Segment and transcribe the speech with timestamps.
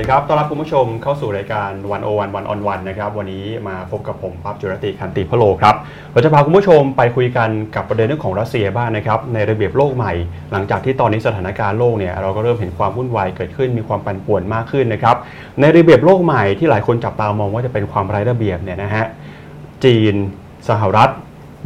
[0.00, 5.74] ดีครับ ต้อนรับคุณผู้ชมเข้าสู่รายการวันโอวันวันออนวันนะครับ วันนี้มาพบกับผมปั๊บจุรติคันติพโลครับ
[6.12, 10.12] เราจะพาคุณผู้ชมไปคุยกันกับประเด็นเรื่องของรัสเซียบ้างนะครับ ในระเบียบโลกใหม่
[10.52, 15.16] หลังจากที่ตอนนี้สถานการณ์โลกเนี่ยเราก็เริ่มเห็นความวุ่นวายเกิดขึ้น มีความปั่นป่วนมากขึ้นนะครับ
[15.60, 19.04] ในระเบียบโลกใหม่ที่หลายคนจับตามองว่าจะเป็นความไร้ระเบียบเนี่ยนะฮะ
[19.84, 20.14] จีน
[20.68, 21.10] สหรัฐ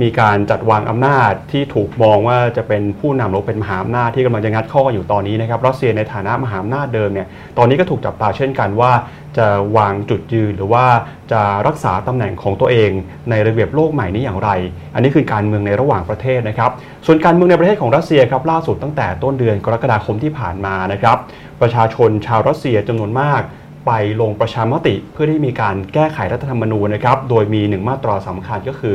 [0.02, 7.26] มีการจัดวางอำนาจที่ถูกมองว่าจะเป็นผู้นำหรือเป็นมหาอำนาจที่กำลังจะงัดข้อกันอยู่ตอนนี้นะครับรัสเซียในฐานะมหาอำนาจเดิมเนี่ย
[7.58, 8.92] ตอนนี้ก็ถูกจับตาเช่นกันว่า
[9.38, 9.46] จะ
[9.76, 10.84] วางจุดยืนหรือว่า
[11.32, 12.90] จะรักษาตำแหน่งของตัวเอง
[13.30, 14.50] ในระเบียบโลกใหม่นี้อย่างไร
[14.94, 16.70] อันนี้คือการเมืองในระหว่างประเทศนะครับ
[17.06, 21.16] ส่วนการเมืองในประเทศของรัสเซียครับล่าสุดตั้งแต่ต้นเดือนกรกฎาคมที่ผ่านมานะครับ
[21.60, 23.42] ประชาชนชาวรัสเซียจำนวนมาก
[23.86, 28.94] ไปลงประชามติเพื่อที่มีการแก้ไขรัฐธรรมนูญนะครับ โดยมีหนึ่งมาตราสำคัญก็คือ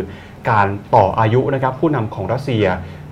[0.49, 2.65] การต่ออายุนะครับผู้นำของรัสเซีย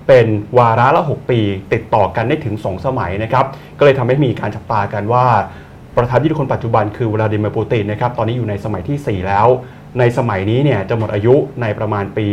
[0.08, 0.26] เป็น
[0.58, 1.40] วาระละ 6 ปี
[1.72, 3.46] ติดต่อกันได้ถึง 2 สมัยนะครับ
[3.78, 5.26] ก็เลยทำให้มีการจับตากันว่า
[5.96, 9.46] ประธานาธิบดีคนปัจจุบันคือวลาดิเมียร์ปูตินนะครับตอนนี้อยู่ในสมัยที่ 4 แล้ว
[9.98, 12.26] ในสมัยนี้เนี่ยจะหมดอายุในประมาณปี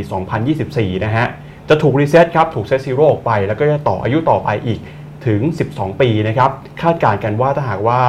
[0.50, 1.26] 2024 นะฮะ
[1.70, 4.80] จะถูก reset ครับถูก set zero ออกไป แล้วก็จะต่ออายุต่อไปอีก
[5.26, 5.42] ถึง
[5.72, 8.02] 12 ปีนะครับคาดการณ์กันว่าถ้าหากว่า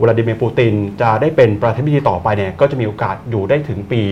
[0.00, 4.02] วลาดิเมียร์ปูตินจะได้เป็นประธานาธิบดีต่อไปเนี่ยก็จะมีโอกาสอยู่ได้ถึงปี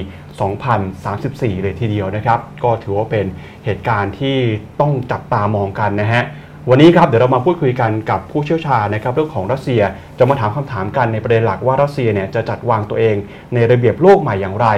[0.97, 3.27] 2034 เลยทีเดียวนะครับ ก็ถือว่าเป็น
[3.65, 4.37] เหตุการณ์ที่
[4.81, 6.25] ต้องจับตามองกันนะฮะ
[6.71, 9.83] วันนี้ครับเดี๋ยวเรามาพูดคุยกันกับผู้เชี่ยวชาญนะครับเรื่องของรัสเซีย
[10.19, 13.17] จะมาถามคำถามกันในประเด็นหลักว่ารัสเซียเนี่ยจะจัดวางตัวเอง
[13.55, 14.69] ในระเบียบโลกใหม่อย่างไร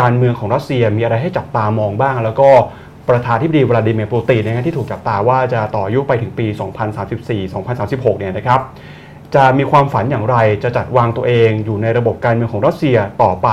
[0.00, 2.50] การเมืองของรัสเซียมีอะไรให้จับตามองบ้าง แล้วก็
[3.08, 6.46] ประธานาธิบดีวลาดิเมียร์ปูตินนะที่ถูกจับตาว่าจะต่ออยุไปถึงปี
[7.12, 8.60] 2034-2036 เนี่ยนะครับ
[9.34, 13.48] จะมีความฝันอย่างไร จะจัดวางตัวเองอยู่ในระบบการเมืองของรัสเซียต่อไป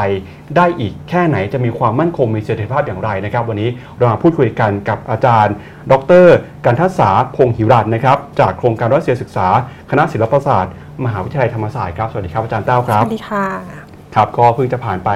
[0.56, 5.54] ได้อีกแค่ไหนจะมีความมั่นคงมีเสถียรภาพอย่างไรนะครับ วันนี้เรามาพูดคุยกันกับอาจารย์
[5.92, 5.94] ด
[6.26, 6.28] ร
[6.66, 9.48] กันทัศาพงศ์หิรัตน์นะครับ จากโครงการรัสเซียศึกษา
[9.92, 10.74] คณะศิลปศาสตร์
[11.06, 15.10] มหาวิทยาลัยธรรมศาสตร์ครับ สวัสดีครับอาจารย์เต้าครับ สวัสดีค่ะ ครับก็เพิ่งจะผ่านไป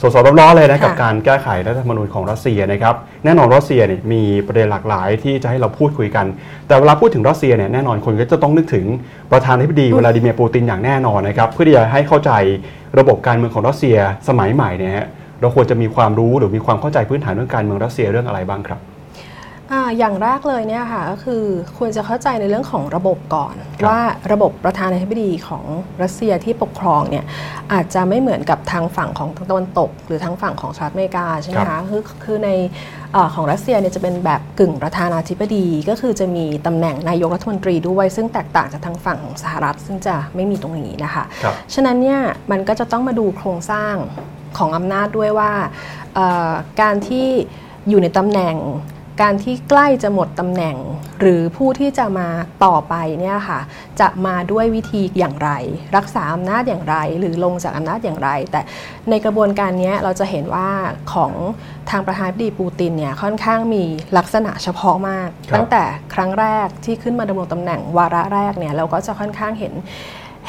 [0.00, 2.94] สดๆร้อนๆเลยนะค่ะกับการแก้ไขรัฐธรรมนูญของรัสเซียนะครับ
[3.24, 6.26] แน่นอนรัสเซียเนี่ยมีประเด็นหลากหลายที่จะให้เราพูดคุยกัน
[6.66, 8.84] แต่เวลาพูดถึงรัสเซียเนี่ยแน่นอนคนก็จะต้องนึกถึง
[9.32, 12.32] ประธานาธิบดีวลาดิเมียร์ปูตินอย่างแน่นอนนะครับเพื่อที่จะให้เข้าใจ
[12.98, 13.96] ระบบการเมืองของรัสเซีย
[14.28, 15.06] สมัยใหม่เนี่ยฮะ
[15.40, 18.80] เราควรจะมีความรู้หรือมีความเข้าใจพื้นฐานเรื่องการเมืองรัสเซียเรื่องอะไรบ้างครับ
[19.72, 21.42] อ่าอย่างแรกเลยเนี่ยค่ะก็คือ
[21.78, 24.00] ควรจะเข้าใจในเรื่องของระบบก่อนครับว่า
[24.32, 25.64] ระบบประธานาธิบดีของ
[26.02, 27.24] รัสเซียที่ปกครองเนี่ย
[27.72, 32.50] อาจจะไม่เหมือนกับทางฝั่งของทางตะวันตก หรือทางฝั่งของสหรัฐอเมริกาใช่ไหมครัคะบคือคือใน
[33.12, 43.94] เออของรัสเซียเนี่ยจะเป็นแบบกึ่งประธานาธิบดี ก็คือจะมีตำแหน่งนายกรัฐมนตรีด้วย ซึ่งแตกต่างจากทางฝั่งของสหรัฐ ซึ่งจะไม่มีตรงนี้นะคะครับฉะนั้นเนี่ยมันก็จะต้องมาดูโครงสร้าง
[44.58, 45.50] ของอำนาจด้วยว่า
[46.14, 46.50] เอ่อ
[46.80, 47.26] การที่
[47.88, 48.56] อยู่ในตำแหน่ง
[49.20, 50.76] การที่ใกล้จะหมดตำแหน่ง
[51.20, 52.28] หรือผู้ที่จะมา
[52.64, 53.60] ต่อไปเนี่ยค่ะ
[54.00, 55.50] จะมาด้วยวิธีอย่างไร
[55.96, 58.60] รักษาอำนาจอย่างไร หรือลงจากอำนาจอย่างไร แต่
[59.10, 60.68] ในกระบวนการเนี้ยเราจะเห็นว่า
[61.12, 61.32] ของ
[61.90, 63.84] ทางประธานาธิบดีปูตินเนี่ยค่อนข้างมี
[64.18, 69.72] ลักษณะเฉพาะมากครับตั้งแต่ครั้งแรกที่ขึ้นมาดำรงตำแหน่งวาระแรกเนี่ยเราก็จะค่อนข้างเห็น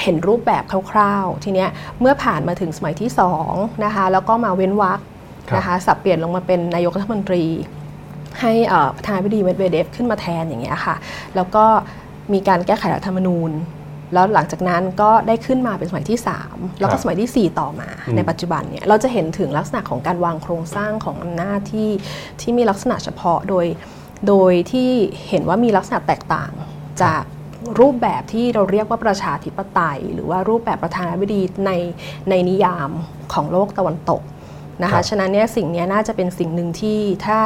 [0.02, 1.70] เห็นรูปแบบคร่าวๆ ทีเนี้ย
[2.00, 3.10] เมื่อผ่านมาถึงสมัยที่
[3.46, 5.00] 2นะคะแล้วก็มาเว้นวรรค
[5.50, 7.46] ครับนะคะสับเปลี่ยนลงมาเป็นนายกรัฐมนตรี
[8.42, 10.96] ให้เอ่อประธานาธิบดีเมดเวเดฟขึ้นมาแทนอย่างเงี้ยค่ะ
[11.36, 11.66] แล้วก็
[12.34, 13.52] มีการแก้ไขรัฐธรรมนูญ
[14.14, 21.90] แล้วหลังจากนั้นก็ได้ขึ้นมาเป็นสมัยที่ 3 แล้วก็สมัยทีสี่4 ต่อมาอืมในปัจจุบันเนี่ยเราจะเห็นถึงลักษณะของการวางโครงสร้างของอำนาจที่
[22.42, 23.66] ที่มีลักษณะเฉพาะโดย
[24.28, 24.90] โดยที่
[25.30, 26.52] เห็นว่ามีลักษณะแตกต่าง
[27.02, 27.24] จาก
[27.80, 31.72] รูปแบบที่เราเรียกว่าประชาธิปไตย หรือว่ารูปแบบประธานาธิบดีใน
[32.30, 32.90] ในนิยาม
[33.34, 34.22] ของโลกตะวันตก
[34.84, 37.38] นะครัคะบฉะนั้นเนี่ยสิ่งเนี้ยน่าจะเป็นสิ่งหนึ่งที่ถ้า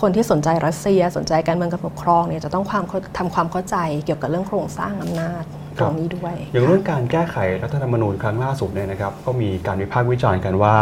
[0.00, 5.42] คนที่สนใจรัสเซีย สนใจการเมืองการปกครองเนี่ยจะต้องความเข้าทำความเข้าใจเกี่ยวกับเรื่องโครงสร้างอำนาจ
[5.80, 10.76] ตรงนี้ด้วยอย่างเรื่องการแก้ไขรัฐธรรมนูญครั้งล่าสุดเนี่ยนะครับก็มีการวิพากษ์วิจารณ์กันว่า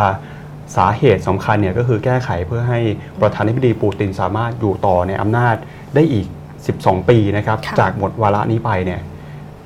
[0.76, 2.80] สาเหตุสำคัญเนี่ยก็คือแก้ไขเพื่อให้
[3.20, 5.56] ประธานาธิบดีปูตินสามารถอยู่ต่อในอำนาจ
[5.94, 6.26] ได้อีก
[6.68, 9.00] 12 ปีนะครับค่ะจากหมดวาระนี้ไปเนี่ย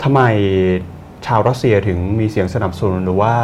[0.03, 0.21] ทำไม
[1.27, 3.35] ชาวรัสเซียถึงมีเสียงสนับสนุนหรือว่า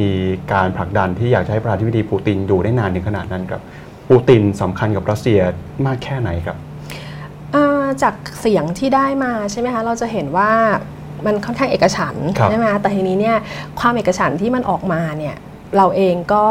[0.00, 0.10] มี
[0.52, 3.62] การผลักดันที่อยากจะให้ประธานาธิบดีปูตินอยู่ได้นานถึงขนาดนั้นครับ
[4.08, 5.40] ปูตินสำคัญกับรัสเซีย
[5.86, 6.56] มากแค่ไหนครับ
[7.54, 10.50] อ่าจากเสียงที่ได้มาใช่ไหมคะเราจะเห็นว่า
[11.26, 13.36] มันค่อนข้างเอกฉันท์ครับใช่ไหมคะแต่ทีนี้เนี่ย
[13.80, 15.36] ความเอกฉันท์ที่มันออกมาเนี่ย
[15.76, 16.44] เราเองก็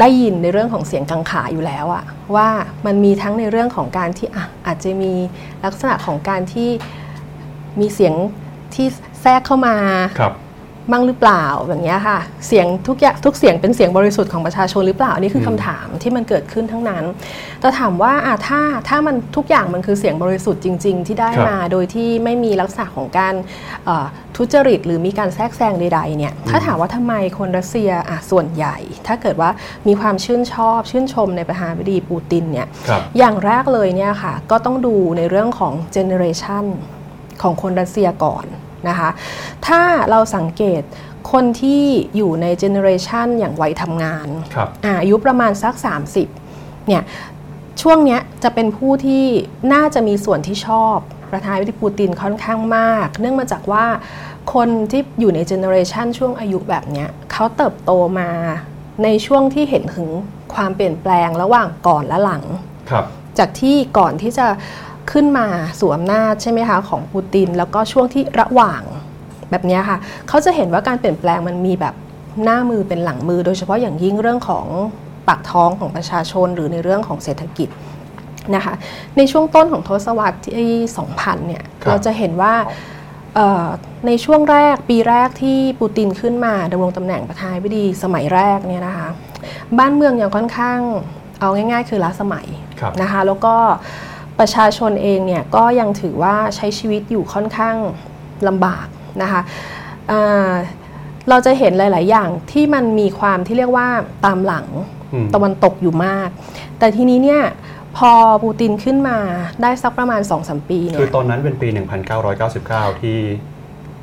[0.00, 2.48] ได้ยินในเรื่องของเสียงกังขาอยู่แล้วอะว่า
[2.86, 5.12] มันมีทั้งในเรื่องของการที่อะอาจจะมี
[5.64, 6.68] ลักษณะของการที่
[7.80, 8.14] มีเสียง
[8.74, 9.76] ที่แทรกเข้ามา
[10.20, 10.34] ครับ
[10.92, 17.04] บ้างหรือเปล่าแบบเนี้ยค่ะ เสียงทุกอย่างทุกเสียงเป็นเสียงบริสุทธิ์ของประชาชนหรือเปล่าอันนี้คือมคำถามที่มันเกิดขึ้นทั้งนั้น
[17.60, 23.34] แต่ถามว่าอะถ้าถ้ามันทุกอย่างมันคือเสียงบริสุทธิ์จริง ๆ ที่ได้ครับมาโดยที่ไม่มีลักษณะของการ
[23.84, 24.06] เอ่อ
[24.36, 28.76] ทุจริต หรือมีการแทรกแซงใดๆเนี่ยถ้าถามว่าทำไมคนรัสเซียอะส่วนใหญ่
[29.06, 29.50] ถ้าเกิดว่า
[29.88, 36.64] มีความชื่นชอบ ชื่นชมในประธานาธิบดีปูตินเนี่ยครับอย่างแรกเลยเนี่ยค่ะก็ต้องดูในเรื่องของ generation
[37.42, 38.46] ของคนรัสเซียก่อน
[38.88, 39.10] นะคะ
[39.66, 39.80] ถ้า
[40.10, 40.82] เราสังเกต
[41.32, 41.84] คนที่
[42.16, 45.74] อยู่ใน generation อย่างวัยทำงานครับอาอายุประมาณสัก
[46.32, 47.02] 30 เนี่ย
[47.82, 49.24] ช่วงเนี้ยจะเป็นผู้ที่
[49.72, 50.96] น่าจะมีส่วนที่ชอบ
[51.32, 53.86] ประธานาธิบดีปูตินค่อนข้างมาก เนื่องมาจากว่า
[54.54, 58.30] คนที่อยู่ในเจเนอเรชันช่วงอายุแบบเนี้ยเขาเติบโตมา
[59.04, 60.08] ในช่วงที่เห็นถึง
[60.54, 62.44] ความเปลี่ยนแปลงระหว่างก่อนและหลัง
[62.90, 63.04] ครับ
[63.38, 64.46] จากที่ก่อนที่จะ
[65.12, 65.46] ขึ้นมา
[65.80, 68.82] สู่อำนาจใช่ไหมคะของปูติน แล้วก็ช่วงที่ระหว่าง
[69.50, 69.98] แบบเนี้ยค่ะ
[70.28, 71.94] เขาจะเห็นว่าการเปลี่ยนแปลงมันมีแบบ
[72.44, 74.66] หน้ามือเป็นหลังมือ โดยเฉพาะอย่างยิ่งเรื่องของ
[75.28, 77.68] ปากท้องของประชาชน หรือในเรื่องของเศรษฐกิจ
[78.54, 78.74] นะคะ
[79.16, 80.72] ในช่วงต้นของทศวรรษที่
[81.10, 82.54] 2000เนี่ยครับเราจะเห็นว่า
[83.34, 83.66] เอ่อ
[84.06, 89.08] ในช่วงแรกปีแรกที่ปูตินขึ้นมาดำรงตำแหน่งประธานาธิบดีสมัยแรกเนี่ยนะคะ
[89.78, 90.78] บ้านเมืองยังค่อนข้าง
[91.40, 92.46] เอาง่าย ๆ คือล้าสมัย
[92.80, 93.54] ครับนะคะ แล้วก็
[94.38, 97.76] ประชาชนเองเนี่ยก็ยังถือว่าใช้ชีวิตอยู่ค่อนข้าง
[98.48, 98.86] ลำบาก
[99.22, 99.40] นะคะ
[100.10, 100.50] อ่า
[101.28, 103.88] เราจะเห็นหลาย ๆ อย่างที่มันมีความที่เรียกว่า
[104.24, 104.66] ตามหลัง
[105.12, 106.28] อืมตะวันตกอยู่มาก
[106.78, 107.42] แต่ทีนี้เนี่ย
[107.96, 108.12] พอ
[108.44, 109.18] ปูตินขึ้นมา
[109.62, 111.68] ได้สักประมาณ 2-3 ปีเนี่คือยตอนนั้นเป็นปี
[112.34, 113.18] 1999 ที่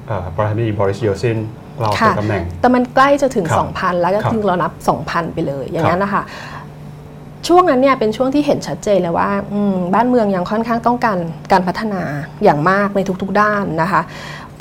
[0.08, 1.38] เอ่อประธานาธิบดีบริสเยลซิน
[1.80, 4.72] เราค่ะเป็นตำแหน่ง แต่มันใกล้จะถึงครับ2,000 แล้วก็ครับถึงเรานับ
[5.04, 6.24] 2,000 ไปเลยอย่างนั้นครับนะคะ
[7.48, 9.30] ช่วงนั้นเนี่ยเป็นช่วงที่เห็นชัดเจนเลยว่า
[9.94, 11.18] บ้านเมืองยังค่อนข้างต้องการ
[11.52, 12.02] การพัฒนา
[12.44, 14.02] อย่างมากในทุกๆด้านนะคะ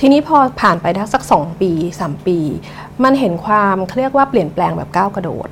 [0.00, 1.70] ทีนี้พอผ่านไปได้สัก 2 ปี
[2.02, 2.38] 3 ปี
[3.04, 5.48] มันเห็นความเขาเรียกว่าเปลี่ยนแปลงแบบก้าวกระโดด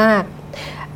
[0.00, 0.24] มาก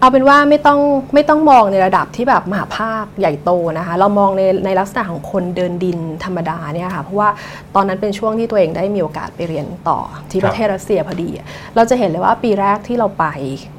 [0.00, 0.80] เอาเป็นว่าไม่ต้อง
[1.14, 7.28] ไม่ต้องมองในระดับที่แบบมหาภาคใหญ่โตนะคะ เรามองในในลักษณะของคนเดินดินธรรมดาเนี่ยค่ะเพราะว่า
[7.74, 9.98] ตอนนั้นเป็นช่วงที่ตัวเองได้มีโอกาสไปเรียนต่อ
[10.30, 11.30] ที่ประเทศรัสเซียพอดี
[11.76, 13.26] เราจะเห็นเลยว่าปีแรกที่เราไป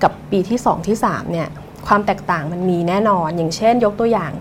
[0.04, 1.50] กับปีที่ 2 ที่3เนี่ย
[1.88, 4.32] ความแตกต่างมันมีแน่นอน อย่างเช่น ยกตัวอย่าง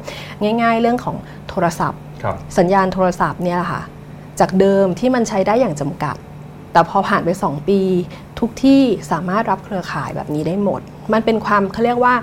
[0.62, 1.16] ง่าย ๆ เรื่องของ
[1.48, 3.82] โทรศัพท์ครับสัญญาณโทรศัพท์เนี่ยแหละค่ะ
[4.40, 6.16] จากเดิมที่มันใช้ได้อย่างจำกัด
[6.72, 7.80] แต่พอผ่านไป 2 ปี
[8.38, 10.80] ทุกที่สามารถรับเครือข่ายแบบนี้ได้หมด
[11.12, 12.14] มันเป็นความเขาเรียกว่า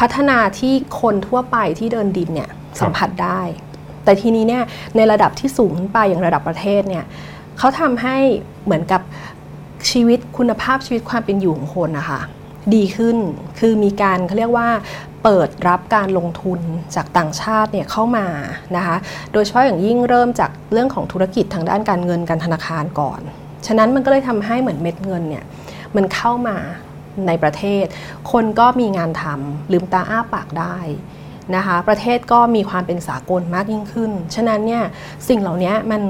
[0.00, 3.40] พัฒนาที่คนทั่วไปที่เดินดินเนี่ยสัมผัสได้
[4.04, 4.64] แต่ทีนี้เนี่ย
[4.96, 7.04] ในระดับที่สูงขึ้นไปอย่างระดับประเทศเนี่ย
[7.58, 8.16] เขาทำให้
[8.64, 9.02] เหมือนกับ
[9.90, 12.20] ชีวิตคุณภาพชีวิตความเป็นอยู่ของคนนะคะ
[12.74, 13.16] ดีขึ้น
[13.58, 14.68] คือมีการเขาเรียกว่า
[15.24, 16.60] เปิดรับการลงทุน
[16.94, 18.26] จากต่างชาติเนี่ยเข้ามา
[18.76, 18.96] นะคะ
[19.32, 23.20] โดยเฉพาะอย่างยิ่งเริ่มจากเรื่องของธุรกิจทางด้านการเงินการธนาคารก่อน
[23.66, 25.44] ฉะนั้นมันก็เลยทำให้เหมือนเม็ดเงินเนี่ย
[25.96, 26.56] มันเข้ามา
[27.26, 27.84] ในประเทศ
[28.32, 30.78] คนก็มีงานทำลืมตาอ้าปากได้
[31.56, 34.82] นะคะประเทศก็มีความเป็นสากลมากยิ่งขึ้น ฉะนั้นเนี่ย
[35.28, 36.02] สิ่งเหล่านี้มัน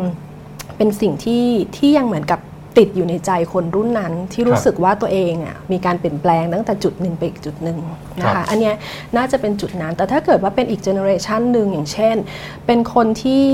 [0.76, 1.44] เป็นสิ่งที่
[1.76, 2.40] ที่ยังเหมือนกับ
[2.78, 7.78] ติดอยู่ในใจคนรุ่นนั้นที่รู้สึกว่าตัวเองอะมีการเปลี่ยนแปลงตั้งแต่จุดหนึ่งไปอีกจุดหนึ่ง
[8.20, 8.74] นะครัคะบอันเนี้ย
[9.16, 12.16] น่าจะเป็นจุดนั้น แต่ถ้าเกิดว่าเป็นอีกเจเนอเรชันหนึ่งอย่างเช่น
[12.66, 13.44] เป็นคนที่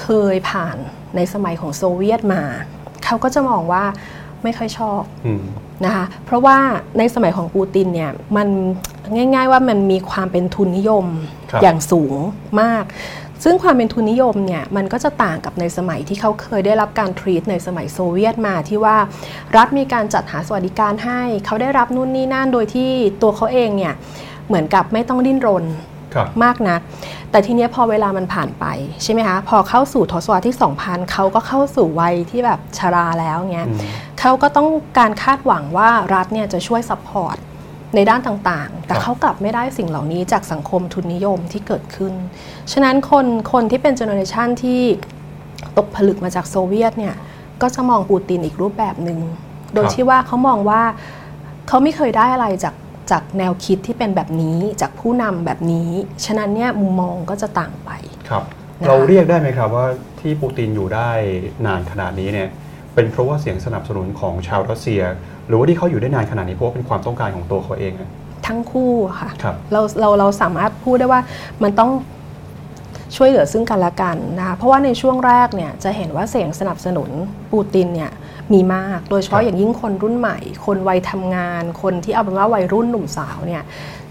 [0.00, 0.76] เคยผ่าน
[1.16, 2.42] ในสมัยของโซเวียตมา
[3.04, 3.84] เขาก็จะมองว่า
[4.42, 5.44] ไม่ค่อยชอบอืม
[5.84, 6.58] นะคะเพราะว่า
[6.98, 8.48] ในสมัยของปูตินเนี่ยมัน
[9.16, 11.06] ง่าย ๆ ว่ามันมีความเป็นทุนนิยม
[11.50, 12.14] ครับอย่างสูง
[12.60, 12.84] มาก
[13.44, 18.96] ซึ่งความเป็นทุนนิยมเนี่ยมันก็จะต่างกับในสมัยที่เขาเคยได้รับการ treat ในสมัยโซเวียตมาที่ว่า
[19.56, 22.90] รัฐมีการจัดหาสวัสดิการให้ เขาได้รับนู่นนี่นั่นโดยที่
[23.22, 23.94] ตัวเขาเองเนี่ย
[24.46, 25.64] เหมือนกับไม่ต้องดิ้นรน
[26.14, 26.80] ครับมากนัก
[27.30, 28.64] แต่ทีเนี้ยพอเวลามันผ่านไป
[29.02, 33.78] ใช่ไหมคะ พอเข้าสู่ทศวรรษที่ 2000 เขาก็เข้าสู่วัยที่แบบชราแล้วเงี้ยอืม
[34.20, 34.68] เขาก็ต้อง
[34.98, 37.36] การคาดหวังว่ารัฐเนี่ยจะช่วย support
[37.94, 42.12] ในด้านต่างๆ แต่ครับเขากลับไม่ได้สิ่งเหล่านี้จากสังคมทุนนิยมที่เกิดขึ้น
[42.72, 44.80] ฉะนั้นคนคนที่เป็น generation ที่
[45.78, 47.14] ตกผลึกมาจากโซเวียตเนี่ย
[47.62, 49.18] ก็จะมองปูตินอีกรูปแบบหนึ่ง
[49.74, 50.82] โดยที่ว่าเขามองว่า
[51.68, 52.74] เขาไม่เคยได้อะไรจาก
[53.10, 55.90] จากแนวคิดที่เป็นแบบนี้จากผู้นำแบบนี้
[56.24, 57.90] ฉะนั้นเนี่ยมุมมองก็จะต่างไป
[58.28, 58.44] ครับ
[58.80, 59.86] นะคะเราเรียกได้ไหมครับว่า
[60.20, 61.10] ที่ปูตินอยู่ได้
[61.66, 62.48] นานขนาดนี้เนี่ย
[63.00, 65.02] เป็นเพราะว่าเสียงสนับสนุนของชาวรัสเซีย
[65.46, 68.08] หรือว่าที่เขาอยู่ได้นานขนาดนี้เพราะว่าเป็นความต้องการของตัวเขาเองอะ
[68.46, 71.20] ทั้งคู่ค่ะครับเราเราเราสามารถพูดได้ว่า
[71.62, 71.90] มันต้อง
[73.16, 77.10] ช่วยเหลือซึ่งกันและกันนะคะเพราะว่าในช่วงแรกเนี่ยจะเห็นว่าเสียงสนับสนุน
[77.52, 78.12] ปูตินเนี่ย
[78.52, 83.62] มีมาก โดยเฉครัพาะบอย่างยิ่งคนรุ่นใหม่ คนวัยทำงาน คนที่เอาเป็นว่าวัยรุ่นหนุ่มสาวเนี่ย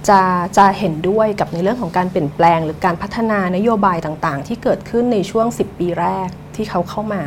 [0.10, 0.20] จะ
[0.58, 6.30] จะเห็นด้วยกับในเรื่องของการเปลี่ยนแปลง หรือการพัฒนานโยบายต่างๆ ที่เกิดขึ้นในช่วง 10 ปีแรก
[6.60, 7.24] ที่เขาเข้ามา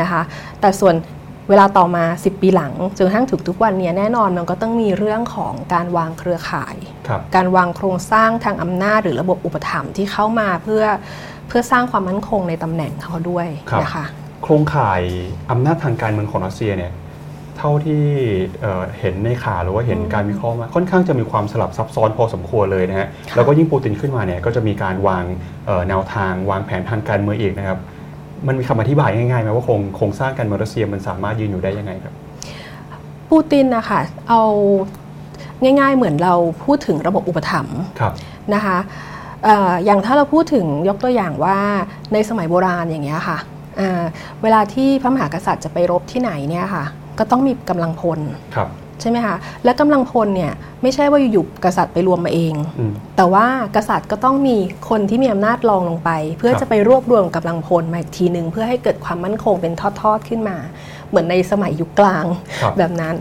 [0.00, 0.22] นะคะ
[0.60, 0.94] แต่ส่วน
[1.50, 6.76] เวลาต่อมา 10 ปีหลังจนกระทั่งถึงทุกวันเนี้แน่นอนมันก็ต้องมีเรื่องของการวางเครือข่าย
[7.08, 10.84] ครับการวางโครงสร้างทางอำนาจหรือระบบอุปถัมภ์ที่เข้ามาเพื่อ
[11.48, 14.04] เพื่อสร้างความมั่นคงในตำแหน่งเขาด้วยครับนะคะ
[14.42, 15.02] โครงข่าย
[15.50, 16.92] อำนาจทางการเมืองของรัสเซียเนี่ย
[17.58, 18.04] เท่าที่
[18.60, 25.24] เอ่อเห็นในข่าวหรือว่าเห็นการวิเคราะห์มาค่อนข้างจะมีความสลับซับซ้อนพอสมควรเลยนะฮะค่ะแล้วก็ยิ่งปูตินขึ้นมาเนี่ยก็จะมีการวาง
[25.66, 27.78] เอ่อแนวทางวางแผนทางการเมืองอีกนะครับ
[28.46, 32.14] มันมีคำอธิบายง่ายๆไหมว่าโครงโครงสร้างการเมืองรัสเซียมันสามารถยืนอยู่ได้ยังไงครับ
[33.30, 34.42] ปูตินนะคะเอา
[35.62, 36.34] ง่ายๆเหมือนเรา
[36.64, 38.12] พูดถึงระบบอุปถัมภ์ครับ
[38.54, 38.78] นะคะ
[39.44, 41.58] เอ่ออย่างถ้าเราพูดถึงยกตัวอย่างว่า
[42.12, 43.38] ในสมัยโบราณอย่างเงี้ยค่ะ
[43.76, 44.02] เอ่อ
[44.42, 46.84] เวลาที่พระมหากษัตริย์จะไปรบที่ไหนเนี่ยค่ะ
[47.18, 48.20] ก็ต้องมีกำลังพล
[48.54, 48.68] ครับ
[49.02, 54.56] ใช่ไหมคะและกำลังพลเนี่ยไม่ใช่ว่าอยู่ๆกษัตริย์ไปรวมมาเองอืมแต่ว่ากษัตริย์ก็ต้องมี
[54.88, 60.56] คนที่มีอำนาจรองลงไป เพื่อครับจะไปรวบรวมกำลังพลมาอีกทีหนึ่งเพื่อให้เกิดความมั่นคงเป็นทอดๆขึ้นมา
[61.08, 62.24] เหมือนในสมัยยุคกลาง
[62.60, 63.16] ครับแบบนั้น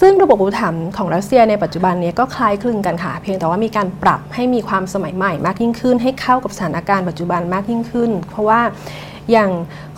[0.00, 8.60] ซึ่งระบบอุปถัมภ์ของรัสเซียในปัจจุบันเนี้ก็คล้ายคลึงกันค่ะ เพียงแต่ว่ามีการปรับให้มีความสมัยใหม่มากยิ่งขึ้น ให้เข้ากับสถานการณ์ปัจจุบันมากยิ่งขึ้น เพราะว่า
[9.30, 9.50] อย่าง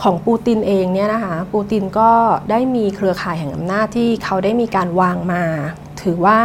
[0.03, 2.11] ของปูตินเองเนี่ยนะคะปูตินก็
[2.51, 5.43] ได้มีเครือข่ายแห่งอำนาจที่เขาได้มีการวางมา
[6.03, 6.39] ถือว่า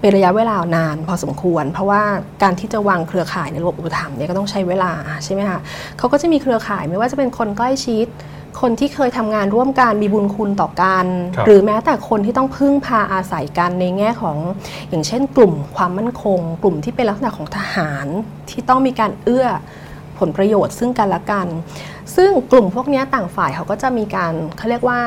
[0.00, 2.02] เป็นระยะเวลานานพอสมควร เพราะว่า
[2.42, 4.92] การที่จะวางเครือข่ายในระบบอุปถัมภ์เนี่ยก็ต้องใช้เวลา
[5.24, 5.60] ใช่ไหมคะ
[5.98, 8.06] เขาก็จะมีเครือข่ายไม่ว่าจะเป็นคนใกล้ชิด
[8.60, 11.06] คนที่เคยทำงานร่วมกันมีบุญคุณต่อกัน
[11.36, 14.36] ครับหรือแม้แต่คนที่ต้องพึ่งพาอาศัยกันในแง่ของ
[14.88, 18.06] อย่างเช่น กลุ่มความมั่นคง กลุ่มที่เป็นลักษณะของทหาร
[18.50, 19.46] ที่ต้องมีการเอื้อ
[20.22, 21.46] ผลประโยชน์ซึ่งกันและกัน
[22.16, 25.00] ซึ่งกลุ่มพวกเนี้ยต่างฝ่ายเขาก็จะมีการเขาเรียกว่า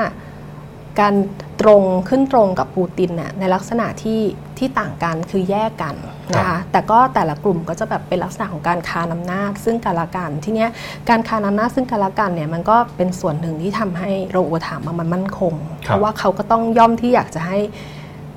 [0.99, 1.15] การ
[1.61, 4.21] ตรงขึ้นตรงกับปูตินน่ะในลักษณะที่
[4.57, 5.95] ที่ต่างกันคือแยกกัน
[6.35, 10.69] นะครัคะบแต่ก็แต่ละกลุ่มก็จะแบบเป็นลักษณะของการคานอำนาจ ซึ่งกันและกันทีเนี้ย
[11.09, 17.59] การคานอำนาจซึ่งกันและกันเนี่ยมันก็เป็นส่วนหนึ่งที่ทำให้ระบบอุปถัมภ์มันมั่นคง เพราะว่าเขาก็ต้องย่อมที่อยากจะให้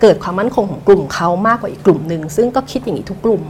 [0.00, 3.42] เกิดความมั่นคงของกลุ่มเขามากกว่าอีกกลุ่มหนึ่งซึ่งก็คิดอย่างนี้ทุกกลุ่ม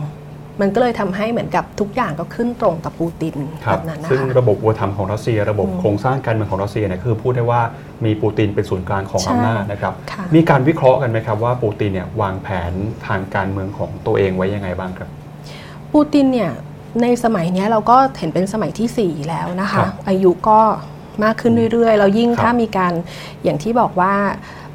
[0.61, 7.61] มันก็เลยทำให้เหมือนกับทุกอย่างก็ขึ้นตรงกับปูตินครัแบบบนั้นนะซึ่งคะระบบวัฒนธรรมของรัสเซีย ระบบโครงสร้างการเมืองของรัสเซียเนี่ยคือพูดได้ว่า
[8.05, 12.73] มีปูตินเป็นศูนย์กลางของใช่อำนาจนะครับค่ะมีการวิเคราะห์กันไหมครับว่าปูตินเนี่ยวางแผน
[13.07, 15.09] ทางการเมืองของตัวเองไว้ยังไงบ้างครับ
[15.93, 16.51] ปูตินเนี่ย
[17.03, 20.61] ในสมัยเนี้ยเราก็เห็นเป็นสมัยทีสี่4 แล้วนะครัคะบอายุก็
[21.25, 22.93] มากขึ้นเรื่อยๆ แล้วยิ่งครับถ้ามีการ
[23.45, 24.15] อย่างที่บอกว่า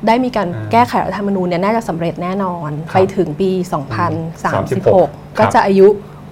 [0.07, 5.88] ได้มีการอ่าแก้ไขรัฐธรรมนูญเนี่ยน่าจะสำเร็จแน่นอนครับไปถึงปี36 2036 ก็จะอายุ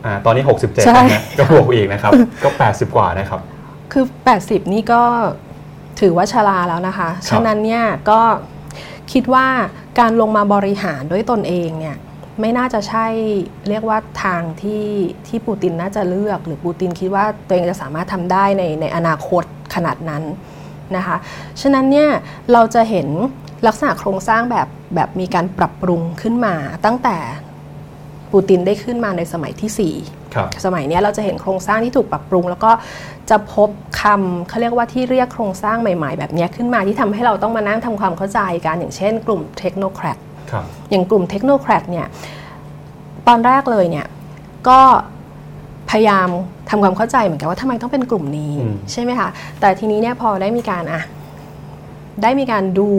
[0.06, 2.12] อ่าตอนนี้ 67ใช่นะฮะก็บวกอีกนะครับ
[2.44, 3.40] ก็ 80 กว่านะครับ
[3.92, 4.06] คือ
[4.40, 5.04] 80 นี่ก็
[6.01, 8.22] ถือว่าชราแล้วนะคะครับฉะนั้นเนี่ยก็
[9.13, 9.48] คิดว่า
[10.00, 11.98] การลงมาบริหารด้วยตนเองเนี่ย
[12.40, 13.08] ไม่น่าจะใช่
[13.70, 14.86] เรียกว่าทางที่
[15.28, 19.44] ที่ปูตินน่าจะเลือก หรือปูตินคิดว่าตัวเองจะสามารถทำได้ในในอนาคต
[19.75, 20.24] ขนาดนั้น
[20.98, 21.18] นะคะ
[21.62, 22.10] ฉะนั้นเนี่ย
[22.54, 23.08] เราจะเห็น
[23.68, 27.18] ลักษณะโครงสร้างแบบแบบมีการปรับปรุงขึ้นมา ตั้งแต่
[28.32, 29.96] ปูตินได้ขึ้นมาในสมัยที่สี่
[30.36, 32.72] ครับสมัยเนี้ยเราจะเห็นโครงสร้างที่ถูกปรับปรุง แล้วก็
[33.30, 33.70] จะพบ
[34.01, 40.18] คำเขาเรียกว่าที่เรียกโครงสร้างใหม่ๆ แบบเนี้ยขึ้นมาที่ทำให้เราต้องมานั่งทำความเข้าใจกันอย่างเช่นกลุ่มเทคโนแครด
[40.51, 42.08] ครับอย่างกลุ่มเทคโนแครดเนี่ย
[43.27, 44.08] ตอนแรกเลยเนี่ย
[44.70, 44.80] ก็
[45.89, 46.27] พยายาม
[46.70, 51.01] ทำความเข้าใจเหมือนกันว่าทำไมต้องเป็นกลุ่มนี้อืมใช่ไหมคะแต่ทีนี้เนี่ยพอได้มีการอะ
[52.22, 52.89] ได้มีการดู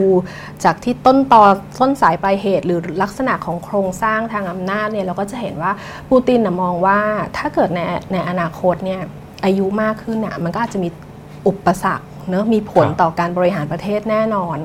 [0.63, 1.43] จากที่ต้นตอ
[1.79, 5.71] ต้นสายปลายเหตุ หรือลักษณะของโครงสร้างทางอำนาจเนี่ยเราก็จะเห็นว่า
[6.09, 6.99] ปูตินนะมองว่า
[7.37, 7.79] ถ้าเกิดใน
[8.11, 9.01] ในอนาคตเนี่ย
[9.45, 10.89] อายุมากขึ้นน่ะมันก็อาจจะมี
[11.47, 14.57] อุปสรรคเนอะมีผลครับต่อการบริหารประเทศแน่นอน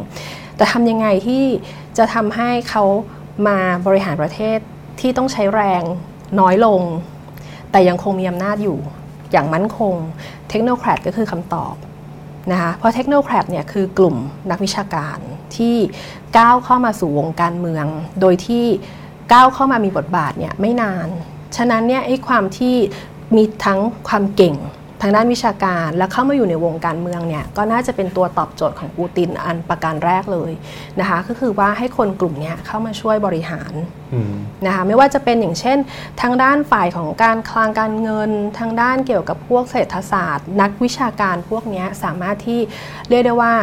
[0.56, 1.44] แต่ทำยังไงที่
[1.98, 2.84] จะทำให้เขา
[3.48, 4.58] มาบริหารประเทศ
[5.00, 5.82] ที่ต้องใช้แรง
[6.40, 6.82] น้อยลง
[7.70, 8.78] แต่ยังคงมีอำนาจอยู่
[9.32, 9.94] อย่างมั่นคง
[10.50, 11.74] เทคโนแครดก็คือคำตอบ
[12.52, 14.16] นะคะเพราะเทคโนแครดเนี่ยคือกลุ่ม
[14.50, 15.18] นักวิชาการ
[15.56, 15.76] ที่
[16.38, 17.86] ก้าวเข้ามาสู่วงการเมือง
[18.20, 18.64] โดยที่
[19.32, 21.08] ก้าวเข้ามามีบทบาทเนี่ยไม่นาน
[21.56, 22.76] ฉะนั้นเนี่ยไอ้ความที่
[23.36, 23.78] มีทั้ง
[24.08, 24.56] ความเก่ง
[25.02, 30.52] ทางด้านวิชาการและเข้ามาอยู่ในวงการเมืองเนี่ยก็น่าจะเป็นตัวตอบโจทย์ของปูตินอันประการแรกเลย
[31.00, 33.72] นะคะก็คือว่าให้คนกลุ่มเนี้ยเข้ามาช่วยบริหาร
[34.14, 34.34] อืม
[34.66, 35.78] นะคะไม่ว่าจะเป็นอย่างเช่น
[36.20, 42.60] ทางด้านฝ่ายของการคลังการเงิน ทางด้านเกี่ยวกับพวกเศรษฐศาสตร์ นักวิชาการพวกเนี้ยสามารถที่
[43.08, 43.54] เรียกได้ว่า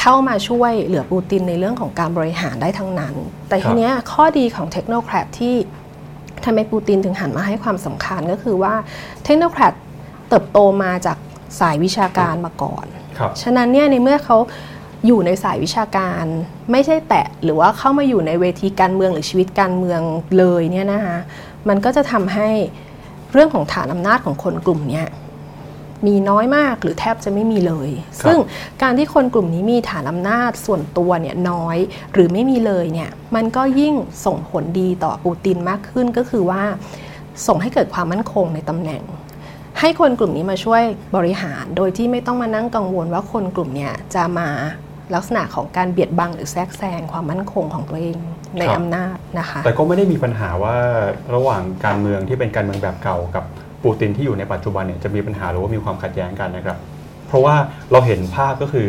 [0.00, 3.14] เข้ามาช่วยเหลือปูตินในเรื่องของการบริหารได้ทั้งนั้น
[3.48, 5.54] แต่ครับทีเนี้ยข้อดีของเทคโนแครดที่
[6.44, 8.74] ทำไมปูตินถึงหันมาให้ความสำคัญก็คือว่า
[9.24, 9.74] เทคโนแครด
[10.32, 11.18] เติบโตมาจาก
[11.60, 12.86] สายวิชาการมาก่อน
[13.18, 14.36] ครับฉะนั้นเนี่ยในเมื่อเขา
[15.06, 16.24] อยู่ในสายวิชาการ
[16.72, 20.00] ไม่ใช่แตะหรือว่าเข้ามาอยู่ในเวทีการเมืองหรือชีวิตการเมือง
[20.38, 21.18] เลยเนี่ยนะคะ
[21.68, 22.48] มันก็จะทำให้
[23.32, 25.06] เรื่องของฐานอำนาจของคนกลุ่มเนี้ย
[26.06, 27.90] มีน้อยมากหรือแทบจะไม่มีเลย
[28.24, 28.38] ซึ่ง
[28.82, 31.76] การที่คนกลุ่มนี้มีฐานอำนาจส่วนตัวเนี่ยน้อย
[32.12, 33.94] หรือไม่มีเลยเนี่ยมันก็ยิ่ง
[34.26, 36.62] ส่งผลดีต่อปูตินมากขึ้นก็คือว่า
[37.46, 39.02] ส่งให้เกิดความมั่นคงในตำแหน่ง
[39.80, 40.82] ให้คนกลุ่มนี้มาช่วย
[41.16, 44.48] บริหารโดยที่ไม่ต้องมานั่งกังวลว่าคนกลุ่มเนี้ยจะมา
[45.14, 48.16] ลักษณะของการเบียดบังหรือแทรกแซงความมั่นคงของตัวเอง
[48.58, 50.76] ในครับอำนาจนะคะ แต่ก็ไม่ได้มีปัญหาว่า
[51.34, 53.44] ระหว่างการเมืองที่เป็นการเมืองแบบเก่ากับ
[53.84, 56.78] ปูตินที่อยู่ในปัจจุบันเนี่ยจะมีปัญหาหรือว่ามีความขัดแย้งกันนะครับ
[57.28, 57.54] เพราะว่า
[57.92, 58.88] เราเห็นภาพก็คือ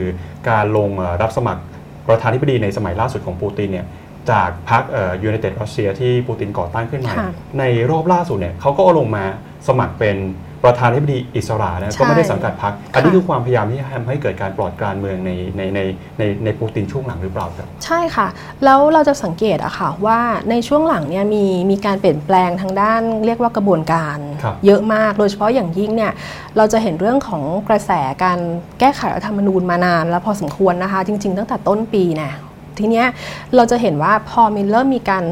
[0.50, 1.62] การลงเอ่อรับสมัคร
[2.08, 3.86] ประธานาธิบดีในสมัยล่าสุดของปูตินเนี่ย
[4.32, 4.84] จากพรรค
[5.24, 9.24] ยูไนเต็ดรัสเซียที่ปูตินก่อตั้งขึ้นมาค่ะในรอบล่าสุดเนี่ยเขาก็เอาลงมา
[9.68, 10.18] สมัครเป็น
[10.64, 15.80] ประธานาธิบดีอิสระนะใช่ก็ไม่ได้สังกัดพรรคอันนี้ค่ะคือความพยายามที่ทำให้เกิดการปลอดการเมืองในในใน
[16.20, 18.28] ในในปูตินช่วงหลังหรือเปล่าครับ ใช่ค่ะ
[18.64, 26.12] แล้วเราจะสังเกตอะค่ะว่าในช่วงหลังเนี่ยมีมีการเปลี่ยนแปลงทางด้านเรียกว่ากระบวนการครับเยอะมากโดยเฉพาะอย่างยิ่งเนี่ย
[26.58, 27.92] เราจะเห็นเรื่องของกระแส
[28.24, 28.40] การ
[28.80, 32.32] แก้ไขรัฐธรรมนูญมานานแล้วพอสมควรนะคะ จริง ๆ ตั้งแต่ต้นปีนะ
[32.80, 33.08] ทีเนี้ย
[33.56, 35.24] เราจะเห็นว่าพอมีเริ่มมีการ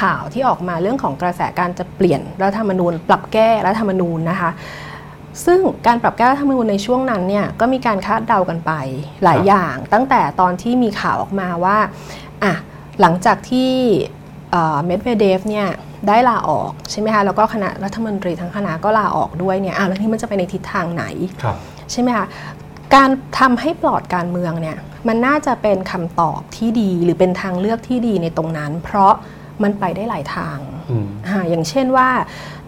[0.00, 4.50] ข่าวที่ออกมาเรื่องของกระแสการจะเปลี่ยนรัฐธรรมนูญ ปรับแก้รัฐธรรมนูญนะคะ
[5.46, 8.72] ซึ่งการปรับแก้รัฐธรรมนูญในช่วงนั้นเนี่ยก็มีการคาดเดากันไป
[9.24, 11.78] หลายครับอย่าง ตั้งแต่ตอนที่มีข่าวออกมาว่า
[12.44, 12.54] อะ
[13.00, 13.70] หลังจากที่
[14.52, 15.68] เมดเวเดฟเนี่ย
[16.08, 21.04] ได้ลาออกใช่ไหมคะแล้วก็คณะรัฐมนตรีทั้งคณะก็ลาออกด้วยเนี่ยอะแล้วนี่มันจะไปในทิศทางไหน
[21.42, 21.56] ครับ
[21.92, 22.26] ใช่ไหมคะ
[22.94, 24.78] การทำให้ปลอดการเมืองเนี่ย
[25.08, 29.14] มันน่าจะเป็นคำตอบที่ดีหรือเป็นทางเลือกที่ดีในตรงนั้น เพราะ
[29.62, 30.58] มันไปได้หลายทาง
[30.90, 32.08] อืมอ่าอย่างเช่นว่า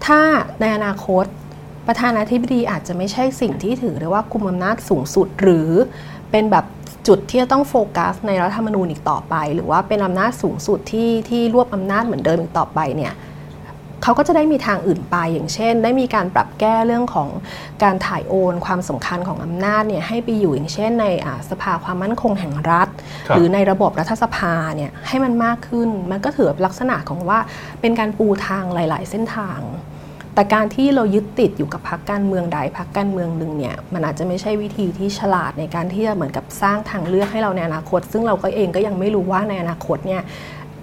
[0.06, 0.20] ถ้า
[0.60, 1.24] ในอนาคต
[1.86, 5.70] ประธานาธิบดีอาจจะไม่ใช่สิ่งที่ถือได้ว่ากุมอำนาจสูงสุดหรือ
[6.30, 6.64] เป็นแบบ
[7.08, 13.12] จุดที่จะต้องโฟกัสในรัฐธรรมนูญอีกต่อไป หรือว่าเป็นอำนาจสูงสุดที่ที่รวบอำนาจเหมือนเดิมอีกต่อไปเนี่ย
[14.02, 17.28] เขาก็จะได้มีทางอื่นไปอย่างเช่น ได้มีการปรับแก้เรื่องของ
[17.82, 22.88] การถ่ายโอนความสำคัญของอำนาจเนี่ยให้ไปอยู่อย่างเช่น ในอ่าสภาความมั่นคงแห่งรัฐ
[23.28, 27.38] ครับหรือในระบบรัฐสภาเนี่ยให้มันมากขึ้น มันก็ถือเป็นลักษณะของว่า
[27.80, 29.60] เป็นการปูทางหลาย ๆ เส้นทาง
[30.34, 40.22] แต่การที่เรายึดติดอยู่กับพรรคการเมืองใดพรรคการเมืองหนึ่งเนี่ยมันอาจจะไม่ใช่วิธีที่ฉลาดในการที่จะเหมือนกับสร้างทางเลือกให้เราในอนาคต ซึ่งเราก็เองก็ยังไม่รู้ว่าในอนาคตเนี่ย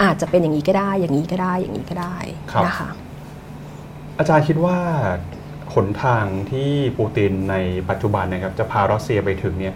[0.04, 2.18] อาจจะเป็นอย่างนี้ก็ได้ อย่างนี้ก็ได้ อย่างนี้ก็ได้
[2.52, 2.90] ครับนะคะ
[4.18, 4.78] อาจารย์คิดว่า
[5.74, 7.56] หนทางที่ปูตินใน
[7.90, 9.76] ปัจจุบันนะครับ จะพารัสเซียไปถึงเนี่ย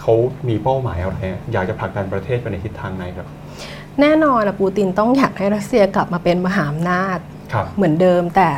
[0.00, 0.14] เขา
[0.48, 3.26] มีเป้าหมายอะไรฮะอยากจะผลักดันประเทศไปในทิศทางไหนครับ
[4.00, 7.18] แน่นอนนะปูตินต้องอยากให้รัสเซียกลับมาเป็นมหาอำนาจ
[7.52, 8.48] ครับเหมือนเดิม แต่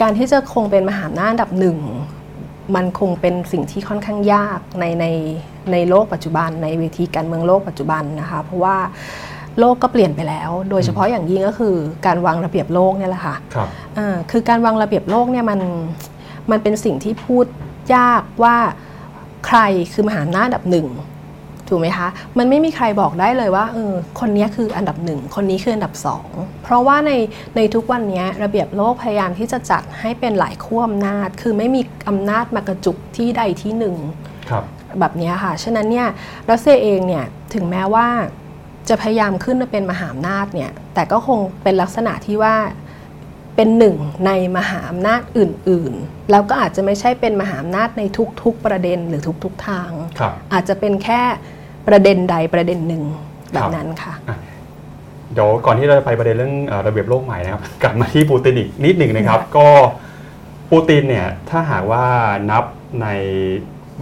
[0.00, 1.78] การที่จะคงเป็นมหาอำนาจอันดับหนึ่ง
[2.74, 5.06] มันคงเป็นสิ่งที่ค่อนข้างยากในใน
[5.72, 8.76] ในโลกปัจจุบันในเวทีการเมืองโลกปัจจุบันนะคะ เพราะว่า
[9.60, 11.74] โลกก็เปลี่ยนไปแล้ว โดยเฉพาะอย่างยิ่งก็คือ
[12.06, 15.60] การวางระเบียบโลกเนี่ยแหละค่ะครับอ่าคือการวางระเบียบโลกเนี่ยมัน
[16.50, 17.46] มันเป็นสิ่งที่พูด
[17.94, 18.56] ยากว่า
[19.46, 19.58] ใคร
[19.92, 20.88] คือมหาอำนาจอันดับหนึ่ง
[21.68, 26.28] ถูกไหมคะ มันไม่มีใครบอกได้เลยว่าเออคนนี้คืออันดับหนึ่ง คนนี้คืออันดับสอง
[26.62, 27.12] เพราะว่าใน
[27.56, 33.96] ในทุกวันนี้ระเบียบโลกพยายามที่จะจัดให้เป็นหลายขั้วอำนาจ คือไม่มีอำนาจมากระจุกที่ใดที่หนึ่ง
[34.50, 34.64] ครับ
[35.00, 36.08] แบบเนี้ยค่ะ ฉะนั้นเนี่ย
[36.50, 38.06] รัสเซียเองเนี่ยถึงแม้ว่า
[38.88, 42.54] จะพยายามขึ้นมาเป็นมหาอำนาจเนี่ยแต่ก็คงเป็นลักษณะที่ว่า
[43.56, 43.96] เป็นหนึ่ง
[44.26, 48.02] ในมหาอำนาจอื่นๆ แล้วก็อาจจะไม่ใช่เป็นมหาอำนาจใน
[48.42, 51.20] ทุกๆประเด็นหรือทุกๆทางครับอาจจะเป็นแค่
[51.88, 53.02] ประเด็นใดประเด็นหนึ่ง
[53.52, 54.14] แบครับบนั้นค่ะ
[55.32, 59.68] เดี๋ยวก่อนที่เราจะไปประเด็นเรื่องเอ่อระเบียบโลกใหม่นะครับ กลับมาที่ปูตินอีกนิดหนึ่งนะครับ ก็
[60.70, 62.04] ปูตินเนี่ยถ้าหากว่า
[62.50, 62.64] นับ
[63.02, 63.06] ใน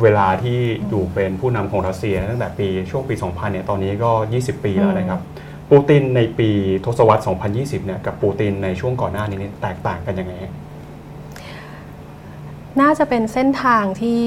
[0.02, 5.20] เวลาที่อยู่เป็นผู้นำของรัสเซีย ตั้งแต่ปีช่วงปี 2000 เนี่ย ตอนนี้ก็ 20 ปีแล้วนะครับ
[5.70, 6.48] ปูตินในปี
[6.84, 7.22] ทศวรรษ
[7.54, 10.52] 2020 เนี่ย กับปูตินในช่วงก่อนหน้านี้เนี่ยแตกต่างกันยังไงฮะ
[12.80, 14.22] น่าจะเป็นเส้นทางที่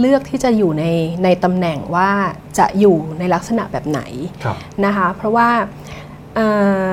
[0.00, 0.84] เลือกที่จะอยู่ใน
[1.24, 2.10] ในตำแหน่งว่า
[2.58, 4.00] จะอยู่ในลักษณะแบบไหน
[4.44, 5.50] ครับนะคะ เพราะว่า
[6.34, 6.48] เอ่
[6.90, 6.92] อ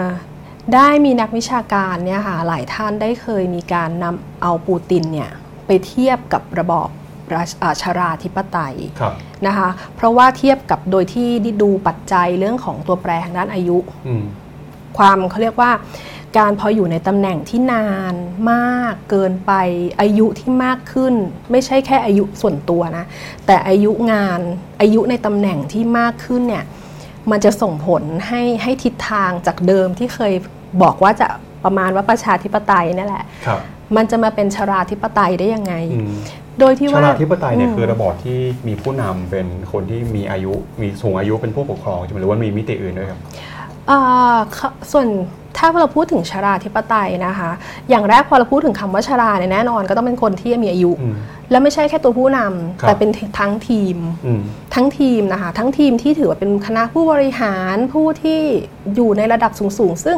[0.74, 5.30] ได้มีนักวิชาการเนี่ยค่ะหลายท่านได้เคยมีการนำเอาปูตินเนี่ย
[5.66, 7.03] ไปเทียบกับระบอบรา
[7.48, 9.14] ชอ่าชาราธิปไตยครับ
[9.48, 11.30] นะคะเพราะว่าเทียบกับโดยที่
[11.62, 14.24] ดูปัจจัยเรื่องของตัวแปรทางด้านอายุอืม
[14.98, 15.72] ความเขาเรียกว่า
[16.38, 18.16] การพออยู่ในตำแหน่งที่นาน
[18.52, 19.52] มากเกินไป
[20.02, 21.14] อายุที่มากขึ้น
[21.52, 23.06] ไม่ใช่แค่อายุส่วนตัวนะ
[23.46, 24.40] แต่อายุงาน
[24.82, 26.66] อายุในตำแหน่งที่มากขึ้นเนี่ย
[27.32, 30.34] มันจะส่งผลให้ให้ทิศทางจากเดิมที่เคย
[30.82, 31.28] บอกว่าจะ
[31.64, 33.60] ประมาณว่าประชาธิปไตยนั่นแหละครับ
[33.96, 36.16] มันจะมาเป็นชราธิปไตยได้ยังไงอืม
[36.60, 43.20] โดยที่ชาว่าราธิปไตยเนี่ยมคือระบอบที่มีผู้นำเป็นคนที่มีอายุมีสูงอายุเป็นผู้ปกครองใช่ไหมหรือว่ามีมิติอื่นด้วยครับ
[43.88, 43.98] เอ่
[44.34, 45.08] อเขาส่วน
[45.58, 47.50] ถ้าเราพูดถึงชราธิปไตยนะคะ
[47.90, 51.16] อย่างแรกพอเราพูดถึงคำว่าชราเนี่ยแน่นอนก็ต้องเป็นคนที่มีอายุอืม
[51.52, 54.42] และไม่ใช่แค่ตัวผู้นำครับแต่เป็นทั้งทีมอืม
[54.76, 58.40] ทั้งทีมนะคะ ทั้งทีมที่ถือว่าเป็นคณะผู้บริหารผู้ที่
[58.96, 60.18] อยู่ในระดับสูงๆ ซึ่ง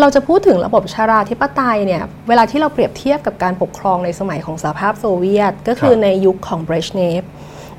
[0.00, 7.22] เราจะพูดถึงระบบชาราธิปไตยเนี่ยเวลาที่เราเปรียบเทียบกับการปกครองในสมัยของสหภาพโซเวียต ก็คือครับในยุคของเบรชเนฟ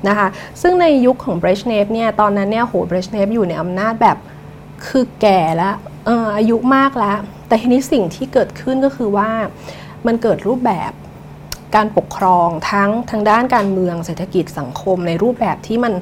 [0.08, 0.28] นะคะ
[0.62, 4.16] ซึ่งในยุคของเบรชเนฟเนี่ยตอนนั้นเนี่ยโหเบรชเนฟอยู่ในอำนาจแบบ
[4.86, 7.18] คือแก่แล้วเอออายุมากแล้ว
[7.48, 9.30] แต่ทีนี้สิ่งที่เกิดขึ้นก็คือว่า
[10.06, 10.92] มันเกิดรูปแบบ
[11.76, 15.92] การปกครองทั้งทางด้านการเมืองเศรษฐกิจสังคมในรูปแบบที่มัน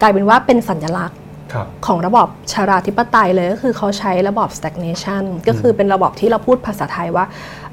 [0.00, 1.18] กลายเป็นว่าเป็นสัญลักษณ์
[1.52, 7.24] ครับของระบอบชาราธิปไตยเลยก็คือเขาใช้ระบอบ stagnation ก็คือเป็นระบอบที่เราพูดภาษาไทยว่า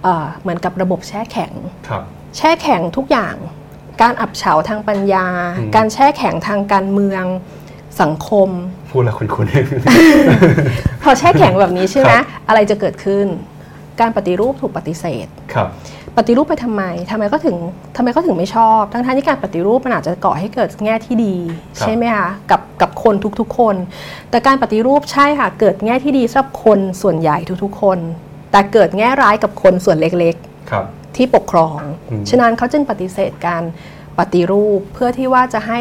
[0.04, 1.54] เอ่อเหมือนกับระบบแช่แข็ง
[1.88, 2.04] ครับ
[2.38, 3.36] แช่แข็งทุกอย่าง
[4.02, 7.24] การอับเฉาทางปัญญาอืมการแช่แข็งทางการเมือง
[8.02, 8.50] สังคม
[8.96, 9.48] พูดแล้วคุณคุณ
[11.04, 13.26] พอแช่แข็งแบบนี้ใช่ไหมครับอะไรจะเกิดขึ้น
[14.02, 15.68] การปฏิรูปถูกปฏิเสธครับ
[16.18, 17.56] ปฏิรูปไปทำไมทำไมก็ถึง
[17.98, 21.36] ทำไมก็ถึงไม่ชอบ ทั้งทที่การปฏิรูปมันอาจจะก่อให้เกิดแง่ที่ดี
[21.78, 23.76] ครับใช่ไหมคะกับกับคนทุกๆคน
[24.30, 27.98] แต่การปฏิรูปใช่ค่ะ เกิดแง่ที่ดีสำหรับคนส่วนใหญ่ทุกๆคน
[28.52, 30.36] แต่เกิดแง่ร้ายกับคนส่วนเล็ก
[30.72, 31.80] ครับๆที่ปกครอง
[32.12, 33.64] อืมฉะนั้นเขาจึงปฏิเสธการ
[34.20, 35.80] ปฏิรูป เพื่อที่ว่าจะให้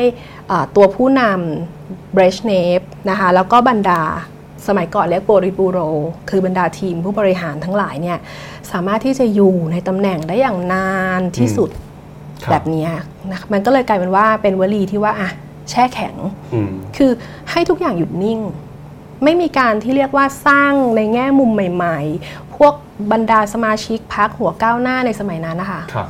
[0.50, 4.02] อ่าตัวผู้นำเบรชเนฟนะคะแล้วก็บรรดา
[4.66, 5.78] สมัยก่อนเรียกโปริบูโร
[6.30, 8.18] คือบรรดาทีมผู้บริหารทั้งหลายเนี่ย
[8.72, 11.70] สามารถที่จะอยู่ในตำแหน่งได้อย่างนานที่สุด
[12.44, 12.90] ครับแบบเนี้ย
[13.30, 15.30] นะคะมันก็เลยกลายเป็นว่าเป็นวลีที่ว่าอะ
[15.70, 16.14] แช่แข็ง
[16.54, 17.10] อืมคือ
[17.50, 18.40] ให้ทุกอย่างหยุดนิ่ง
[19.24, 22.74] ไม่มีการที่เรียกว่าสร้างในแง่มุมใหม่ ๆ พวก
[23.12, 26.08] บรรดาสมาชิกพักหัวก้าวหน้าในสมัยนั้นนะคะครับ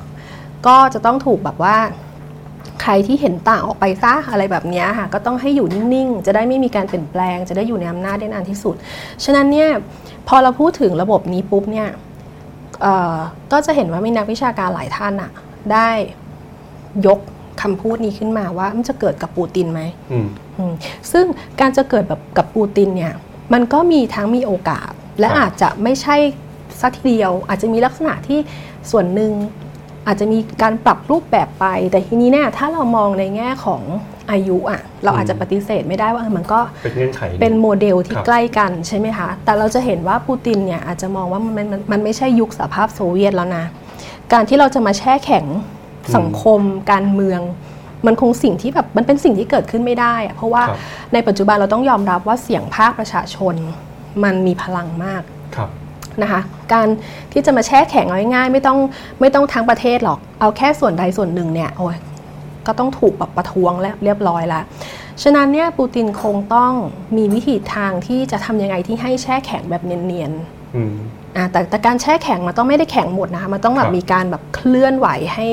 [0.67, 1.77] ก็จะต้องถูกแบบว่า
[2.83, 8.75] ใครที่เห็นต่างออกไปซะอะไรแบบเนี้ยค่ะก็ต้องให้อยู่นิ่งๆ จะได้ไม่มีการเปลี่ยนแปลง จะได้อยู่ในอำนาจได้นานที่สุด
[9.25, 9.69] ฉะนั้นเนี่ย
[10.29, 11.89] พอเราพูดถึงระบบนี้ปุ๊บเนี่ย
[12.83, 13.17] เอ่อ
[13.53, 15.31] ก็จะเห็นว่ามีนักวิชาการหลายท่านอะ
[15.73, 15.89] ได้
[17.07, 17.19] ยก
[17.63, 19.83] คำพูดนี้ขึ้นมาว่ามันจะเกิดกับปูตินไหม
[20.13, 20.27] อืม
[20.59, 20.73] อืม
[21.13, 21.25] ซึ่ง
[21.61, 23.15] การจะเกิดแบบกับปูตินเนี่ย
[23.53, 26.17] มันก็มีทั้งมีโอกาส และครับอาจจะไม่ใช่
[26.81, 28.39] สักทีเดียว อาจจะมีลักษณะที่
[28.91, 29.31] ส่วนหนึ่ง
[30.07, 33.83] อาจจะมีการปรับรูปแบบไป แต่ทีนี้เนี่ยถ้าเรามองในแง่ของ
[34.31, 43.65] อายุอะเราอาจจะปฏิเสธไม่ได้ว่าเออมันก็เป็นเงื่อนไขเป็นโมเดลที่ครับใกล้กันใช่ไหมคะ แต่เราจะเห็นว่าปูตินเนี่ยอาจจะมองว่ามันมันมันไม่ใช่ยุคสหภาพโซเวียตแล้วนะ
[44.33, 45.47] การที่เราจะมาแช่แข็ง
[46.17, 47.41] สังคม การเมือง
[48.07, 50.79] มันคงสิ่งที่แบบมันเป็นสิ่งที่เกิดขึ้นไม่ได้อะเพราะว่าครับ
[51.13, 53.55] ในปัจจุบันเราต้องยอมรับว่าเสียงภาคประชาชน
[54.25, 55.23] มันมีพลังมาก
[55.57, 55.71] ครับ
[56.23, 56.41] นะคะ
[56.73, 56.89] การ
[57.33, 58.79] ที่จะมาแช่แข็งเอาง่ายๆ ไม่ต้อง
[59.21, 61.97] ไม่ต้องทั้งประเทศหรอก เอาแค่ส่วนใดส่วนหนึ่งเนี่ยโอ้ย
[62.67, 64.65] ก็ต้องถูกแบบประท้วงแล้วเรียบร้อยแล้ว
[65.23, 66.73] ฉะนั้นเนี่ยปูตินคงต้อง
[67.17, 70.95] มีวิธีทางที่จะทำยังไงที่ให้แช่แข็งแบบเนียนๆอืม
[71.37, 75.47] อ่าแต่แต่การแช่แข็งมันต้องไม่ได้แข็งหมดนะคะมันต้องแบครับบมีการแบบเคลื่อนไหวให้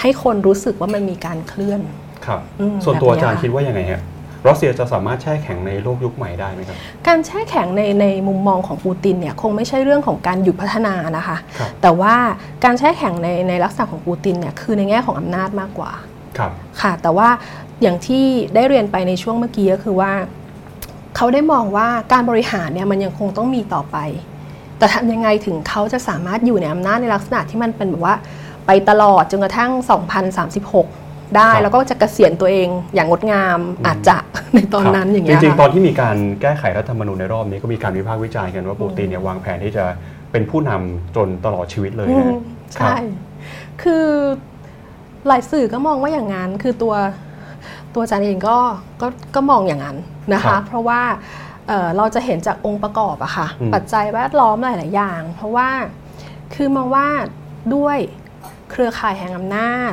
[0.00, 1.80] ให้คนรู้สึกว่ามันมีการเคลื่อน
[2.26, 4.00] ครับอืมส่วนตัวแบบเนี้อายจารย์คิดว่ายังไงฮะ
[4.48, 12.14] รัสเซียจะสามารถแช่แข็งในโลกยุคใหม่ได้ไหมครับ การแช่แข็งในในมุมมองของปูตินเนี่ยคงไม่ใช่เรื่องของการหยุดพัฒนานะคะครับแต่ว่า
[12.64, 15.90] การแช่แข็งในในลักษณะของปูตินเนี่ยคือในแง่ของอำนาจมากกว่า
[16.38, 17.28] ครับค่ะ แต่ว่า
[17.82, 20.12] อย่างที่ได้เรียนไปในช่วงเมื่อกี้ก็คือว่า
[21.16, 23.96] เขาได้มองว่าการบริหารเนี่ยมันยังคงต้องมีต่อไป
[24.78, 28.14] แต่ทำยังไงถึงเขาจะสามารถอยู่ในอำนาจในลักษณะที่มันเป็นแบบว่า
[28.66, 29.70] ไปตลอดจนกระทั่ง
[30.26, 31.05] 2036
[31.36, 34.16] ได้ครับแล้วก็จะเกษียณตัวเองอย่างงดงามอืมอาจจะ
[34.54, 39.84] ในตอนนั้นอย่างเงี้ยจริงๆตค่ะอนที่มีการแก้ไขรัฐธรรมนูญในรอบนี้ก็มีการวิพากษ์วิจารณ์กันว่าปูตินเนี่ยวางแผนที่จะ
[40.32, 42.38] เป็นผู้นำจนตลอดชีวิตเลยอืนะมฮะ
[42.74, 42.94] ใช่
[43.82, 44.06] คือ
[45.26, 46.94] หลายสื่อก็มองว่าอย่างนั้น คือตัว
[47.94, 48.58] ตัวอาจารย์เองก็
[49.00, 49.96] ก็ก็มองอย่างนั้น
[50.34, 51.00] นะครัคะบเพราะว่า
[51.68, 55.68] เอ่อเราจะเห็นจากองค์ประกอบอะค่ะอืมปัจจัยแวดล้อมหลาย ๆ อย่าง เพราะว่า
[56.54, 57.06] คือมองว่า
[57.74, 57.98] ด้วย
[58.70, 59.92] เครือข่ายแห่งอำนาจ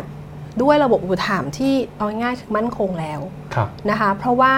[0.62, 3.22] ด้วยระบบอุปถัมภ์ที่เอาง่ายๆคือมั่นคงแล้ว
[3.56, 4.54] ครับนะคะเพราะว่า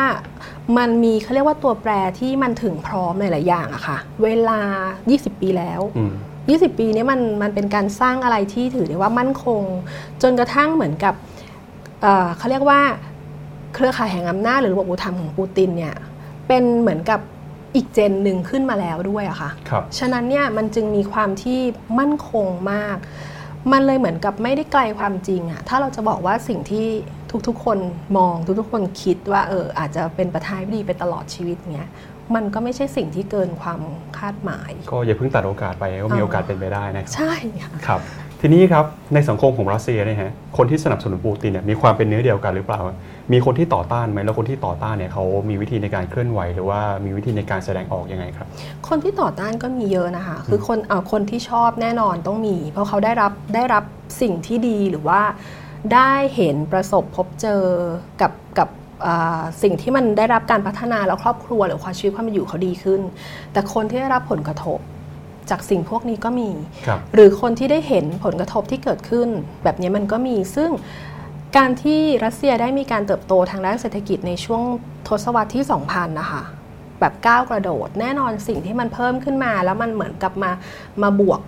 [0.77, 4.59] มันมีเขาเรียกว่าตัวแปรที่มันถึงพร้อมหลายๆอย่างอะค่ะเวลา
[5.05, 6.13] 20 ปีแล้วอืม
[6.47, 9.61] 20 ปีเนี้มันมันเป็นการสร้างอะไรที่ถือได้ว่ามั่นคง
[10.21, 11.13] จนกระทั่งเหมือนกับ
[12.01, 12.81] เอ่อเขาเรียกว่า
[13.73, 15.95] เครือข่ายแห่งอำนาจหรือระบบอุปถัมภ์ของปูตินเนี่ย
[16.47, 17.19] เป็นเหมือนกับ
[17.75, 21.59] อีกเจนหนึ่งขึ้นมาแล้วด้วยอะค่ะครับฉะนั้นเนี่ยมันจึงมีความที่
[21.99, 22.97] มั่นคงมาก
[23.71, 26.87] มันเลยเหมือนกับไม่ได้ไกลความจริงอะถ้าเราจะบอกว่าสิ่งที่
[27.47, 27.77] ทุกๆ คน
[28.17, 31.89] มองทุกๆ คนคิดว่าเอออาจจะเป็นประธานาธิบดีไปตลอดชีวิตเนี้ย
[32.35, 33.81] มันก็ไม่ใช่สิ่งที่เกินความ
[34.17, 38.01] คาดหมาย ก็อย่าเพิ่งตัดโอกาสไปก็มีโอกาสเป็นไปได้นะครับใช่ค่ะครับ
[38.41, 42.81] ทีนี้ครับในสังคมของรัสเซียเนี่ยฮะคนที่สนับสนุนปูตินเนี่ยมีความเป็นเนื้อเดียวกันหรือเปล่า
[43.33, 48.47] มีคนที่ต่อต้านไหมแล้วคนที่ต่อต้านเนี่ยเขามีวิธีในการเคลื่อนไหว หรือว่ามีวิธีในการแสดงออกยังไงครับ
[48.87, 53.83] คนที่ต่อต้านก็มีเยอะนะคะ คือคนเอ่อคนที่ชอบแน่นอนต้องมี เพราะเขาได้รับได้รับ
[54.21, 55.21] สิ่งที่ดีหรือว่า
[55.93, 57.61] ได้เห็นประสบพบเจอ
[58.21, 58.69] กับกับ
[59.05, 63.01] อ่าสิ่งที่มันได้รับการพัฒนาแล้วครอบครัวหรือความชีวิตความเป็นอยู่เขาดีขึ้น
[63.51, 64.79] แต่คนที่ได้รับผลกระทบ
[65.49, 66.49] จากสิ่งพวกนี้ก็มี
[66.87, 69.27] ครับหรือคนที่ได้เห็นผลกระทบที่เกิดขึ้น
[69.63, 70.71] แบบนี้มันก็มีซึ่ง
[71.57, 74.63] การที่รัสเซียได้มีการเติบโตทางด้านเศรษฐกิจในช่วง
[75.07, 76.43] ทศวรรษที่ 2000 นะคะ
[76.99, 80.51] แบบก้าวกระโดด แน่นอนสิ่งที่มันเพิ่มขึ้นมา แล้วมันเหมือนกับมา
[81.03, 81.39] มาบวก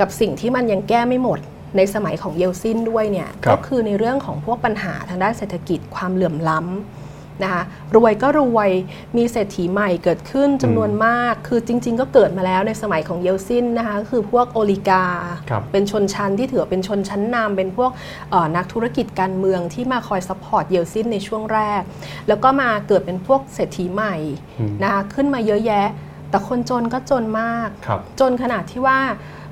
[0.00, 1.38] กับสิ่งที่มันยังแก้ไม่หมด
[1.76, 7.03] ในสมัยของเยลซินด้วยเนี่ยครับก็คือในเรื่องของพวกปัญหาทางด้านเศรษฐกิจความเหลื่อมล้ำ
[7.42, 7.62] นะคะ
[7.96, 8.70] รวยก็รวย
[9.16, 15.04] มีเศรษฐีใหม่เกิดขึ้นจำนวนมาก คือจริง ๆ ก็เกิดมาแล้วในสมัยของเยลซินนะคะก็คือพวก oligarch
[15.50, 17.90] ครับ เป็นชนชั้นที่ถือว่าเป็นชนชั้นนำเป็นพวก
[18.30, 21.82] เอ่อนักธุรกิจการเมืองที่มาคอย support เยลซินในช่วงแรก
[22.28, 24.14] แล้วก็มาเกิดเป็นพวกเศรษฐีใหม่
[24.60, 25.86] อืม นะคะขึ้นมาเยอะแยะ
[26.30, 28.98] แต่คนจนก็จนมาก ครับ จนขนาดที่ว่า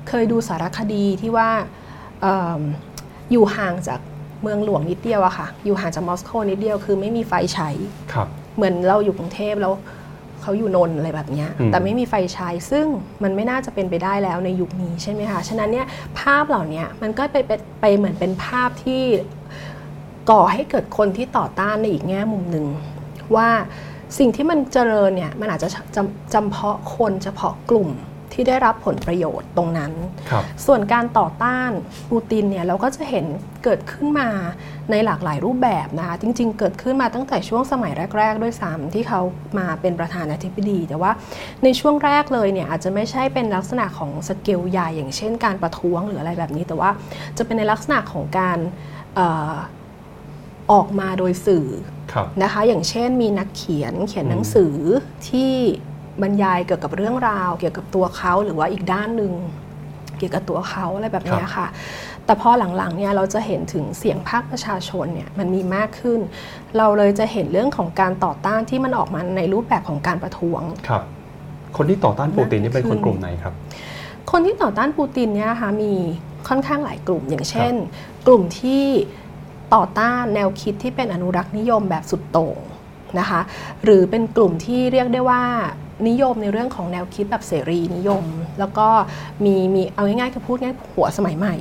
[0.09, 1.49] เคยดูสารคดีที่ว่า
[2.21, 2.27] เอ
[2.59, 2.61] ม
[3.31, 3.99] อยู่ห่างจาก
[4.43, 7.69] เมืองหลวงนิดเดียวอะค่ะ อยู่ห่างจากมอสโกนิดเดียวคือไม่มีไฟใช้
[8.13, 9.73] ครับ เหมือนเราอยู่กรุงเทพแล้ว
[10.41, 12.85] เขาอยู่นนท์อะไรแบบเนี้ยอืม แต่ไม่มีไฟใช้ซึ่ง
[13.23, 15.87] มันไม่น่าจะเป็นไปได้แล้วในยุคนี้ใช่ไหมคะ ฉะนั้นเนี่ย
[16.19, 17.51] ภาพเหล่านี้มันก็ไปไป
[17.81, 19.03] ไปเหมือนเป็นภาพที่
[20.29, 22.65] ก่อให้เกิดคนที่ต่อต้านในอีกแง่มุมหนึ่ง
[23.35, 23.49] ว่า
[24.17, 27.89] สิ่งที่มันเจริญเนี่ยมันอาจจะจำจำเพาะคนเฉพาะกลุ่ม
[28.33, 29.91] ที่ได้รับผลประโยชน์ตรงนั้น
[30.29, 31.71] ครับส่วนการต่อต้าน
[32.09, 33.25] ปูตินเนี่ยเราก็จะเห็น
[33.63, 34.29] เกิดขึ้นมา
[34.91, 39.21] ในหลากหลายรูปแบบนะคะจริง ๆ เกิดขึ้นมาตั้งแต่ช่วงสมัยแรก ๆ ด้วยซ้ำที่เขา
[39.59, 41.11] มาเป็นประธานาธิบดี แต่ว่า
[41.63, 46.89] ในช่วงแรกเลยเนี่ยอาจจะไม่ใช่เป็นลักษณะของสเกลใหญ่อย่างเช่น การประท้วงหรืออะไรแบบนี้ แต่ว่า
[47.37, 48.57] จะเป็นในลักษณะของการ
[49.15, 49.19] เอ
[49.51, 49.55] อ
[50.71, 51.67] ออกมาโดยสื่อ
[52.13, 54.75] ครับนะคะอย่างเช่นมีนักเขียนเขียนหนังสือ
[55.29, 55.53] ที่
[56.21, 59.33] บรรยายเกี่ยวกับเรื่องราว เกี่ยวกับตัวเขาหรือว่าอีกด้านหนึ่ง
[60.17, 61.67] เกี่ยวกับตัวเขาอะไรแบบเนี้ยค่ะ
[62.25, 66.19] แต่พอหลังๆเนี่ยเราจะเห็นถึงเสียงภาคประชาชนเนี่ยมันมีมากขึ้น
[66.77, 71.03] เราเลยจะเห็นเรื่องของการต่อต้านที่มันออกมาในรูปแบบของการประท้วงครับ
[71.77, 73.53] คนที่ต่อต้านปูตินนี่เป็นคนกลุ่มไหนครับ
[74.31, 75.93] คนที่ต่อต้านปูตินเนี่ยนะคะมี
[76.47, 77.73] ค่อนข้างหลายกลุ่มอย่างเช่น
[78.27, 78.85] กลุ่มที่
[79.75, 82.57] ต่อต้านแนวคิดที่เป็นอนุรักษ์นิยมแบบสุดโต่ง
[83.19, 83.41] นะคะ
[83.83, 85.43] หรือเป็นกลุ่มที่เรียกได้ว่า
[86.09, 88.23] นิยมในเรื่องของแนวคิดแบบเสรีนิยม
[88.59, 88.87] แล้วก็
[89.45, 91.55] มีมีเอาง่ายๆคือพูดง่ายๆหัวสมัยใหม่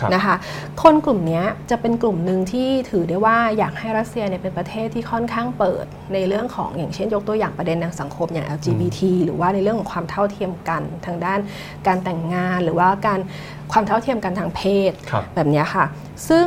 [0.00, 0.36] ครับนะคะ
[0.82, 11.40] คนกลุ่มเนี้ยจะเป็นกลุ่มหนึ่งที่ถือได้ว่าอยากให้รัสเซียเนี่ยเป็นประเทศที่ค่อนข้างเปิดในเรื่องของอย่างเช่นยกตัวอย่างประเด็นทางสังคมอย่าง LGBT หรือว่าในเรื่องของความเท่าเทียมกันทางด้าน
[11.86, 13.20] การแต่งงานหรือว่าการ
[13.72, 15.84] ความเท่าเทียมกันทางเพศครับแบบเนี้ยค่ะ
[16.28, 16.46] ซึ่ง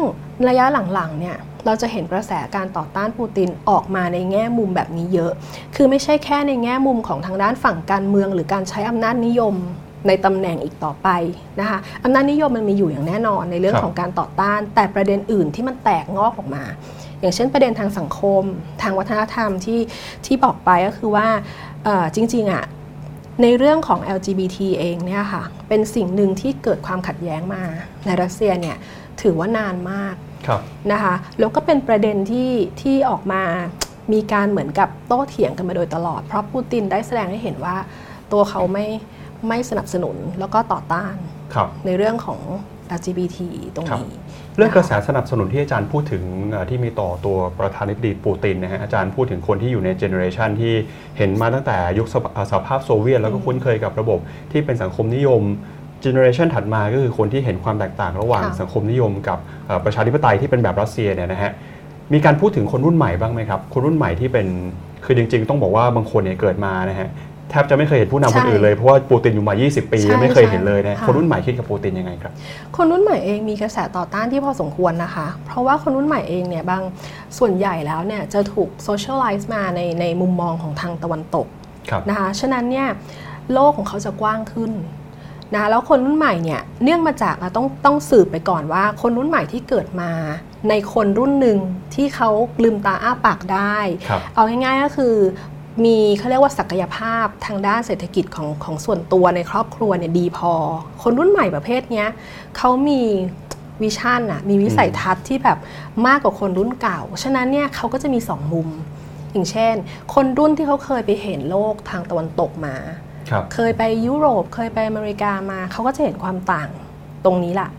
[0.50, 5.32] ระยะหลังๆเนี่ย เราจะเห็นกระแสการต่อต้านปูตินออกมาในแง่มุมแบบนี้เยอะ
[5.76, 9.56] คือไม่ใช่แค่ในแง่มุมของทางด้านฝั่งการเมือง หรือการใช้อำนาจนิยม
[10.08, 11.10] ในตำแหน่งอีกต่อไป
[11.60, 16.64] นะคะอำนาจนิยมมันมีอยู่อย่างแน่นอนในเรื่องของการต่อต้าน แต่ประเด็นอื่นที่มันแตกงอกออกมา
[17.22, 18.44] อย่างเช่นประเด็นทางสังคม
[18.82, 19.80] ทางวัฒนธรรมที่
[20.26, 21.28] ที่บอกไปก็คือว่า
[22.16, 22.66] จริงๆอะ
[23.42, 27.64] ในเรื่องของ LGBT เองเนี่ยค่ะเป็นสิ่งหนึ่งที่เกิดความขัดแย้งมา
[28.06, 28.78] ในรัสเซียเนี่ย
[29.22, 30.16] ถือว่านานมาก
[30.92, 33.44] นะคะแล้วก็เป็นประเด็นที่ที่ออกมา
[34.14, 37.76] มีการเหมือนกับโต้เถียงกันมาโดยตลอด เพราะปูตินได้แสดงให้เห็นว่า
[38.32, 38.86] ตัวเขาไม่
[39.48, 41.16] ไม่สนับสนุนแล้วก็ต่อต้าน
[41.54, 42.42] ครับในเรื่องของ
[42.98, 43.40] LGBT
[43.76, 44.20] ตรงครับนี้
[44.58, 50.74] เรื่องกระแสสนับสนุนที่อาจารย์พูดถึงเอ่อที่มีต่อตัวประธานาธิบดีปูตินนะฮะอาจารย์พูดถึงคนที่อยู่ใน generation ที่
[51.18, 54.20] เห็นมาตั้งแต่ยุคสภาสหภาพโซเวียต แล้วก็คุ้นเคยกับระบบ
[54.52, 55.42] ที่เป็นสังคมนิยม
[56.02, 61.52] เจเนอเรชันถัดมาก็คือคนที่เห็นความแตกต่างระหว่างค่ะสังคมนิยมกับเอ่อประชาธิปไตยที่เป็นแบบรัสเซียเนี่ยนะฮะ
[62.14, 64.48] มีการพูดถึงคนรุ่นใหม่บ้างไหมครับ คนรุ่นใหม่ที่เป็น
[65.06, 67.10] คือจริง ๆ ต้องบอกว่าบางคนเนี่ยเกิดมานะฮะ
[67.50, 72.34] แทบจะไม่เคยเห็นผู้นำคนใช่อื่นเลยเพราะว่าปูตินอยู่มา 20 ปีใช่ยังไม่เคยเห็นเลยนะใช่คนรุ่นใหม่คิดกับปูตินยังไงครับ
[72.76, 76.82] คนรุ่นใหม่เองมีกระแสต่อต้านที่พอสมควรนะคะ เพราะว่าคนรุ่นใหม่เองเนี่ยบาง
[77.38, 81.48] ส่วนใหญ่แล้วเนี่ยจะถูกโซเชียลไลซ์มาในในมุมมองของทางตะวันตก
[81.90, 82.88] ครับนะคะฉะนั้นเนี่ย
[83.54, 84.72] โลกของเขาจะกว้างขึ้น
[85.54, 90.12] นะแล้วคนรุ่นใหม่เนี่ยเนื่องมาจากอะต้องต้องสืบไปก่อนว่า คนรุ่นใหม่ที่เกิดมา
[90.70, 91.58] ในคนรุ่นหนึ่ง
[91.96, 92.30] ที่เขา
[92.64, 93.78] ลืมตาอ้าปากได้
[94.08, 95.16] ครับเอาง่ายๆก็คือ
[95.86, 100.54] มีเขาเรียกว่าศักยภาพทางด้านเศรษฐกิจของของส่วนตัวในครอบครัวเนี่ยดีพอ
[101.04, 102.08] คนรุ่นใหม่ประเภทเนี้ย
[102.58, 103.02] เขามี
[103.82, 105.58] วิชั่นอะมีวิสัยทัศน์ที่แบบ
[106.08, 108.68] มากกว่าคนรุ่นเก่า ฉะนั้นเนี่ยเขาก็จะมีสองมุม
[109.32, 109.74] อย่างเช่น
[110.14, 113.05] คนรุ่นที่เขาเคยไปเห็นโลกทางตะวันตกมาครับ
[113.54, 116.70] เคยไปยุโรปเคยไปอเมริกามาเขาก็จะเห็นความต่าง
[117.26, 117.70] ตรงนี้ล่ะ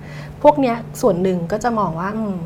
[0.43, 2.37] พวกเนี้ยส่วนหนึ่งก็จะมองว่าอืม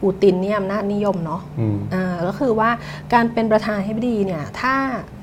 [0.00, 2.70] ปูตินเนี่ยอำนาจนิยมเนาะอืมอ่าก็คือว่า
[3.12, 4.74] การเป็นประธานาธิบดีเนี่ยถ้า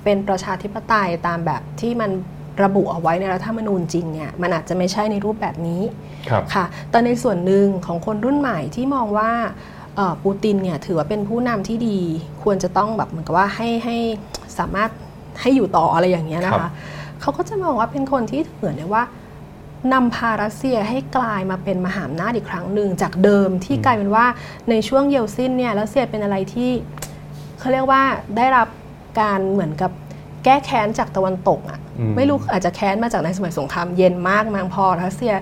[0.04, 2.12] เป็นประชาธิปไตยตามแบบที่มัน
[2.64, 5.82] ระบุเอาไว้ในรัฐธรรมนูญจริงเนี่ยมันอาจจะไม่ใช่ในรูปแบบนี้
[6.30, 9.32] ครับค่ะแต่ในส่วนหนึ่งของคนรุ่นใหม่ที่มองว่า
[9.96, 12.00] เอ่อปูตินเนี่ยถือว่าเป็นผู้นำที่ดี
[12.44, 13.98] ควรจะต้องแบบเหมือนกับว่าให้ให้
[14.60, 14.90] สามารถ
[15.42, 16.72] ให้อยู่ต่ออะไรอย่างเงี้ยนะคะครับ
[17.22, 19.04] เขาก็จะมองว่าเป็นคนที่เหมือนเลยว่า
[19.94, 24.26] นำพารัสเซียให้กลายมาเป็นมหาอำนาจอีกครั้งหนึ่งจากเดิมที่กลายเป็นว่า
[24.70, 26.72] ในช่วงเยลซินเนี่ยรัสเซียเป็นอะไรที่
[27.60, 28.04] เขาเรียกว่า
[28.38, 28.68] ได้รับ
[29.20, 29.92] การเหมือนกับ
[30.44, 35.34] แก้แค้นจากตะวันตกอะ่ะอืมไม่รู้อาจจะแค้นมาจากในสมัยสงครามเย็นมากมั้งพอรัสเซีย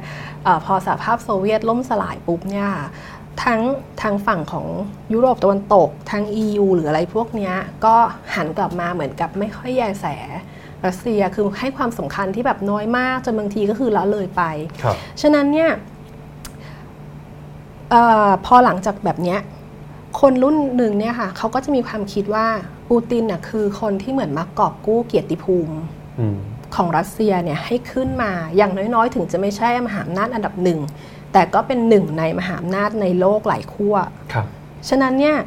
[0.43, 2.87] เออพอสหภาพโซเวียตล่มสลายปุ๊บเนี่ยค่ะ
[3.43, 3.61] ทั้ง
[4.01, 4.67] ทางฝั่งของ
[5.13, 7.53] ยุโรปตะวันตกทั้ง EU หรืออะไรพวกเนี้ย
[7.85, 7.95] ก็
[8.35, 10.05] หันกลับมาเหมือนกับไม่ค่อยแยแส
[10.85, 14.43] รัสเซียคือให้ความสำคัญที่แบบน้อยมากจนบางทีก็คือละเลยไป
[14.83, 15.71] ครับฉะนั้นเนี่ย
[17.89, 17.95] เอ
[18.27, 19.39] อพอหลังจากแบบเนี้ย
[20.19, 22.47] คนรุ่นหนึ่งเนี่ยค่ะเขาก็จะมีความคิดว่า
[22.89, 25.75] ปูตินน่ะคือคนที่เหมือนมากอบกู้เกียรติภูมิ
[26.19, 26.37] อืม
[26.75, 30.79] ของรัสเซียเนี่ยให้ขึ้นมาอย่างน้อยๆ ถึงจะไม่ใช่มหาอำนาจอันดับหนึ่ง
[31.33, 33.95] แต่ก็เป็นหนึ่งในมหาอำนาจในโลกหลายขั้ว
[34.33, 34.45] ครับ
[34.89, 35.37] ฉะนั้นเนี่ย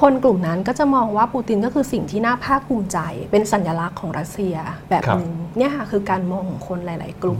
[0.00, 2.98] คนกลุ่มนั้นก็จะมองว่าปูตินก็คือสิ่งที่น่าภาคภูมิใจ
[3.30, 4.56] เป็นสัญลักษณ์ของรัสเซีย
[4.90, 7.38] แบบหนึ่งเนี่ยค่ะคือการมองของคนหลาย ๆ กลุ่ม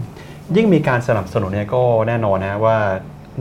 [0.57, 2.77] ยิ่งมีการสนับสนุนเนี่ยก็แน่นอนนะว่า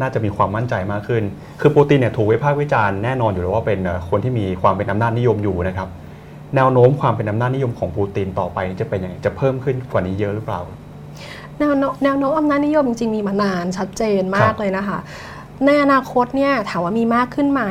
[0.01, 1.23] น่าจะมีความมั่นใจมากขึ้น
[1.61, 5.89] คือปูตินเนี่ยถูกวิพากษ์วิจารณ์แน่นอนอยู่แล้วว่าเป็นเอ่อคนที่มีความเป็นอำนาจนิยมอยู่นะครับ
[6.55, 10.61] แนวโน้มความเป็นอำนาจนิยมของปูตินต่อไปจะเป็นยังไงจะเพิ่มขึ้นกว่านี้เยอะหรือเปล่า
[11.59, 14.99] แนวโน้มแนวโน้มอำนาจนิยมจริงๆมีมานานชัดเจนมาครักบเลยนะคะ
[15.65, 17.63] ในอนาคตเนี่ยถามว่ามีมากขึ้นไหม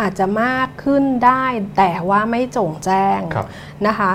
[0.00, 1.44] อาจจะมากขึ้นได้
[1.76, 3.46] แต่ว่าไม่โจ่งแจ้งครับ
[3.86, 4.12] นะคะ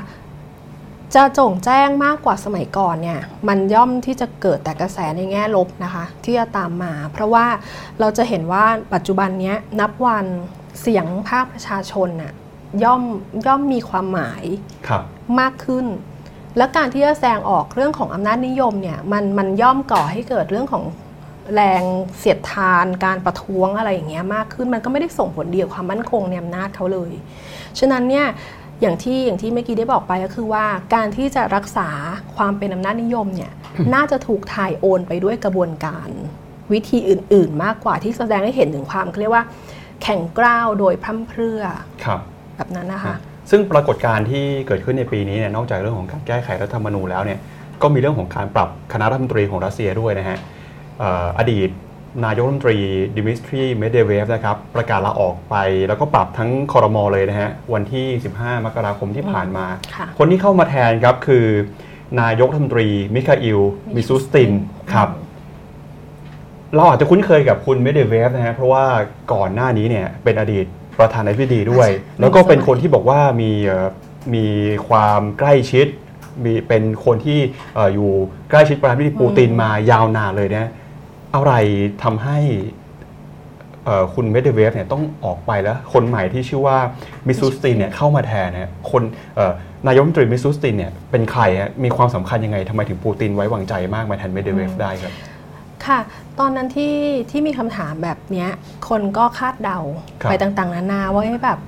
[1.16, 7.46] จะโจ่งแจ้งมากกว่าสมัยก่อนเนี่ยมันย่อมที่จะเกิดแต่กระแสในแง่ลบนะคะ ที่จะตามมา เพราะว่า
[8.00, 10.26] เราจะเห็นว่าปัจจุบันเนี้ยนับวัน
[10.82, 12.34] เสียงภาคประชาชนน่ะ
[12.84, 13.04] ย่อม
[13.46, 14.44] ย่อมมีความหมาย
[14.88, 15.04] ครับ
[15.40, 15.86] มากขึ้น
[16.58, 20.84] และการที่จะแสดงออกเรื่องของอำนาจนิยมเนี่ยมันมันย่อมก่อให้เกิดเรื่องของ
[21.54, 21.82] แรง
[22.18, 27.12] เสียดทานการประท้วงอะไรอย่างเงี้ยมากขึ้นมันก็ไม่ได้ส่งผลดีกับความมั่นคงในอำนาจเขาเลย
[27.80, 28.26] ฉะนั้นเนี่ย
[28.82, 31.90] อย่างที่อย่างที่เมื่อกี้ได้บอกไปก็คือว่าการที่จะรักษา
[32.36, 33.52] ความเป็นอำนาจนิยมเนี่ย
[33.94, 36.10] น่าจะถูกถ่ายโอนไปด้วยกระบวนการ
[36.74, 39.44] วิธีอื่น ๆ มากกว่าที่แสดงให้เห็นถึงความเขาเรียกว่า
[40.04, 41.62] แข็งกร้าวโดยพร่ำเพรื่อ
[42.04, 42.20] ครับ
[42.56, 43.16] แบบนั้นนะคะ
[43.50, 47.40] ซึ่งปรากฏการณ์ที่เกิดขึ้นในปีนี้เนี่ยนอกจากเรื่องของการแก้ไขรัฐธรรมนูญแล้วเนี่ย
[47.82, 51.70] ก็มีเรื่องของการปรับคณะรัฐมนตรีของรัสเซียด้วยนะฮะเอ่ออดีต
[52.26, 52.78] นายกรัฐมนตรี
[53.18, 55.56] ดิมิทรีเมดเวเดฟนะครับประกาศลาออกไป
[55.88, 61.46] แล้วก็ปรับทั้งคอรมอเลยนะฮะวันที่ 15 มกราคมที่ผ่านมาค่ะคนที่เข้ามาแทนครับคือ
[62.22, 63.60] นายกรัฐมนตรีมิคาอิล
[63.96, 64.52] มิซูสติน
[64.94, 65.10] ครับ
[66.76, 68.86] เราอาจจะคุ้นเคยกับคุณเมดเวเดฟนะฮะเพราะว่า
[69.34, 70.66] ก่อนหน้านี้เนี่ยเป็นอดีต
[71.00, 73.88] ประธานาธิบดีด้วยใช่แล้วก็เป็นคนที่บอกว่ามีเอ่อ
[74.36, 74.46] มี
[74.88, 75.88] ความใกล้ชิด
[76.44, 77.40] มีเป็นคนที่
[77.76, 78.12] เอ่ออยู่
[78.50, 80.70] ใกล้ชิดประธานาธิบดีปูตินมายาวนานเลยนะ
[81.36, 81.54] อะไร
[82.04, 82.40] ทำให้
[83.86, 86.78] เอ่อคุณเมดเวเดฟเนี่ยต้องออกไปแล้ว คนใหม่ที่ชื่อว่า
[87.28, 89.04] มิซูสตินเนี่ยเข้ามาแทนนะฮะคน
[89.36, 89.54] เอ่อ
[89.88, 95.14] นายกรัฐมนตรีมิซูสตินเนี่ยเป็นใครฮะมีความสำคัญยังไงทำไมถึงปูตินไว้วางใจมากมาแทนเมดเวเดฟได้ครับ
[95.86, 96.00] ค่ะ
[96.40, 96.96] ตอนนั้นที่
[97.32, 98.50] ที่มีคำถามแบบเนี้ย
[98.90, 99.80] คนก็คาดเดา
[100.22, 101.60] ครับไปต่างๆ นานาว่าเอ๊ะแบบ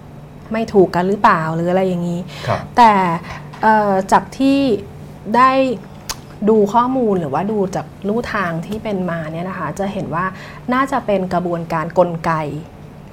[0.53, 2.93] ไม่ถูกกันหรือเปล่าหรืออะไรอย่างนี้ครับแต่
[3.62, 4.60] เอ่อจากที่
[5.36, 5.51] ได้
[6.50, 10.26] ดูข้อมูลหรือว่าดูจากลู่ทางที่เป็นมาเนี่ยนะคะ จะเห็นว่า
[10.73, 12.34] น่าจะเป็นกระบวนการกลไก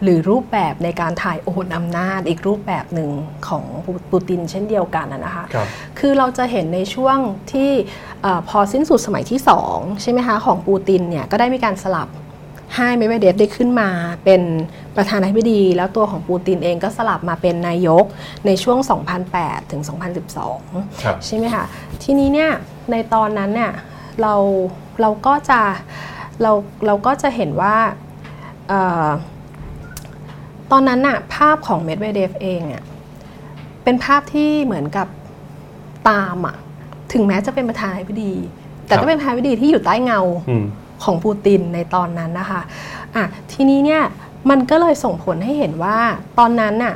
[0.02, 3.10] หรือรูปแบบในการถ่ายโอนอำนาจอีกรูปแบบหนึ่ง
[3.48, 3.64] ของ
[4.10, 7.18] ปูตินเช่นเดียวกันนะนะคะครับคือเราจะเห็นในช่วง
[7.52, 7.70] ที่
[8.22, 12.08] เออพอสิ้นสุดสมัยที่ 2 ใช่ไหมคะ ของปูตินเนี่ยก็ได้มีการสลับ
[12.76, 13.88] ให้เมเวเดฟได้ขึ้นมา
[14.24, 14.42] เป็น
[14.96, 18.04] ประธานาธิบดี แล้วตัวของปูตินเองก็สลับมาเป็นนายก
[18.46, 18.78] ในช่วง
[19.24, 19.82] 2008 ถึง
[20.42, 21.64] 2012ครับใช่ไหมคะ
[22.02, 22.50] ทีนี้เนี่ย
[22.90, 23.72] ในตอนนั้นเนี่ย
[24.20, 24.34] เรา
[25.00, 25.60] เราก็จะ
[26.42, 26.52] เรา
[26.86, 27.76] เราก็จะเห็นว่า
[28.68, 29.08] เอ่อ
[30.70, 32.82] ตอนนั้นน่ะภาพของเมดเวเดฟเองเนี่ย
[33.84, 35.08] เป็นภาพที่เหมือนกับ
[36.08, 36.56] ตามอะ
[37.12, 38.34] ถึงแม้จะเป็นประธานาธิบดี
[38.86, 40.64] แต่ครัก็เป็นประธานาธิบดีที่อยู่ใต้เงาอืม
[41.04, 42.62] ของปูตินในตอนนั้นนะคะ
[43.16, 44.02] อะทีนี้เนี่ย
[44.50, 45.98] มันก็เลยส่งผลให้เห็นว่า
[46.38, 46.94] ตอนนั้นน่ะ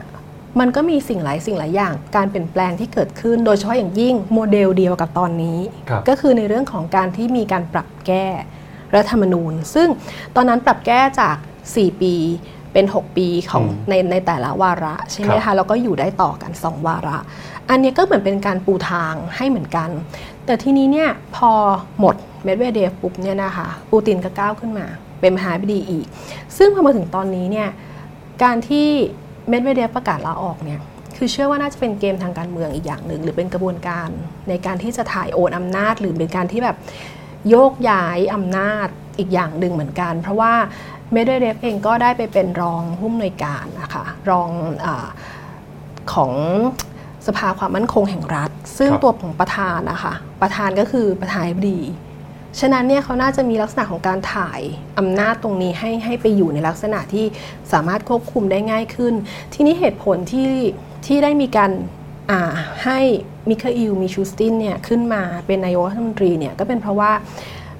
[0.60, 5.58] มันก็มีสิ่งหลายสิ่งหลายอย่าง การเปลี่ยนแปลงที่เกิดขึ้น โดยเฉพาะอย่างยิ่งโมเดลเดียวกับตอนนี้
[5.88, 8.26] ครับก็คือในเรื่องของการที่มีการปรับแก้
[8.94, 9.88] รัฐธรรมนูญ ซึ่ง
[10.36, 11.36] ตอนนั้นปรับแก้จาก
[11.68, 12.14] 4 ปี
[12.72, 17.18] เป็น 6 ปีของอืมในในแต่ละวาระใช่ไหมคะครับแล้วก็อยู่ได้ต่อกัน 2 วาระ
[17.70, 19.88] อันนี้ก็เหมือนเป็นการปูทางให้เหมือนกัน
[20.44, 21.52] แต่ทีนี้เนี่ยพอ
[22.00, 24.86] หมด เมดเวเดฟปุ๊บเนี่ยนะคะปูตินก็ก้าวขึ้นมา
[25.20, 26.06] เป็นประธานาธิบดีอีก
[26.56, 27.68] ซึ่งพอมาถึงตอนนี้เนี่ย
[28.42, 28.88] การที่
[29.48, 30.80] เมดเวเดฟประกาศลาออกเนี่ย
[31.16, 34.08] คือเชื่อว่าน่าจะเป็นเกมทางการเมืองอีกอย่างหนึ่ง หรือเป็นกระบวนการ
[34.48, 36.76] ในการที่จะถ่ายโอนอำนาจ หรือเป็นการที่แบบ
[37.48, 40.54] โยกย้ายอำนาจอีกอย่างหนึ่งเหมือนกัน เพราะว่า
[41.12, 44.48] เมดเวเดฟเองก็ได้ไปเป็นรองผู้อำนวยการนะคะรอง
[44.84, 45.06] อา
[46.12, 46.32] ของ
[47.26, 51.80] สภาความมั่นคงแห่งรัฐ ซึ่งครับตัวของประธานนะคะประธานก็คือประธานาธิบดี
[52.60, 54.60] ฉะนั้นเนี่ยเขาน่าจะมีลักษณะของการถ่าย
[54.98, 57.26] อำนาจตรงนี้ให้ให้ไปอยู่ในลักษณะที่
[57.72, 59.14] สามารถควบคุมได้ง่ายขึ้น
[59.54, 60.52] ทีนี้เหตุผลที่
[61.06, 61.70] ที่ได้มีการ
[62.30, 62.42] อ่า
[62.84, 62.98] ให้
[63.48, 67.12] มิคาอิลมิชูสตินเนี่ยขึ้นมาเป็นนายกรัฐมนตรีเนี่ยก็เป็นเพราะว่า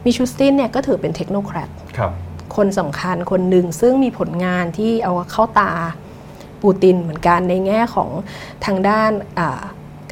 [0.04, 2.12] มิชูสตินเนี่ยก็ถือเป็น technocrat ครับ
[2.56, 5.72] คนสำคัญคนหนึ่งซึ่งมีผลงานที่เอาเข้าตา
[6.62, 8.10] ปูตินเหมือนกันในแง่ของ
[8.64, 9.62] ทางด้านอ่า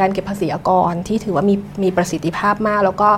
[0.00, 3.08] การเก็บภาษีอากรที่ถือว่ามีมีประสิทธิภาพมาก แล้วก็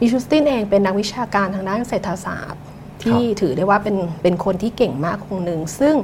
[0.00, 2.62] มิชูสตินเองเป็นนักวิชาการทางด้านเศรษฐศาสตร์
[3.02, 5.94] ที่ถือได้ว่าเป็นเป็นคนที่เก่งมากคนหนึ่งซึ่ง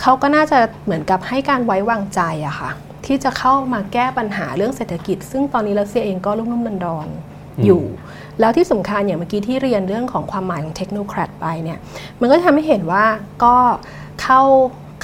[0.00, 2.70] เขาก็น่าจะเหมือนกับให้การไว้วางใจอะค่ะ
[3.06, 7.82] ที่จะเข้ามาแก้ปัญหาเรื่องเศรษฐกิจ ซึ่งตอนนี้รัสเซียเองก็รุ่มรุ่มดอนดอนๆอยู่
[8.40, 11.78] แล้วที่สำคัญอย่างเมื่อกี้ที่เรียนเรื่องของความหมายของเทคโนแครดไปเนี่ย
[12.20, 13.04] มันก็ทำให้เห็นว่า
[13.44, 13.56] ก็
[14.22, 14.40] เข้า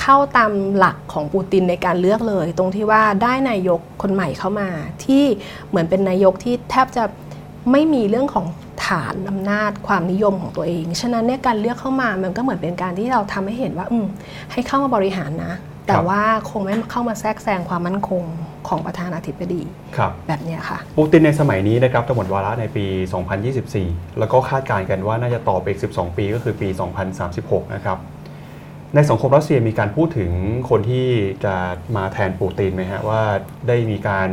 [0.00, 4.68] เข้าตามหลักของปูตินในการเลือกเลย ตรงที่ว่าได้นายกคนใหม่เข้ามา
[5.04, 5.24] ที่
[5.68, 7.04] เหมือนเป็นนายกที่แทบจะ
[7.72, 8.46] ไม่มีเรื่องของ
[8.86, 14.06] ฐานอำนาจความนิยมของตัวเอง ฉะนั้นเนี่ยการเลือกเข้ามามันก็เหมือนเป็นการที่เราทำให้เห็นว่า อืม
[14.52, 15.54] ให้เข้ามาบริหารนะ
[15.86, 18.22] แต่ว่าคงไม่เข้ามาแทรกแซงความมั่นคง
[18.68, 19.62] ของประธานาธิบดี
[19.96, 22.84] ครับแบบเนี้ยค่ะ ปูตินในสมัยนี้นะครับจะหมดวาระในปี
[23.52, 26.68] 2024 แล้วก็คาดการณ์กันว่าน่าจะต่อไปอีก 12 ปีก็คือปี
[27.20, 27.98] 2036 นะครับ
[28.94, 30.30] ในสังคมรัสเซียมีการพูดถึง
[30.70, 31.06] คนที่
[31.44, 31.54] จะ
[31.96, 33.22] มาแทนปูตินไหมฮะว่า
[33.68, 34.28] ได้มีการ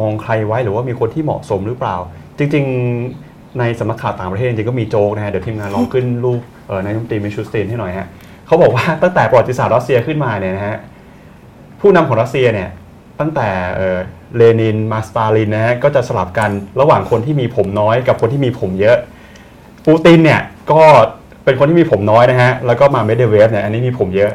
[0.00, 1.96] มองใครไว้หรือว่ามีคนที่เหมาะสมหรือเปล่า
[2.38, 2.64] จริง
[3.10, 6.40] ๆ ในสำนักข่าวต่างประเทศจริงก็มีโจกนะฮะเดี๋ยวทีมงานลองขึ้นรูป
[6.84, 8.08] นายกรัฐมนตรีมิชูสตินให้หน่อยฮะ
[8.46, 10.76] เขาบอกว่าตั้งแต่ประวัติศาสตร์รัสเซียขึ้นมาเนี่ยนะฮะ
[11.80, 12.68] ผู้นำของรัสเซียเนี่ย
[13.20, 13.48] ตั้งแต่
[14.36, 16.50] เลนินมาสตาลินนะฮะก็จะสลับกัน
[16.80, 18.96] ระหว่างคนที่มีผมน้อยกับคนที่มีผมเยอะ
[19.86, 20.42] ปูตินเนี่ย
[20.72, 20.82] ก็
[21.44, 24.30] เป็นคนที่มีผมน้อยนะฮะ แล้วก็มาเมดเวเดฟเนี่ยอันนี้มีผมเยอะ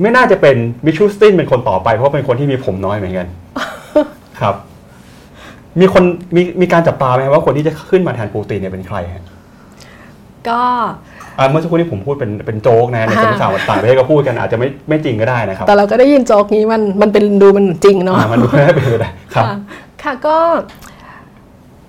[0.00, 3.26] ไม่น่าจะเป็นมิชูสตินเป็นคนต่อไป เพราะเป็นคนที่มีผมน้อยเหมือนกัน
[4.40, 4.54] ครับ
[5.80, 6.04] มีคน
[6.36, 9.24] มีมีการจับตาไหมครับว่าคนที่จะขึ้นมาแทนปูตินเนี่ยเป็นใครฮะ
[10.48, 10.60] ก็
[11.38, 19.56] อ่าเมื่อสักครู่นี้ผมพูดเป็นเป็นโจ๊กนะในสำนักข่าวต่างประเทศก็พูดกันอาจจะไม่ไม่จริงก็ได้นะครับ แต่เราก็ได้ยินโจ๊กนี้มันมันเป็นดูมันจริงเนาะอ่ามันดูไม่เป็นไปได้ครับค่ะ
[20.02, 20.36] ค่ะก็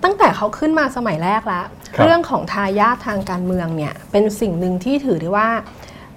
[0.04, 5.50] ตั้งแต่เขาขึ้นมาสมัยแรกแล้วครับ เรื่องของทายาททางการเมืองเนี่ยเป็นสิ่งหนึ่งที่ถือได้ว่า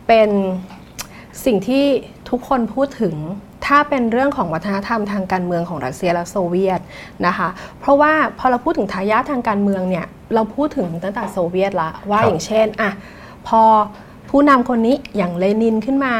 [0.08, 0.30] เป็น
[1.44, 1.84] สิ่งที่
[2.30, 3.14] ทุกคนพูดถึง
[3.66, 6.80] ถ้าเป็นเรื่องของวัฒนธรรมทางการเมืองของรัสเซียและโซเวียต
[7.26, 7.48] นะคะ
[7.80, 12.90] เพราะว่าพอเราพูดถึงทายาททางการเมืองเนี่ยเราพูดถึงตั้งแต่โซเวียตละว่าครับอย่างเช่นอะ
[13.48, 13.62] พอ
[14.30, 16.14] ผู้นำคนนี้อย่างเลนินขึ้นมา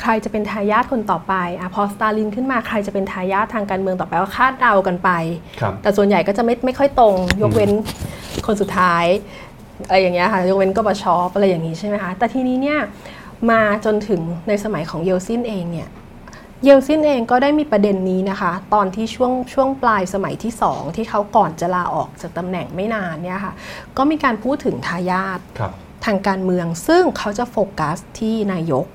[0.00, 5.10] ใครจะเป็นทายาทคนต่อไปอะพอสตาลินขึ้นมาใครจะเป็นทายาททางการเมืองต่อไปก็คาดเดากันไป
[5.60, 7.72] ครับแต่ส่วนใหญ่ก็จะไม่ไม่ค่อยตรง ยกเว้น
[8.46, 9.04] คนสุดท้าย
[9.88, 12.80] อะไรอย่างเงี้ยค่ะยกเว้นก็บชอปอะไรอย่างนี้ใช่ไหมคะแต่ทีนี้เนี่ย
[13.50, 15.88] มาจนถึงในสมัยของเยลซินเองเนี่ย
[16.64, 23.54] เยลซินเองก็ได้มีประเด็นนี้นะคะ ตอนที่ช่วงช่วงปลายสมัยที่สองที่เขาก่อนจะลาออกจากตำแหน่งไม่นานเนี่ยค่ะ
[23.96, 25.72] ก็มีการพูดถึงทายาทครับ
[26.04, 28.86] ทางการเมือง ซึ่งเขาจะโฟกัสที่นายก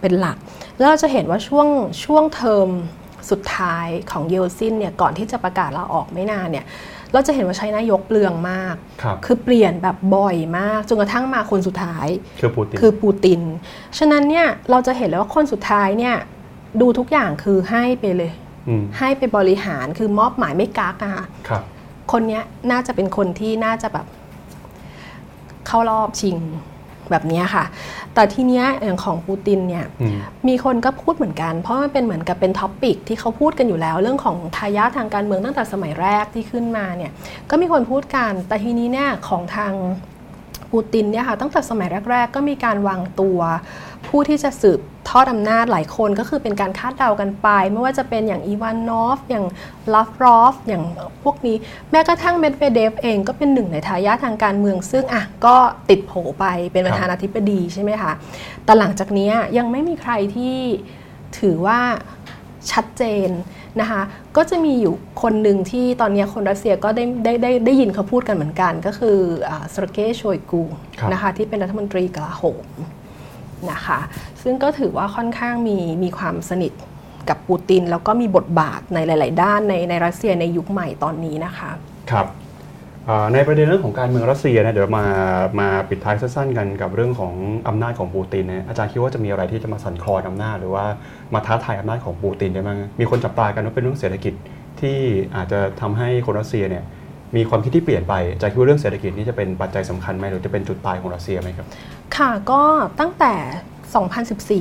[0.00, 0.36] เป็นหลัก
[0.78, 1.68] แล้วเราจะเห็นว่าช่วง
[2.04, 2.68] ช่วงเทอม
[3.30, 6.66] สุดท้ายของเยลซินเนี่ยก่อนที่จะประกาศลาออกไม่นานเนี่ย
[7.12, 12.06] เราจะเห็นว่าใช้นายกเปลืองมากครับคือเปลี่ยนแบบบ่อยมากจนกระทั่งมาคนสุดท้าย
[12.40, 13.40] คือปูตินคือปูติน
[13.98, 16.16] ฉะนั้นเนี่ยเราจะเห็นเลยว่าคนสุดท้ายเนี่ย
[16.80, 18.32] ดูทุกอย่างคือให้ไปเลย
[18.68, 21.62] อืมให้ไปบริหารคือมอบหมายไม่กักอะค่ะครับ
[22.12, 24.06] คนเนี้ยน่าจะเป็นคนที่น่าจะแบบ
[25.66, 26.36] เข้ารอบชิง
[27.10, 27.64] แบบเนี้ยค่ะ
[28.14, 30.16] แต่ทีเนี้ยอย่างของปูตินเนี่ยอืม
[30.48, 37.12] มีคนก็พูดเหมือนกัน เพราะมันเป็นเหมือนกับเป็น topic ที่เขาพูดกันอยู่แล้ว เรื่องของทายาททางการเมืองตั้งแต่สมัยแรกที่ขึ้นมาเนี่ย
[37.50, 39.72] ก็มีคนพูดกัน แต่ทีนี้เนี่ยของทาง
[40.72, 43.38] ปูตินเนี่ยค่ะตั้งแต่สมัยแรก ๆ ก็มีการวางตัว
[44.06, 49.46] ผู้ที่จะสืบทอดอำนาจหลายคนก็คือเป็นการคาดเดากันไป ไม่ว่าจะเป็นอย่างอีวานนอฟ อย่าง
[49.92, 50.84] ลาฟรอฟ อย่าง
[51.24, 51.56] พวกนี้
[51.90, 55.56] แม้กระทั่งเมดเวเดฟเองก็เป็นหนึ่งในทายาททางการเมือง ซึ่งอะก็
[55.90, 58.12] ติดโผไปเป็นประธานาธิบดีใช่ไหมคะ
[58.64, 60.56] แต่หลังจากเนี้ยยังไม่มีใครที่
[61.38, 61.80] ถือว่า
[62.72, 63.30] ชัดเจน
[63.80, 64.02] นะคะ
[64.36, 69.18] ก็จะมีอยู่คนหนึ่งที่ตอนเนี้ยคนรัสเซียก็ได้ได้ได้ได้ยินเขาพูดกันเหมือนกัน ก็คือ
[69.72, 70.62] สโรเกโชยกู
[70.98, 72.66] ครับนะคะที่เป็นรัฐมนตรีกลาโหม
[73.72, 73.98] นะคะ
[74.42, 76.72] ซึ่งก็ถือว่าค่อนข้างมีมีความสนิท
[77.28, 81.70] กับปูติน แล้วก็มีบทบาทในหลาย ๆ ด้านในในรัสเซียในยุคใหม่ตอนนี้นะคะ
[82.12, 82.26] ครับ
[83.34, 85.06] ในประเด็นเรื่องของการเมืองรัสเซียนะเดี๋ยวมา
[85.60, 87.34] มาปิดท้ายสั้นๆกันกับเรื่องของ
[87.68, 90.84] อำนาจของปูตินนะอาจารย์คิดว่าจะมีอะไรที่จะมาสั่นคลอนอำนาจหรือว่า
[91.34, 94.34] มาท้าทายอำนาจของปูตินได้บ้างมีคนจับตากันว่าเป็นเรื่องเศรษฐกิจ
[94.80, 94.98] ที่
[95.36, 96.84] อาจจะทำให้คนรัสเซียเนี่ย
[97.36, 101.66] มีความคิดที่เปลี่ยนไปอาจารย์คิดว่าเรื่องเศรษฐกิจนี่จะเป็นปัจจัยสำคัญไหมหรือจะเป็นจุดตายของรัสเซียไหมครับ
[102.16, 102.62] ค่ะก็
[103.00, 103.34] ตั้งแต่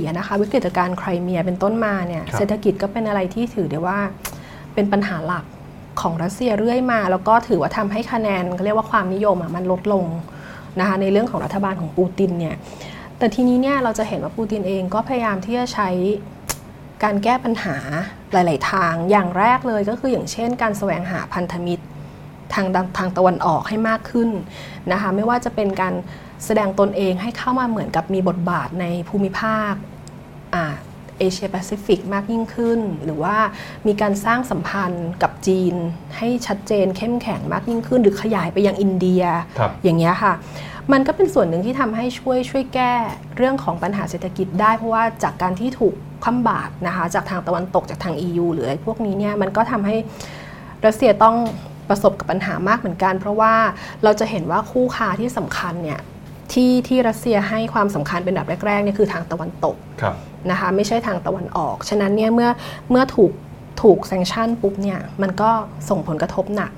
[0.02, 4.00] 2014อะนะคะ วิกฤตการณ์ไครเมียเป็นต้นมาเนี่ยครับ เศรษฐกิจก็เป็นอะไรที่ถือได้ว่า
[4.74, 5.46] เป็นปัญหาหลัก
[6.02, 10.06] ของรัสเซียเรื่อยมา แล้วก็ถือว่าทำให้คะแนนเขาเรียกว่าความนิยมอะมันลดลง
[10.80, 12.56] นะคะในเรื่องของรัฐบาลของปูตินเนี่ย
[13.18, 15.90] แต่ทีนี้เนี่ยเราจะเห็นว่าปูตินเองก็พยายามที่จะใช้
[17.04, 17.76] การแก้ปัญหา
[18.32, 21.84] หลาย ๆ ทาง อย่างแรกเลยก็คืออย่างเช่น การแสวงหาพันธมิตร
[22.54, 24.30] ทางดทางตะวันออกให้มากขึ้น
[24.92, 25.94] นะคะ ไม่ว่าจะเป็นการ
[26.46, 29.74] แสดงตนเองให้เข้ามาเหมือนกับมีบทบาทในภูมิภาค
[30.56, 30.66] อ่า
[31.20, 33.38] เอเชียแปซิฟิกมากยิ่งขึ้น หรือว่า
[33.88, 35.74] มีการสร้างสัมพันธ์กับจีน
[36.18, 39.24] ให้ชัดเจนเข้มแข็งมากยิ่งขึ้น หรือขยายไปยังอินเดีย
[39.60, 40.34] ครับอย่างเงี้ยค่ะ
[40.92, 42.94] มันก็เป็นส่วนหนึ่งที่ทำให้ช่วยช่วยแก้
[43.38, 49.96] เรื่องของปัญหาเศรษฐกิจได้ เพราะว่าจากการที่ถูกคว่ำบาตรนะคะจากทางตะวันตกจากทาง EU หรืออะไรพวกนี้เนี่ยมันก็ทำให้
[50.86, 51.36] รัสเซียต้อง
[51.90, 53.54] ประสบกับปัญหามากเหมือนกัน เพราะว่า
[54.04, 56.00] เราจะเห็นว่าคู่ค้าที่สำคัญเนี่ย
[56.54, 60.16] ที่ที่รัสเซียให้ความสำคัญเป็นอันดับแรกๆเนี่ยคือทางตะวันตกครับ
[60.52, 62.50] นะคะไม่ใช่ทางตะวันออก ฉะนั้นเนี่ยเมื่อ
[62.92, 63.32] เมื่อถูก
[63.82, 65.52] ถูกแซงชั่นปุ๊บเนี่ยมันก็
[65.90, 66.72] ส่งผลกระทบหนัก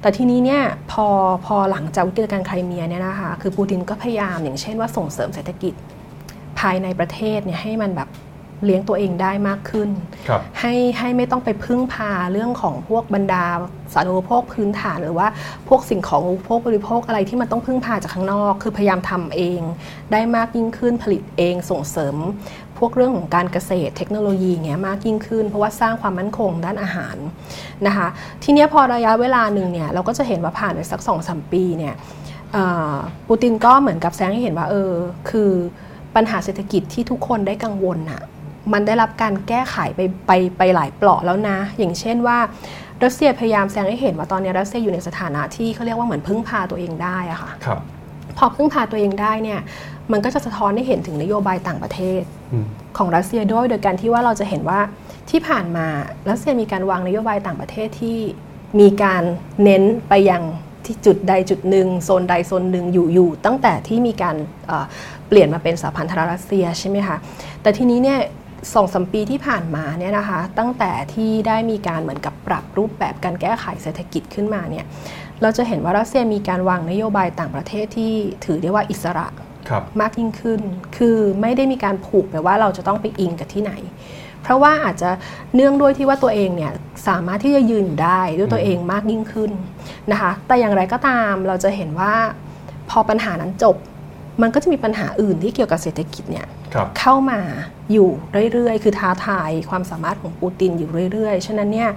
[0.00, 0.62] แต่ทีนี้เนี่ย
[0.92, 1.06] พอ
[1.46, 5.74] พอหลังจากวิกฤตการณ์ไครเมียเนี่ยนะคะคือปูตินก็พยายามอย่างเช่นว่าส่งเสริมเศรษฐกิจ
[6.58, 8.08] ภายในประเทศเนี่ยให้มันแบบ
[8.64, 9.88] เลี้ยงตัวเองได้มากขึ้น
[10.28, 13.44] ครับให้ให้ไม่ต้องไปพึ่งพาเรื่องของพวกบรรดา
[13.92, 15.28] สาธารณูปโภคพื้นฐานหรือว่า
[15.68, 19.60] พวกสิ่งของอุปโภคบริโภคอะไรที่มันต้องพึ่งพาจากข้างนอก คือพยายามทำเอง
[20.12, 22.16] ได้มากยิ่งขึ้นผลิตเองส่งเสริม
[22.78, 27.16] พวกเรื่องของการเกษตรเทคโนโลยีอย่างเงี้ยมากยิ่งขึ้น เพราะว่าสร้างความมั่นคงด้านอาหาร
[27.86, 28.08] นะคะ
[28.42, 31.94] ทีเนี้ยพอระยะเวลาหนึ่งเนี่ยเราก็จะเห็นว่าผ่านไปสัก2อสปีเนี่ย
[32.52, 32.94] เอ่อ
[33.28, 34.90] ปูตินก็เหมือนกับแสดงให้เห็นว่าเออ
[35.30, 35.50] คือ
[36.14, 38.22] ปัญหาเศรษฐกิจที่ทุกคนได้กังวลอะ
[38.72, 42.38] มันได้รับการแก้ไขไปไปไปหลายเปราะแล้วนะ อย่างเช่นว่า
[43.04, 47.80] รัสเซียพยายามแสดงให้เห็นว่าตอนนี้รัสเซียอยู่ในสถานะที่เขาเรียกว่าเหมือนพึ่งพาตัวเองได้อะค่ะครับ
[48.38, 49.60] พอพึ่งพาตัวเองได้เนี่ย
[50.12, 54.80] มันก็จะสะท้อนให้เห็นถึงนโยบายต่างประเทศอืมของรัสเซียด้วย โดยการที่ว่าเราจะเห็นว่า
[55.30, 55.86] ที่ผ่านมา
[56.30, 58.18] รัสเซียมีการวางนโยบายต่างประเทศที่
[58.80, 59.22] มีการ
[59.62, 60.42] เน้นไปยัง
[60.84, 64.36] ที่จุดใดจุดหนึ่งโซนใดโซนหนึ่งอยู่อยู่ตั้งแต่ที่มีการ
[64.66, 64.84] เอ่อ
[65.28, 67.16] เปลี่ยนมาเป็นสหพันธรัฐรัสเซียใช่ไหมคะ
[67.62, 68.18] แต่ทีนี้เนี่ย
[68.74, 74.84] สองสมปีที่ผ่านมาเนี่ยนะคะตั้งแต่ที่ได้มีการเหมือนกับปรับรูปแบบการแก้ไขเศรษฐกิจขึ้นมาเนี่ย
[75.42, 78.12] เราจะเห็นว่ารัสเซียมีการวางนโยบายต่างประเทศที่
[78.44, 79.26] ถือได้ว่าอิสระ
[79.68, 80.60] ครับมากยิ่งขึ้น
[80.96, 83.72] คือไม่ได้มีการผูกไปว่าเราจะต้องไปอิงกับที่ไหน
[84.42, 85.10] เพราะว่าอาจจะ
[85.54, 86.72] เนื่องด้วยที่ว่าตัวเองเนี่ย
[87.08, 89.50] สามารถที่จะยืนอยู่ได้ด้วยตัวเองมากยิ่งขึ้น
[90.12, 92.12] นะคะแต่อย่างไรก็ตามเราจะเห็นว่า
[92.90, 93.76] พอปัญหานั้นจบ
[94.42, 96.65] มันก็จะมีปัญหาอื่นที่เกี่ยวกับเศรษฐกิจเนี่ยครับ
[96.98, 97.40] เข้ามา
[97.92, 98.08] อยู่
[98.52, 101.90] เรื่อยๆ คือท้าทายความสามารถของปูตินอยู่เรื่อยๆ ฉะนั้นเนี่ย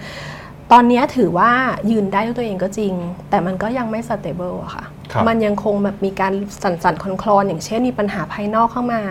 [0.72, 1.52] ตอนนี้ถือว่า
[1.92, 2.94] ยืนได้ด้วยตัวเองก็จริง
[3.30, 9.02] แต่มันก็ยังไม่ stable อะค่ะครับมันยังคงแบบมีการสั่นสั่นคลอนคลอนๆอย่างเช่นมีปัญหาภายนอกเข้ามา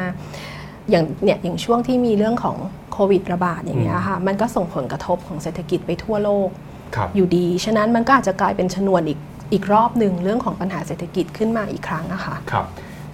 [0.91, 2.57] อย่างเนี่ยอย่างช่วงที่มีเรื่องของ
[2.93, 6.49] โควิดระบาดอย่างเงี้ยค่ะ มันก็ส่งผลกระทบของเศรษฐกิจไปทั่วโลก
[6.97, 9.19] ครับอยู่ดี ฉะนั้นมันก็อาจจะกลายเป็นชนวนอีก
[9.53, 12.66] อีกรอบหนึ่งเรื่องของปัญหาเศรษฐกิจขึ้นมาอีกครั้งนะคะครับ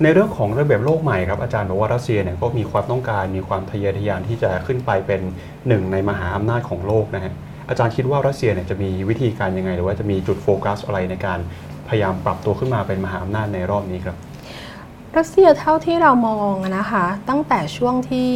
[0.03, 5.21] ในเรื่องของระเบียบโลกใหม่ครับอาจารย์บอกว่ารัสเซียเนี่ยก็มีความต้องการมีความทะเยอทะยานที่จะขึ้นไปเป็น
[5.69, 7.33] หนึ่งในมหาอำนาจของโลกนะฮะ
[7.69, 11.39] อาจารย์คิดว่ารัสเซียเนี่ยจะมีวิธีการยังไง หรือว่าจะมีจุดโฟกัสอะไรในการ
[11.89, 14.17] พยายามปรับตัวขึ้นมาเป็นมหาอำนาจในรอบนี้ครับ
[15.17, 18.31] รัสเซียเท่าที่เรามองนะคะตั้งแต่ช่วงที่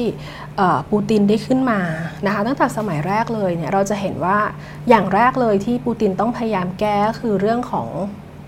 [0.91, 1.81] ปูตินได้ขึ้นมา
[2.27, 4.39] นะคะตั้งแต่สมัยแรกเลยเนี่ยเราจะเห็นว่า
[4.89, 7.89] อย่างแรกเลยที่ปูตินต้องพยายามแก้ก็คือเรื่องของ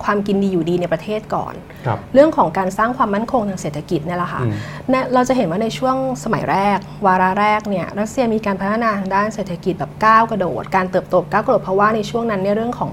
[0.04, 1.54] ความกินดีอยู่ดีในประเทศก่อน
[1.86, 4.52] ครับเรื่องของการสร้างความมั่นคงทางเศรษฐกิจเนี่ยแหละค่ะอืม
[4.90, 12.92] เนี่ยเราจะเห็นว่าในช่วงสมัยแรก วาระแรกเนี่ยรัสเซียมีการพัฒนาทางด้านเศรษฐกิจแบบก้าวกระโดด การเติบโตก้าวกระโดดเพราะว่าในช่วงนั้นเนี่ยเรื่องของ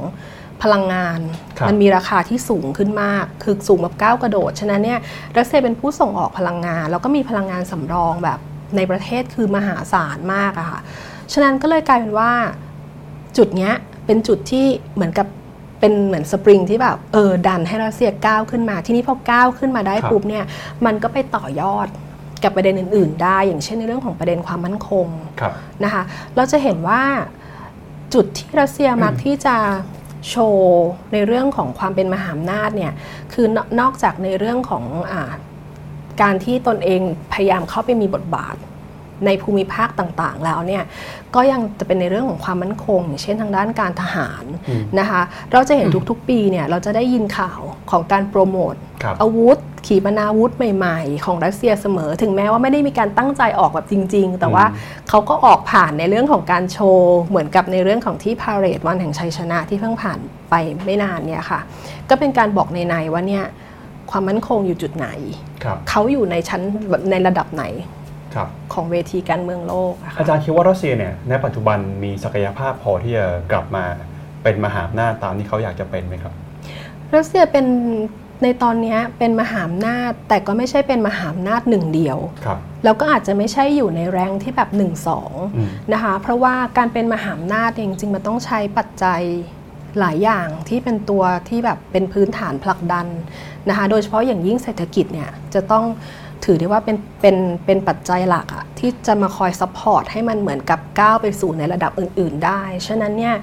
[0.64, 1.20] พลังงาน
[1.58, 4.99] ครับมันมีราคาที่สูงขึ้นมาก คือสูงแบบก้าวกระโดด ฉะนั้นเนี่ย
[5.38, 8.39] รัสเซียเป็นผู้ส่งออกพลังงาน แล้วก็มีพลังงานสำรองแบบ
[8.76, 10.80] ในประเทศคือมหาศาลมากอะค่ะ
[11.34, 12.32] ฉะนั้นก็เลยกลายเป็นว่า
[13.38, 13.74] จุดเนี้ย
[14.05, 15.28] เป็นจุดที่เหมือนกับ
[15.80, 20.45] เป็นเหมือนสปริงที่แบบเออดันให้รัสเซียก้าวขึ้นมา ทีนี้พอก้าวขึ้นมาได้ครับปุ๊บเนี่ย
[20.86, 21.88] มันก็ไปต่อยอด
[22.43, 25.07] กับประเด็นอื่น ๆ ได้ อย่างเช่นในเรื่องของประเด็นความมั่นคง
[25.39, 25.53] ครับ
[25.84, 26.03] นะคะ
[26.36, 27.01] เราจะเห็นว่า
[28.13, 29.55] จุดที่รัสเซียมักที่จะ
[30.30, 32.93] โชว์ในเรื่องของความเป็นมหาอำนาจเนี่ย
[33.34, 35.23] คือนนอกจากในเรื่องของอา
[36.21, 37.01] การที่ตนเอง
[37.34, 38.55] พยายามเข้าไปมีบทบาท
[39.26, 40.84] ในภูมิภาคต่างๆ แล้วเนี่ย
[41.36, 47.59] ก็ยังจะเป็นในเรื่องของความมั่นคง อย่างเช่นทางด้านการทหารอืมนะคะเราจะเห็นทุกๆปีเนี่ยเราจะได้ยินข่าว
[47.91, 49.57] ของการโปรโมทครับอาวุธ
[49.88, 60.55] ขีปนาวุธใหม่ๆ ของรัสเซียเสมอ ถึงแม้ว่าไม่ได้มีการตั้งใจออกแบบจริง ๆ แต่ว่าอืมเขาก็ออกผ่านในเรื่องของการโชว์เหมือนกับในเรื่องของที่พาเรดวันแห่งชัยชนะที่เพิ่งผ่านไป
[60.86, 61.59] ไม่นานเนี่ยค่ะ
[62.09, 63.45] ก็เป็นการบอกในในๆว่าเนี่ย
[64.11, 65.07] ความมั่นคงอยู่จุดไหน
[65.63, 68.07] ครับเขาอยู่ในชั้นแบบในระดับไหนครับ
[68.73, 73.84] ของเวทีการเมืองโลกอะค่ะอาจารย์คิดว่ารัสเซียเนี่ยในปัจจุบันมีศักยภาพพอที่จะกลับมา
[74.43, 76.34] เป็นมหาอำนาจตามที่เขาอยากจะเป็นไหมครับ
[77.15, 77.65] รัสเซียเป็น
[78.43, 89.21] ในตอนเนี้ยเป็นมหาอำนาจแต่ก็ไม่ใช่เป็นมหาอำนาจหนึ่งเดียวครับแล้วก็อาจจะไม่ใช่อยู่ในแรงที่แบบ1นสองอืมนะคะเพราะว่าการเป็นมหาอำนาจเนี่ยจริงๆมันต้องใช้ปัจจัย
[89.99, 93.07] หลายอย่างที่เป็นตัวที่แบบเป็นพื้นฐานผลักดัน
[93.69, 95.86] นะคะโดยเฉพาะอย่างยิ่งเศรษฐกิจเนี่ยจะต้อง
[96.45, 97.35] ถือได้ว่าเป็นเป็น
[97.65, 103.35] เป็นปัจจัยหลักอะที่จะมาคอย support ให้มันเหมือนกับก้าวไปสู่ในระดับอื่น ๆ ได้ ฉะนั้นเนี่ย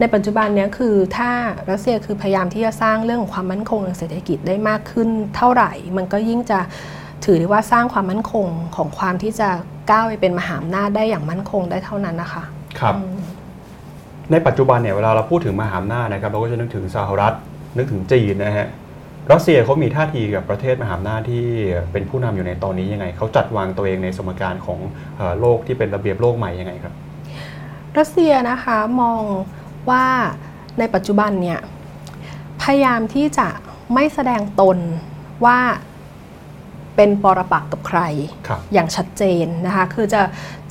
[0.00, 1.30] ในปัจจุบันเนี้ยคือถ้า
[1.70, 6.58] รัสเซียคือพยายามที่จะสร้างเรื่องของความมั่นคงทางเศรษฐกิจได้มากขึ้นเท่าไหร่ มันก็ยิ่งจะ
[7.24, 8.46] ถือได้ว่าสร้างความมั่นคง
[8.76, 9.48] ของความที่จะ
[9.90, 12.42] ก้าวไปเป็นมหาอำนาจได้อย่างมั่นคงได้เท่านั้นนะคะ
[12.80, 12.94] ครับ
[14.30, 17.34] ในปัจจุบันเนี่ยเวลาเราพูดถึงมหาอำนาจนะครับเราก็จะนึกถึงสหรัฐ
[17.76, 18.66] นึกถึงจีนนะฮะ
[19.32, 21.46] รัสเซียเขามีท่าทีกับประเทศมหาอำนาจที่
[21.92, 24.78] เป็นผู้นำอยู่ในตอนนี้ยังไงเขาจัดวางตัวเองในสมการของ
[25.16, 26.94] เอ่อโลกที่เป็นระเบียบโลกใหม่ยังไงครับ
[27.98, 29.22] รัสเซียนะคะมอง
[29.90, 30.04] ว่า
[30.78, 31.60] ในปัจจุบันเนี่ย
[32.62, 33.48] พยายามที่จะ
[33.94, 34.78] ไม่แสดงตน
[35.44, 35.58] ว่า
[36.96, 38.00] เป็นปรปักษ์กับใคร
[38.48, 40.22] ครับอย่างชัดเจนนะคะคือจะ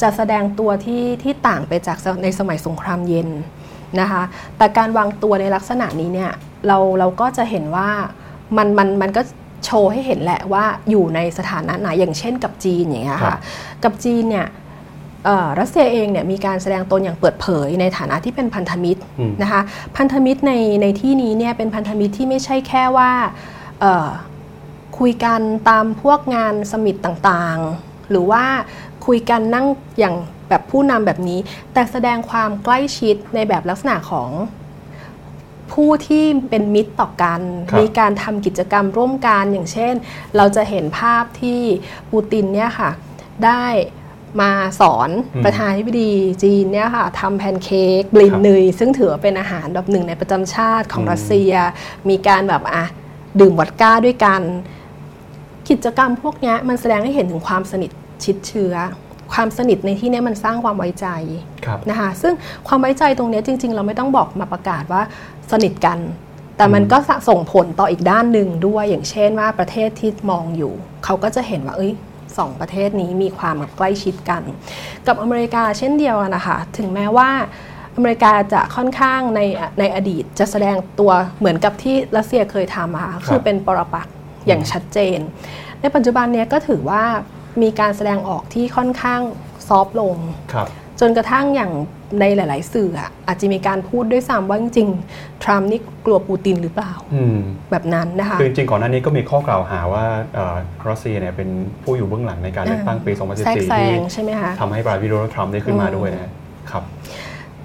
[0.02, 3.30] จะแสดงตัวที่ที่ต่างไปจากในสมัยสงครามเย็น
[4.00, 4.24] นะคะ
[4.58, 6.32] แต่การวางตัวในลักษณะนี้เนี่ย
[6.68, 7.90] เราเราก็จะเห็นว่า
[8.58, 9.22] มันมันมันก็
[9.66, 13.40] โชว์ให้เห็นแหละว่าอยู่ในสถานะไหนอย่างเช่นกับจีนอย่างเงี้ยครัค่ะบ
[13.84, 14.48] กับจีนเนี่ย
[15.26, 19.62] เอ่อรัสเซียเองเนี่ยมีการแสดงตนอย่างเปิดเผยในฐานะที่เป็นพันธมิตรอืมนะคะ
[19.98, 23.12] พันธมิตรในในที่นี้เนี่ยเป็นพันธมิตรที่ไม่ใช่แค่ว่า
[23.82, 24.08] เอ่อ
[25.00, 28.44] คุยกันตามพวกงานสมิตต่างๆ หรือว่า
[29.06, 29.66] คุยกันนั่ง
[30.00, 30.16] อย่าง
[30.50, 31.40] แบบผู้นำแบบนี้
[31.74, 34.30] แต่แสดงความใกล้ชิดในแบบลักษณะของ
[35.72, 39.94] ผู้ที่เป็นมิตรต่อกันครับมีการทำกิจกรรมร่วมกันอย่างเช่น
[40.38, 41.62] เราจะเห็นภาพที่
[42.12, 42.92] ปูตินเนี่ยค่ะ
[43.46, 43.66] ได้
[44.42, 46.12] มาสอนอืมประธานาธิบดี
[46.44, 51.54] จีนเนี่ยค่ะทำแพนเค้กบลินครับเนยซึ่งถือว่าเป็นอาหารแบบหนึ่งในประจำชาติของอืมรัสเซีย
[52.10, 52.86] มีการแบบอะ
[53.40, 54.42] ดื่มวอดก้าด้วยกัน
[55.70, 57.92] กิจกรรมพวกเนี้ยมันแสดงให้เห็นถึงความสนิท
[58.24, 58.74] ชิดเชื้อ
[59.34, 61.08] ความสนิทในที่เนี้ยมันสร้างความไว้ใจ
[61.66, 62.34] ครับนะคะซึ่ง
[62.68, 65.02] ความไว้ใจตรงเนี้ยจริง ๆ เราไม่ต้องบอกมาประกาศว่า
[65.52, 66.00] สนิทกัน
[66.58, 70.74] แต่มันก็สะส่งผลต่ออีกด้านหนึ่งด้วยอย่างเช่นว่าประเทศที่มองอยู่
[71.06, 71.94] เขาก็จะเห็นว่าเอ้ย
[72.38, 74.42] สองประเทศนี้มีความแบบใกล้ชิดกัน
[75.08, 77.30] กับอเมริกาเช่นเดียวกันนะคะถึงแม้ว่า
[77.96, 79.42] อเมริกาจะค่อนข้างใน
[79.80, 84.14] ในอดีตจะแสดงตัวเหมือนกับที่รัสเซียเคยทำอะค่ะคือเป็นปรปักษ์
[84.48, 85.20] อย่างชัดเจน
[85.82, 87.04] ในปัจจุบันเนี้ยก็ถือว่า
[87.62, 89.22] มีการแสดงออกที่ค่อนข้าง
[89.68, 90.16] ซอฟต์ลง
[90.54, 90.68] ครับ
[91.00, 91.72] จนกระทั่งอย่าง
[92.20, 97.38] ในหลาย ๆ สื่ออะอาจจะมีการพูดด้วยซ้ำว่าจริงๆทรัมป์นี่กลัวปูตินหรือเปล่า อืม
[97.72, 100.58] แบบนั้นนะคะ คือจริงๆก่อนหน้านี้ก็มีข้อกล่าวหาว่าเอ่อ
[100.90, 101.50] รัสเซียเนี่ยเป็น
[101.84, 106.32] ผู้อยู่เบื้องหลังในการเลือกตั้งปี แทรกแซ2014 ที่งใช่ไหมคะ ทำให้บราซิลโดนัลด์ทรัมป์ได้ขึ้นมาด้วยนะ
[106.72, 106.84] ครับ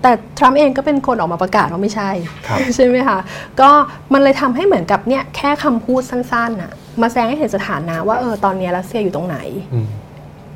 [0.02, 2.10] แต่ทรัมป์เองก็เป็นคนออกมาประกาศว่าไม่ใช่
[2.48, 3.18] ครับ ใช่ไหมคะ
[3.60, 3.70] ก็
[4.12, 6.72] มันเลยทำให้เหมือนกับเนี่ยแค่คำพูดสั้นๆน่ะ
[7.02, 9.38] มาแสดงให้เห็นสถานะว่าเออตอนเนี้ยรัสเซียอยู่ตรงไหน
[9.74, 9.86] อืม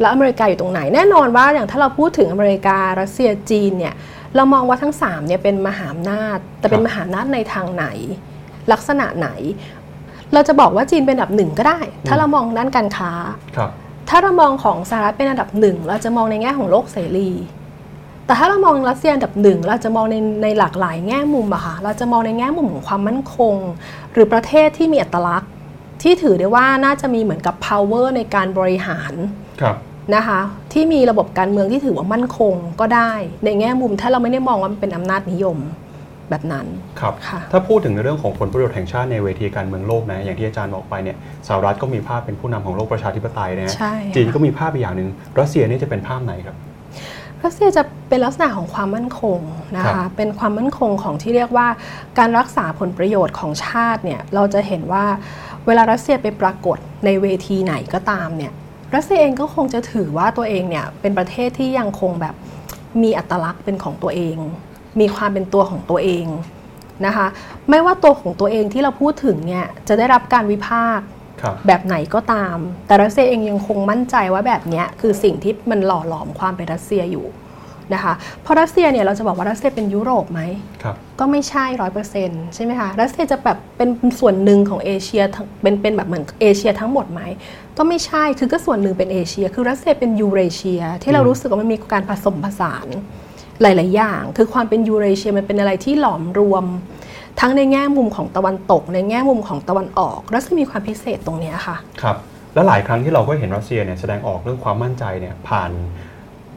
[0.01, 3.95] แล้วอเมริกาอยู่ตรงไหน แน่นอนว่าอย่างถ้าเราพูดถึงอเมริการัสเซียจีนเนี่ย
[4.37, 7.87] เรามองว่าทั้ง3เนี่ยเป็นมหาอำนาจ แต่เป็นครับมหาอำนาจในทางไหน
[8.73, 9.29] ลักษณะไหน
[10.35, 13.13] เราจะบอกว่าจีนเป็นอันดับหนึ่งก็ได้ ถ้าเรามองด้านการค้า
[13.57, 13.71] ครับ
[14.09, 17.31] ถ้าเรามองของสหรัฐเป็นอันดับหนึ่งเราจะมองในแง่ของโลกเสรี
[18.27, 23.57] แต่ถ้าเรามองรัสเซียอันดับหนึ่งเราจะมองในในหลากหลายแง่มุมอะค่ะเราจะมองในแง่มุมของความมั่นคง
[24.13, 25.51] หรือประเทศที่มีอัตลักษณ์
[26.03, 29.13] ที่ถือได้ว่าน่าจะมีเหมือนกับ power ในการบริหาร
[29.63, 29.77] ครับ
[30.15, 30.41] นะคะ
[30.73, 33.13] ที่มีระบบการเมืองที่ถือว่ามั่นคงก็ได้
[33.45, 35.59] ในแง่มุมถ้าเราไม่ได้มองว่ามันเป็นอำนาจนิยม
[36.31, 36.67] แบบนั้น
[37.01, 45.09] ครับค่ะถ้าพูดถึงในเรื่องของผลประโยชน์แห่งชาติในเวทีการเมืองโลกนะอย่างที่อาจารย์บอกไปเนี่ยสหรัฐก็มีภาพเป็นผู้นำของโลกประชาธิปไตยนะฮะใช่ค่ะจีนก็มีภาพอีกอย่างหนึ่ง
[45.41, 46.57] รัสเซียนี่จะเป็นภาพไหนครับ
[47.45, 49.41] รัสเซียจะเป็นลักษณะของความมั่นคง
[49.77, 51.69] นะครัคะบเป็นความมั่นคงของที่เรียกว่า
[52.19, 55.05] การรักษาผลประโยชน์ของชาติเนี่ยเราจะเห็นว่า
[55.69, 58.53] เวลารัสเซียไปปรากฏในเวทีไหนก็ตามเนี่ย
[58.95, 62.35] รัสเซียเองก็คงจะถือว่าตัวเองเนี่ยเป็นประเทศที่ยังคงแบบ
[63.03, 64.37] มีอัตลักษณ์เป็นของตัวเอง
[65.01, 66.27] มีความเป็นตัวของตัวเอง
[67.07, 67.27] นะคะ
[67.71, 71.07] ไม่ว่าตัวของตัวเองที่เราพูดถึงเนี่ยจะได้รับการวิพากษ์
[71.43, 72.57] ครับแบบไหนก็ตาม
[72.87, 77.27] แต่รัสเซียเองยังคงมั่นใจว่าแบบเนี้ยคือสิ่งที่มันหล่อหลอมความเป็นรัสเซียอยู่
[77.95, 78.13] นะคะ
[78.43, 80.41] เพราะรัสเซียเนี่ยเราจะบอกว่ารัสเซียเป็นยุโรปไหม
[80.83, 83.89] ครับก็ไม่ใช่ร้อยเปอร์เซ็นต์ใช่ไหมคะรัสเซียจะแบบเป็น
[84.21, 87.21] ส่วนหนึ่งของเอเชียทั้งเป็นเป็นแบบเหมือนเอเชียทั้งหมดไหม
[87.79, 92.89] ก็ไม่ใช่คือก็ส่วนหนึ่งเป็นเอเชีย คือรัสเซียเป็นยูเรเชีย ที่เราอืมรู้สึกว่ามันมีการผสมผสาน
[93.63, 96.65] หลาย ๆ อย่าง คือความเป็นยูเรเชียมันเป็นอะไรที่หลอมรวม
[97.41, 102.17] ทั้งในแง่มุมของตะวันตก ในแง่มุมของตะวันออกรัสเซียมีความพิเศษตรงเนี้ยค่ะครับ
[102.55, 105.71] แล้วหลายครั้งที่เราก็เห็นรัสเซียเนี่ยแสดงออกเรื่องความมั่นใจเนี่ยผ่าน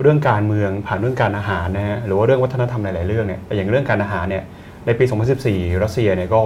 [0.02, 4.44] เรื่องการเมืองผ่านเรื่องการอาหารนะฮะหรือว่าเรื่องวัฒนธรรมหลาย ๆ เรื่องเนี่ยอย่างเรื่องการอาหารเนี่ย
[4.86, 5.04] ในปี
[5.44, 6.42] 2014 รัสเซียเนี่ยก็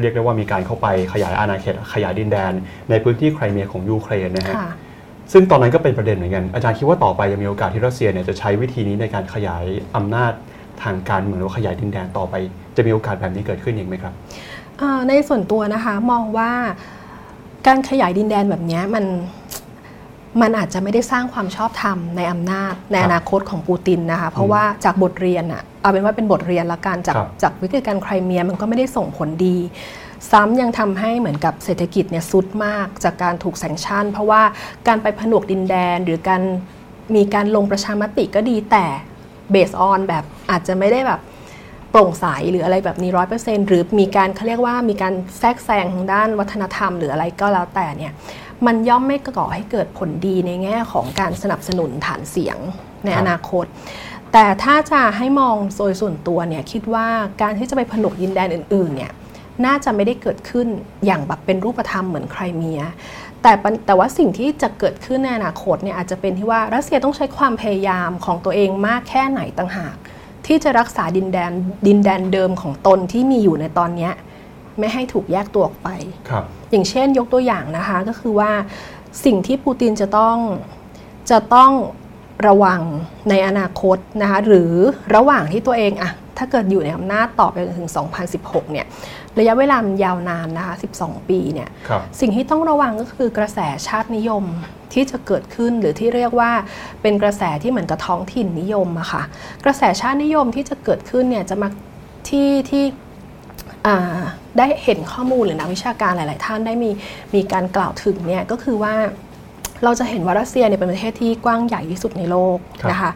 [0.00, 2.52] เรียกได้ว่ามีการเข้าไปขยายอาณาเขตขยายดินแดน
[2.90, 4.70] ในพื้นที่ไครเมียของยูเครนนะฮะค่ะ
[5.32, 9.64] ซึ่งตอนนั้นก็เป็นประเด็นเหมือนกัน อาจารย์คิดว่าต่อไปจะมีโอกาสที่รัสเซียเนี่ยจะใช้วิธีนี้ในการขยาย
[9.96, 10.32] อำนาจ
[10.82, 12.34] ทางการเมืองหรือว่าขยายดินแดนต่อไป
[12.76, 14.12] จะมีโอกาสแบบนี้เกิดขึ้นอีกไหมครับ
[14.78, 16.50] เอ่อในส่วนตัวนะคะมองว่า
[17.66, 19.04] การขยายดินแดนแบบเนี้ยมัน
[20.40, 29.56] มันอาจจะไม่ได้สร้างความชอบธรรมในอำนาจในครับอนาคตของปูตินนะคะเพราะว่าจากบทเรียนอะเอาเป็นว่าเป็นบทเรียนละกันจากครับจากวิกฤตการณ์ไครเมียมันก็ไม่ได้ส่งผลดี
[30.30, 34.42] ซ้ำยังทำให้เหมือนกับเศรษฐกิจเนี่ยซุดมากจากการถูกแซงชั่น เพราะว่า
[34.88, 36.42] การไปผนวกดินแดนหรือการ
[37.14, 38.84] มีการลงประชามติก็ดีแต่
[39.50, 41.20] เบสออนแบบอาจจะไม่ได้แบบ
[41.90, 48.12] โปร่งใสหรืออะไรแบบนี้ร้อยเปอร์เซ็นต์หรือมีการเขาเรียกว่ามีการแทรกแซงทางด้านวัฒนธรรม หรืออะไรก็แล้วแต่เนี่ย
[48.66, 52.58] มันย่อมไม่ก่อให้เกิดผลดีในแง่ของการสนับสนุนฐานเสียง
[53.04, 53.64] ในครับอนาคต
[54.32, 57.06] แต่ถ้าจะให้มองโดยส่วนตัวเนี่ยคิดว่า
[57.42, 59.12] การที่จะไปผนวกดินแดนอื่นๆเนี่ย
[59.66, 60.66] น่าจะไม่ได้เกิดขึ้น
[61.06, 62.80] อย่างแบบเป็นรูปธรรมเหมือนไครเมีย
[63.42, 69.96] แต่ปัญแต่ว่าสิ่งที่จะเกิดขึ้นในอนาคตเนี่ยอาจจะเป็นที่ว่ารัสเซียต้องใช้ความพยายามของตัวเองมากแค่ไหนต่างหาก
[70.46, 71.52] ที่จะรักษาดินแดน
[71.86, 74.12] ดินแดนเดิมของตนที่มีอยู่ในตอนเนี้ย
[74.78, 75.88] ไม่ให้ถูกแยกตัวออกไป
[76.30, 78.50] ครับ อย่างเช่นยกตัวอย่างนะคะก็คือว่า
[79.24, 80.36] สิ่งที่ปูตินจะต้อง
[81.30, 81.72] จะต้อง
[82.48, 82.80] ระวัง
[83.30, 84.72] ในอนาคตนะคะหรือ
[85.14, 87.90] ระหว่างที่ตัวเองอะถ้าเกิดอยู่ในอำนาจต่อไปจนถึง
[88.30, 88.86] 2016 เนี่ย
[89.38, 94.44] ระยะเวลามันยาวนานนะคะ 12 ปีเนี่ยครับสิ่งที่ต้องระวังก็คือกระแสชาตินิยม
[94.92, 96.50] ที่จะเกิดขึ้นหรือที่เรียกว่า
[97.02, 99.22] เป็นกระแสที่เหมือนกับท้องถิ่นนิยมอะค่ะ
[99.64, 101.68] กระแสชาตินิยมที่จะเกิดขึ้นเนี่ยจะมา
[102.28, 103.09] ที่ที่อ่า
[104.58, 106.90] ได้เห็นข้อมูลหรือนักวิชาการหลาย ๆ ท่านได้มี
[107.34, 108.94] มีการกล่าวถึงเนี่ยก็คือว่า
[109.84, 113.12] เราจะเห็นว่ารัสเซียเนี่ยเป็นประเทศที่กว้างใหญ่ที่สุดในโลกครับนะคะ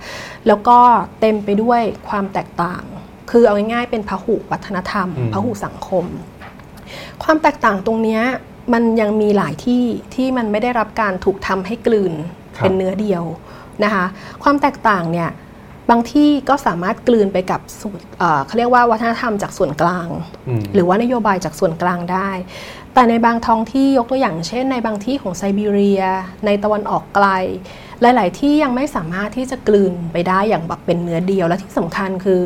[0.47, 0.79] แล้วก็
[1.21, 2.83] เต็มไปด้วยความแตกต่าง
[3.31, 6.05] คือเอาง่ายๆเป็นพหุวัฒนธรรมอืมพหุสังคม
[7.23, 8.23] ความแตกต่างตรงเนี้ย
[8.73, 9.85] มันยังมีหลายที่
[10.15, 12.13] ที่มันไม่ได้รับการถูกทำให้กลืน
[12.57, 13.25] ครับเป็นเนื้อเดียว
[13.85, 14.05] นะคะ
[14.43, 15.29] ความแตกต่างเนี่ย
[15.91, 20.09] บางที่ก็สามารถกลืนไปกับส่วนเอ่อเขาเรียกว่าวัฒนธรรมจากส่วนกลาง
[20.49, 22.31] อืมหรือว่านโยบายจากส่วนกลางได้
[22.95, 26.03] แต่ในบางท้องที่ยกตัวอย่างเช่น ในบางที่ของไซบีเรีย
[26.47, 27.27] ในตะวันออกไกล
[28.01, 32.41] หลาย ๆ ที่ยังไม่สามารถที่จะกลืนไปได้อย่างแบบเป็นเนื้อเดียวและที่สำคัญคือ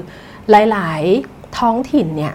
[0.51, 2.34] หลาย ๆ ท้องถิ่นเนี่ย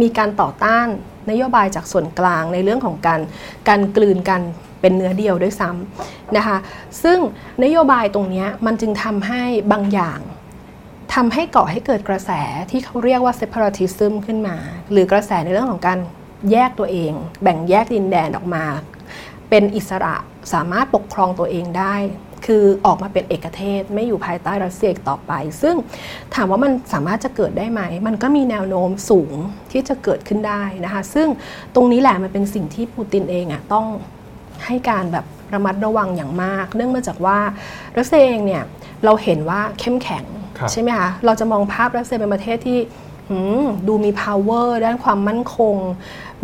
[0.00, 0.86] มีการต่อต้าน
[1.30, 3.20] นโยบายจากส่วนกลางในเรื่องของการ
[3.68, 4.40] การกลืนกัน
[4.82, 6.56] เป็นเนื้อเดียวด้วยซ้ำนะคะ
[7.02, 7.18] ซึ่ง
[7.64, 10.20] นโยบายตรงนี้มันจึงทำให้บางอย่าง
[11.14, 12.30] ทำให้ก่อให้เกิดกระแส
[12.70, 14.56] ที่เขาเรียกว่า separatism ขึ้นมา
[14.90, 15.98] หรือกระแสในเรื่องของการ
[16.50, 17.12] แยกตัวเอง
[17.42, 18.64] แบ่งแยกดินแดนออกมา
[19.50, 20.14] เป็นอิสระ
[20.52, 21.94] สามารถปกครองตัวเองได้
[22.46, 25.76] คือออกมาเป็นเอกเทศ ไม่อยู่ภายใต้รัสเซียอีกต่อไป ซึ่ง
[26.34, 29.36] ถามว่ามันสามารถจะเกิดได้ไหม มันก็มีแนวโน้มสูง
[29.72, 31.28] ที่จะเกิดขึ้นได้นะคะ ซึ่ง
[31.74, 33.86] ตรงนี้แหละมันเป็นสิ่งที่ปูตินเองอะต้อง
[34.66, 37.38] ให้การแบบระมัดระวังอย่างมาก เนื่องมาจากว่า
[37.98, 38.62] รัสเซียเองเนี่ย
[39.04, 40.24] เราเห็นว่าเข้มแข็ง
[40.58, 42.78] ครับใช่ไหมคะเราจะมองภาพรัสเซียเป็นประเทศที่
[43.28, 45.76] หืมดูมี power ด้านความมั่นคง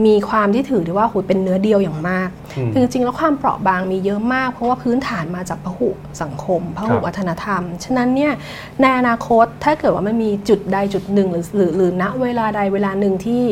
[0.07, 5.89] มีความที่ถือได้ว่าโหยเป็นเนื้อเดียวอย่างมากอืมคือจริงๆ แล้วความเปราะบางมีเยอะมาก เพราะว่าพื้นฐานมาจากพหุ
[6.23, 8.33] สังคมพหุครับวัฒนธรรม ฉะนั้นเนี่ย
[8.81, 13.45] ในอนาคตถ้าเกิดว่ามันมีจุดใดจุดหนึ่ง หรือหรือหรือณเวลาใดเวลาหนึ่งที่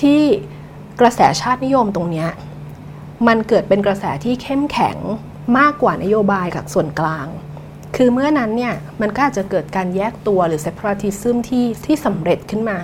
[0.00, 0.20] ที่
[1.00, 2.28] กระแสชาตินิยมตรงเนี้ย
[3.26, 4.96] มันเกิดเป็นกระแสที่เข้มแข็ง
[5.58, 7.26] มากกว่านโยบายกับส่วนกลาง
[7.96, 12.78] คือเมื่อนั้นเนี่ยมันก็อาจจะเกิดการแยกตัวหรือ separatism ที่ที่สำเร็จขึ้นมา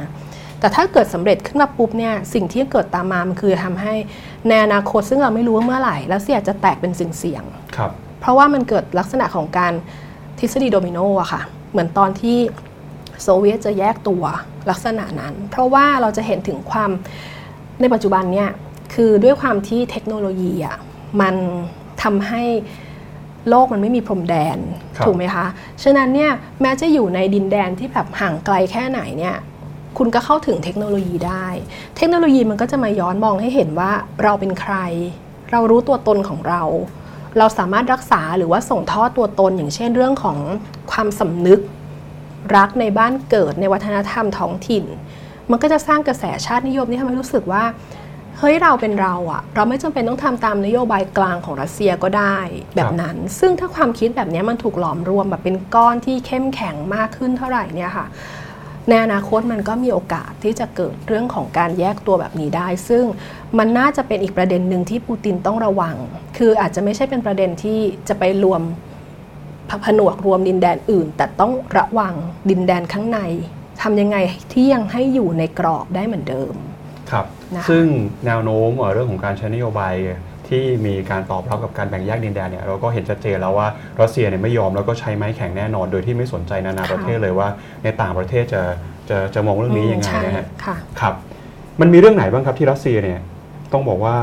[0.60, 3.94] แต่ถ้าเกิดสำเร็จขึ้นมาปุ๊บเนี่ยสิ่งที่เกิดตามมามันคือทำให้
[4.48, 7.44] ในอนาคตซึ่งเราไม่รู้ว่าเมื่อไหร่ แล้วเสียจะแตกเป็นสิ่งเสียง
[7.76, 9.72] ครับ เพราะว่ามันเกิดลักษณะของการ
[10.38, 12.38] ทฤษฎีโดมิโนอะค่ะ เหมือนตอนที่
[13.22, 14.24] โซเวียตจะแยกตัว
[14.70, 16.90] ลักษณะนั้น เพราะว่าเราจะเห็นถึงความ
[17.80, 18.50] ในปัจจุบันเนี่ย
[18.92, 20.76] คือด้วยความที่เทคโนโลยีอะ
[21.20, 21.34] มัน
[22.02, 22.42] ทำให้
[23.48, 24.58] โลกมันไม่มีพรมแดน
[24.96, 25.46] ครับถูกไหมคะ
[25.82, 26.30] ฉะนั้นเนี่ย
[26.60, 29.36] แม้จะอยู่ในดินแดนที่แบบห่างไกลแค่ไหนเนี่ย
[29.98, 31.46] คุณก็เข้าถึงเทคโนโลยีได้
[31.96, 33.90] เทคโนโลยีมันก็จะมาย้อนมองให้เห็นว่า
[34.22, 34.74] เราเป็นใคร
[35.50, 36.62] เรารู้ตัวตนของเรา
[37.38, 40.38] เราสามารถรักษาหรือว่าส่งทอดตัวตนอย่างเช่นเรื่องของ
[40.92, 41.60] ความสำนึก
[42.56, 44.84] รักในบ้านเกิดในวัฒนธรรมท้องถิ่น
[45.50, 47.64] มันก็จะสร้างกระแสชาตินิยมที่ทำให้รู้สึกว่า
[48.38, 52.38] เฮ้ยเราเป็นเราอะเราไม่จำเป็นต้องทำตามนโยบายกลางของรัสเซียก็ได้
[52.76, 58.06] แบบนั้น ซึ่งถ้าความคิดแบบนี้มันถูกหลอมรวมแบบเป็นก้อนที่เข้มแข็งมากขึ้นเท่าไหร่เนี่ยค่ะ
[58.88, 63.04] ในอนาคตมันก็มีโอกาสที่จะเกิดเรื่องของการแยกตัวแบบนี้ได้ ซึ่ง
[63.58, 65.96] มันน่าจะเป็นอีกประเด็นหนึ่งที่ปูตินต้องระวัง
[66.36, 67.78] คืออาจจะไม่ใช่เป็นประเด็นที่
[68.08, 68.62] จะไปรวม
[69.84, 72.14] ผนวกรวมดินแดนอื่น แต่ต้องระวัง
[72.50, 73.20] ดินแดนข้างใน
[73.82, 74.16] ทำยังไง
[74.52, 76.54] ที่ยังให้อยู่ในกรอบได้เหมือนเดิม
[77.14, 77.84] ครับนะคะซึ่ง
[78.26, 79.94] แนวโน้มเอ่อเรื่องของการใช้นโยบาย
[80.48, 83.68] ที่มีการตอบรับกับการแบ่งแยกดินแดนเนี่ยเราก็เห็นชัดเจนแล้วว่า
[84.00, 87.48] รัสเซียเนี่ยไม่ยอมแล้วก็ใช้ไม้แข็งแน่นอน โดยที่ไม่สนใจนานาประเทศเลยว่า
[87.84, 88.62] ในต่างประเทศจะ
[89.08, 91.14] จะจะมองเรื่องนี้ยังไงใช่นะฮะค่ะครับ
[91.80, 93.20] มันมีเรื่องไหนบ้างครับที่รัสเซียเนี่ย
[93.72, 94.16] ต้องบอกว่า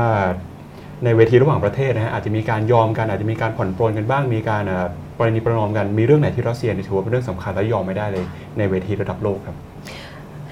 [1.04, 4.86] ในเวทีระหว่างประเทศนะฮะอาจจะมีการยอมกันอาจจะมีการผ่อนปลนกันบ้างมีการเอ่อ
[5.18, 8.24] ประนีประนอมกันมีเรื่องไหนที่รัสเซียเนี่ยถือว่าเป็นเรื่องสำคัญและยอมไม่ได้เลย
[8.58, 9.56] ในเวทีระดับโลกครับ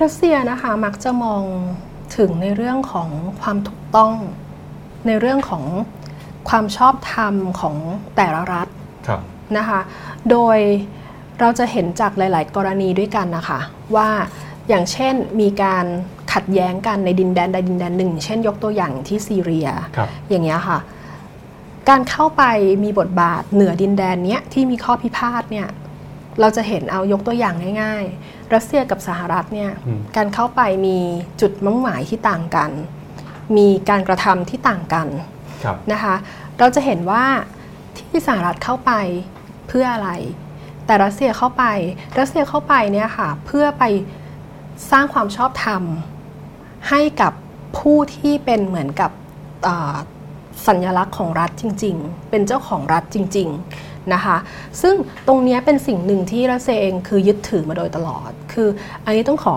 [0.03, 1.43] รัสเซียนะคะมักจะมอง
[2.17, 3.09] ถึงในเรื่องของ
[3.41, 4.15] ความถูกต้อง
[5.07, 5.65] ในเรื่องของ
[6.49, 7.77] ความชอบธรรมของ
[8.17, 8.69] แต่ละรัฐ
[9.07, 9.21] ครับ
[9.57, 9.81] นะคะ
[10.31, 10.59] โดย
[11.41, 13.61] เราจะเห็นจากหลาย ๆ กรณีด้วยกันนะคะ
[13.97, 14.09] ว่า
[14.69, 15.87] อย่างเช่นมีการ
[16.33, 20.79] ขัดแย้งกันในดินแดนใดดินแดนหนึ่ง เช่นยกตัวอย่างที่ซีเรียครับอย่างเงี้ยค่ะ
[21.89, 22.43] การเข้าไป
[22.85, 25.69] มีบทบาทเหนือดินแดนเนี้ยที่มีข้อพิพาทเนี่ย
[26.41, 30.99] เราจะเห็นเอายกตัวอย่างง่ายๆ รัสเซียกับสหรัฐเนี่ยอืมการเข้าไปมี
[31.41, 32.70] จุดมุ่งหมายที่ต่างกัน
[33.57, 35.09] มีการกระทำที่ต่างกัน
[35.64, 36.14] ครับนะคะ
[36.59, 37.24] เราจะเห็นว่า
[37.99, 38.93] ที่สหรัฐเข้าไป
[39.68, 40.11] เพื่ออะไร
[40.87, 41.64] แต่รัสเซียเข้าไป
[42.18, 43.85] รัสเซียเข้าไปเนี่ยค่ะเพื่อไป
[44.91, 45.83] สร้างความชอบธรรม
[46.89, 47.33] ให้กับ
[47.78, 49.11] ผู้ที่เป็นเหมือนกับ
[49.66, 49.97] อ่า
[50.66, 54.37] สัญลักษณ์ของรัฐจริง ๆ เป็นเจ้าของรัฐจริง ๆ นะคะ
[54.83, 54.95] ซึ่ง
[55.29, 58.69] ตรงเนี้ยเป็นสิ่งหนึ่งที่รัสเซียเองคือยึดถือมาโดยตลอด คือ
[59.05, 59.57] อันนี้ต้องขอ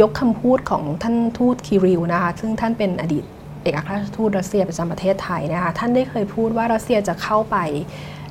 [0.00, 3.24] ยกคำพูดของท่านทูตคิริลนะคะ ซึ่งท่านเป็นอดีต
[3.62, 7.56] เอกอัครราชทูตรัสเซียประจำประเทศไทยนะคะ ท่านได้เคยพูดว่ารัสเซียจะเข้าไป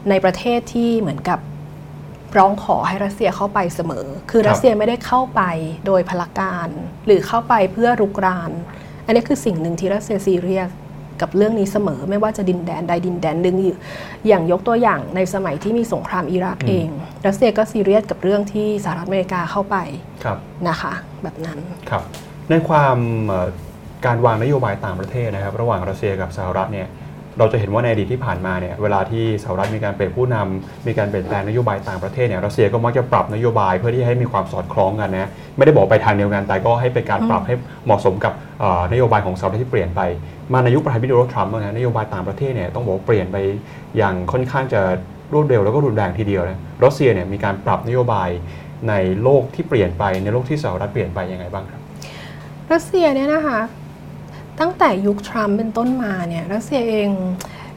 [0.10, 1.40] ในประเทศที่เหมือนกับ
[2.38, 5.42] ร้องขอให้รัสเซียเข้าไปเสมอ คือครับรัสเซียไม่ได้เข้าไป
[5.86, 6.68] โดยพลการ
[7.06, 8.52] หรือเข้าไปเพื่อรุกราน
[9.06, 10.72] อันนี้คือสิ่งหนึ่งที่รัสเซียซีเรียส
[11.24, 13.78] กับเรื่องนี้เสมอ ไม่ว่าจะดินแดนใดดินแดนหนึ่งอยู่
[14.28, 16.88] อย่างยกตัวอย่างในสมัยที่มีสงครามอิรักเอง
[17.26, 19.78] รัสเซียก็ซีเรียสกับเรื่องที่สหรัฐอเมริกาเข้าไป
[20.24, 20.94] ครับนะคะ
[21.24, 21.60] แบบนั้น
[21.90, 22.04] ครับ
[22.50, 22.98] ในความ
[23.28, 23.48] เอ่อ
[24.06, 26.88] การวางนโยบายต่างประเทศนะครับ ระหว่างรัสเซียกับสหรัฐเนี่ย
[27.40, 37.56] เราจะเห็นว่าในอดีตที่ผ่านมาเนี่ยเวลาที่สหรัฐมีการเปลี่ยนผู้นำมีการเปลี่ยนแปลงนโยบายต่างประเทศเนี่ยรัสเซียก็มักจะปรับนโยบายเพื่อที่ให้มีความสอดคล้องกันนะไม่ได้บอกไปทางเดียวกันแต่ก็ให้เป็นการปรับให้
[37.86, 40.02] เหมาะสมกับเอ่อนโยบายของสหรัฐที่เปลี่ยนไป
[40.54, 43.38] มาในยุคประธานาธิบดีโดนัลด์ทรัมป์นะนโยบายต่างประเทศเนี่ยต้องบอกว่าเปลี่ยนไป
[43.98, 44.82] อย่างค่อนข้างจะ
[45.34, 48.30] รวดเร็วแล้วก็รุนแรงทีเดียวนะรัสเซียเนี่ยมีการปรับนโยบาย
[48.90, 51.82] ในโลกที่เปลี่ยนไปในโลกที่สหรัฐเปลี่ยนไปยังไงบ้างครับ
[52.74, 53.60] รัสเซียเนี่ยนะคะ
[54.60, 57.10] ตั้งแต่ยุคทรัมป์เป็นต้นมาเนี่ยรัสเซียเอง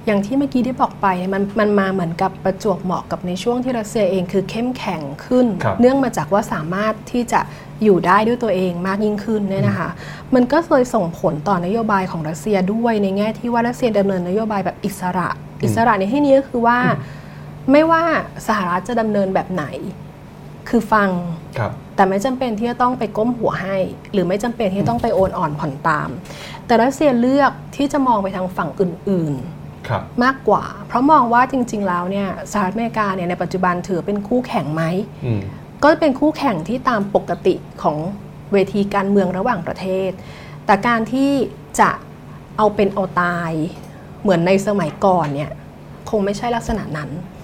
[0.07, 7.41] อย่างที่เมื่อกี้ได้บอกไปมันมันมาเหมือนกับประจวบเหมาะกับในช่วงที่รัสเซียเองคือเข้มแข็งขึ้นครับเนื่องมาจากว่าสามารถที่จะ
[7.83, 9.91] อยู่ได้ด้วยตัวเองมากยิ่งขึ้นเนี่ยนะคะ
[10.35, 15.29] มันก็เลยส่งผลต่อนโยบายของรัสเซียด้วยในแง่ที่ว่ารัสเซียดำเนินนโยบายแบบอิสระ
[15.64, 16.79] อิสระในที่นี้ก็คือว่า
[17.72, 18.03] ไม่ว่า
[18.49, 19.64] สหรัฐจะดำเนินแบบไหน
[20.68, 21.08] คือฟัง
[21.58, 23.76] ครับแต่ไม่จำเป็นที่จะต้องไปก้มหัวให้
[24.12, 26.08] หรือไม่จำเป็นที่จะต้องไปโอนอ่อนผ่อนตาม
[26.66, 29.34] แต่รัสเซียเลือกที่จะมองไปทางฝั่งอื่น
[29.88, 34.82] ครับๆมากกว่า เพราะมองว่าจริง ๆ แล้วเนี่ยสหรัฐอเมริกาเนี่ยในปัจจุบันถือเป็นคู่แข่งไหม
[35.26, 35.40] อืม
[35.82, 37.96] ก็เป็นคู่แข่งที่ตามปกติของ
[38.52, 40.10] เวทีการเมืองระหว่างประเทศ
[40.66, 41.30] แต่การที่
[41.80, 41.90] จะ
[42.56, 43.52] เอาเป็นเอาตาย
[44.22, 45.52] เหมือนในสมัยก่อนเนี่ย
[46.10, 47.36] คงไม่ใช่ลักษณะนั้นครับ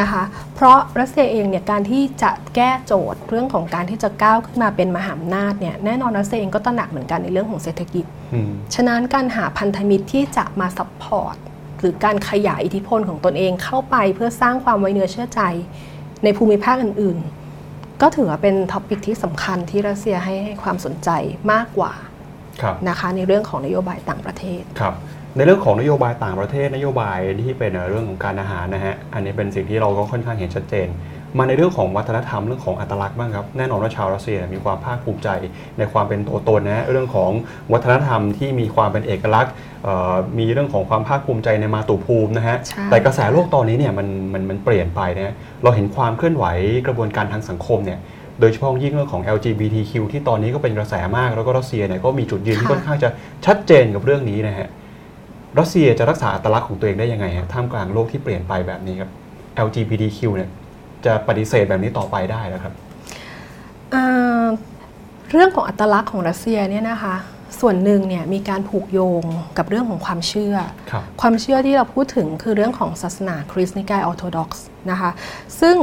[0.00, 0.22] นะคะ
[0.54, 8.04] เพราะรัสเซียเองเนี่ยการที่จะแก้โจทย์เรื่องของการที่จะก้าวขึ้นมาเป็นมหาอำนาจเนี่ยแน่นอนรัสเซียเองก็ตระหนักเหมือนกันในเรื่องของเศรษฐกิจ
[8.34, 11.36] อืมฉะนั้นการหาพันธมิตรที่จะมา support
[11.80, 15.40] หรือการขยายอิทธิพลของตนเองเข้าไปเพื่อสร้างความไว้เนื้อเชื่อใจ
[16.24, 21.10] ในภูมิภาคอื่นๆ ก็ถือว่าเป็น topic ที่สำคัญที่รัสเซียให้ให้ความสนใจ
[21.52, 21.92] มากกว่า
[22.62, 24.94] ครับนะคะในเรื่องของนโยบายต่างประเทศครับ
[25.36, 30.88] ในเรื่องของนโยบายต่างประเทศนโยบายที่เป็นเรื่องของการอาหารนะฮะอันนี้เป็นสิ่งที่เราก็ค่อนข้างเห็นชัดเจน
[31.38, 35.28] มาในเรื่องของวัฒนธรรมเรื่องของอัตลักษณ์บ้างครับแน่นอนว่าชาวรัสเซียมีความภาคภูมิใจ
[35.78, 37.30] ในความเป็นตัวตนนะเรื่องของ
[37.72, 39.52] วัฒนธรรมที่มีความเป็นเอกลักษณ์
[39.84, 46.44] เอ่อมีเรื่องของความภาคภูมิใจในมาตุภูมินะฮะใช่แต่กระแสโลกตอนนี้เนี่ยมันมันมันเปลี่ยนไปนะฮะเราเห็นความเคลื่อนไหว
[46.86, 47.98] กระบวนการทางสังคมเนี่ย
[48.40, 53.08] โดยเฉพาะยิ่งเรื่องของ LGBTQ ที่ตอนนี้ก็เป็นกระแสมาก แล้วก็รัสเซียเนี่ยก็มีจุดยืนที่ค่อนข้างจะ
[53.46, 54.68] ชัดเจนกับเรื่องนี้นะฮะ
[55.58, 59.10] รัสเซียจะรักษาอัตลักษณ์ของตัวเองได้ยังไงฮะท่ามกลางโลกที่เปลี่ยนไปแบบนี้ครับ
[59.66, 60.50] LGBTQ เนี่ย
[61.04, 62.74] จะปฏิเสธแบบนี้ต่อไปได้แล้วครับ
[63.94, 64.44] อ่า
[65.30, 67.14] เรื่องของอัตลักษณ์ของรัสเซียเนี่ยนะคะ
[67.60, 69.24] ส่วนหนึ่งเนี่ยมีการผูกโยง
[69.58, 70.56] กับเรื่องของความเชื่อ
[70.90, 75.10] ครับความเชื่อที่เราพูดถึงคือเรื่องของศาสนาคริสต์นิกายออร์โธดอกซ์นะคะ
[75.60, 75.76] ซึ่ง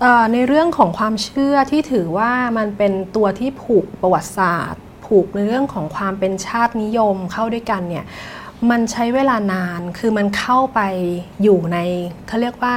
[0.00, 8.04] เอ่อในเรื่องของความเชื่อที่ถือว่ามันเป็นตัวที่ผูกประวัติศาสตร์ ผูกในเรื่องของความเป็นชาตินิยมเข้าด้วยกันเนี่ย
[8.70, 10.80] มันใช้เวลานาน คือมันเข้าไป
[11.42, 11.78] อยู่ใน
[12.26, 12.74] เขาเรียกว่า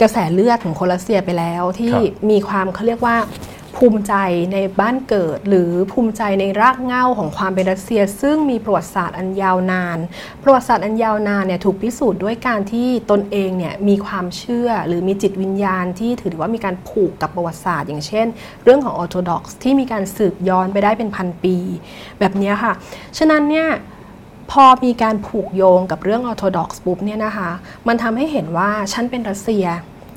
[0.00, 3.16] กระแสเลือดของคนรัสเซียไปแล้ว ที่ครับมีความเขาเรียกว่า
[3.76, 4.14] ภูมิใจ
[4.52, 9.98] ในบ้านเกิด หรือภูมิใจในรากเหง้าของความเป็นรัสเซีย ซึ่งมีประวัติศาสตร์อันยาวนาน
[10.42, 18.26] ประวัติศาสตร์อันยาวนานเนี่ยถูกพิสูจน์ด้วยการที่ตนเองเนี่ยมีความเชื่อหรือมีจิตวิญญาณที่ถือว่ามีการผูกกับประวัติศาสตร์อย่างเช่น
[18.64, 21.56] เรื่องของออร์โธดอกซ์ที่มีการสืบย้อนไปได้เป็นพันปี
[22.18, 22.72] แบบเนี้ยค่ะ
[23.18, 23.68] ฉะนั้นเนี่ย
[24.50, 27.50] พอมีการผูกโยงกับเรื่องออร์โธดอกซ์ปุ๊บเนี่ยนะคะ
[27.88, 29.66] มันทำให้เห็นว่าฉันเป็นรัสเซีย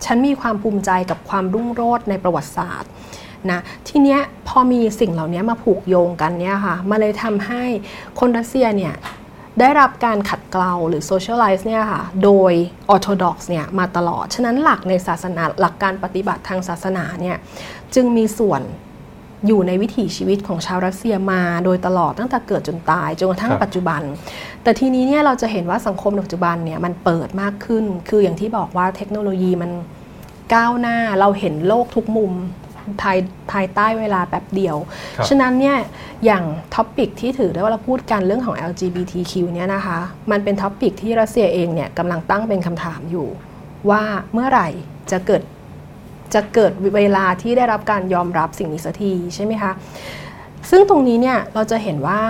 [0.05, 2.89] ฉันมีความภูมิใจกับความรุ่งโรจน์ในประวัติศาสตร์
[3.51, 7.63] นะทีเนี้ยพอมีสิ่งเหล่านี้มาผูกโยงกันเนี่ยค่ะมันเลยทำให้
[8.19, 8.95] คนรัสเซียเนี่ย
[9.59, 12.53] ได้รับการขัดเกลาหรือ socialize เนี่ยค่ะโดย
[12.93, 17.37] orthodox เนี่ยมาตลอด ฉะนั้นหลักในศาสนาหลักการปฏิบัติทางศาสนาเนี่ย
[17.95, 18.61] จึงมีส่วน
[19.47, 24.01] อยู่ในวิถีชีวิตของชาวรัสเซียมาโดยตลอดตั้งแต่เกิดจนตายจนกระทั่งครับปัจจุบัน
[24.63, 29.71] แต่ทีนี้เนี่ยเราจะเห็นว่าสังคมในปัจจุบันเนี่ยมันเปิดมากขึ้น คืออย่างที่บอกว่าเทคโนโลยีมัน
[30.53, 32.33] ก้าวหน้าเราเห็นโลกทุกมุม
[33.01, 33.17] ภาย
[33.51, 34.75] ภายใต้เวลาแบบเดียว
[35.17, 35.77] ครับฉะนั้นเนี่ย
[36.25, 36.43] อย่าง
[36.75, 39.99] topic ที่ถือได้ว่าเราพูดกันเรื่องของ LGBTQ เนี่ยนะคะ
[40.31, 43.27] มันเป็น topic ที่รัสเซียเองเนี่ยกำลังตั้งเป็นคำถามอยู่
[43.89, 44.67] ว่าเมื่อไหร่
[45.11, 45.41] จะเกิด
[46.33, 49.71] จะเกิดเวลาที่ได้รับการยอมรับสิ่งนี้สักทีใช่ไหมคะ
[50.69, 52.21] ซึ่งตรงนี้เนี่ยเราจะเห็นว่า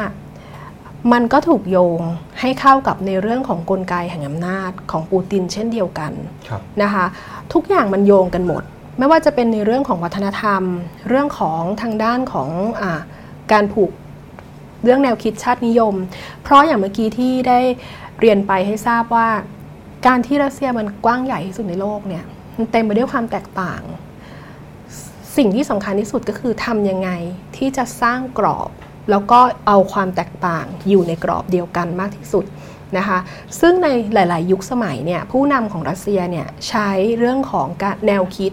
[1.14, 2.02] มันก็ถูกโยง
[2.39, 6.12] ให้เข้ากับในเรื่องของกลไกแห่งอำนาจของปูตินเช่นเดียวกัน
[6.47, 7.06] ครับนะคะ
[7.54, 8.64] ทุกอย่างมันโยงกันหมด
[8.97, 10.64] ไม่ว่าจะเป็นในเรื่องของวัฒนธรรม
[11.10, 12.50] เรื่องของทางด้านของ
[12.82, 12.93] อา
[13.52, 13.91] การผูก
[14.84, 15.95] เรื่องแนวคิดชาตินิยม
[16.43, 17.60] เพราะอย่างเมื่อกี้ที่ได้
[18.20, 19.28] เรียนไปให้ทราบว่า
[20.08, 22.24] การที่รัสเซียมันกว้างใหญ่ที่สุดในโลกเนี่ย
[22.60, 23.82] มันเต็มไปด้วยความแตกต่าง
[25.38, 27.10] สิ่งที่สำคัญที่สุดก็คือทำยังไง
[27.57, 28.70] ที่จะสร้างกรอบ
[29.10, 32.45] แล้วก็เอาความแตกต่างอยู่ในกรอบเดียวกันมากที่สุด
[32.97, 33.20] นะคะ
[33.60, 38.51] ซึ่งในหลาย ๆ ยุคสมัยเนี่ยผู้นำของรัสเซียเนี่ยใช้เรื่องของการแนวคิด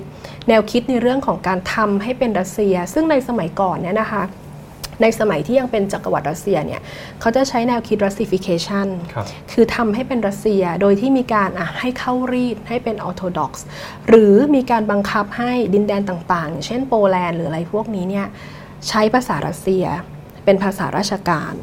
[0.48, 4.22] แนวคิดในเรื่องของการทำให้เป็นรัสเซีย ซึ่งในสมัยก่อนเนี่ยนะคะ
[5.02, 6.80] ในสมัยที่ยังเป็นจักรวรรดิรัสเซียเนี่ย
[7.20, 13.64] เขาจะใช้แนวคิด Russification ครับคือทำให้เป็นรัสเซียโดยที่มีการอะให้เข้ารีดให้เป็นออร์โธดอกซ์
[14.08, 18.26] หรือมีการบังคับให้ดินแดนต่างๆอย่างเช่นโปแลนด์หรืออะไรพวกนี้เนี่ย
[18.88, 19.86] ใช้ภาษารัสเซีย
[20.44, 21.54] เป็นภาษาราชการ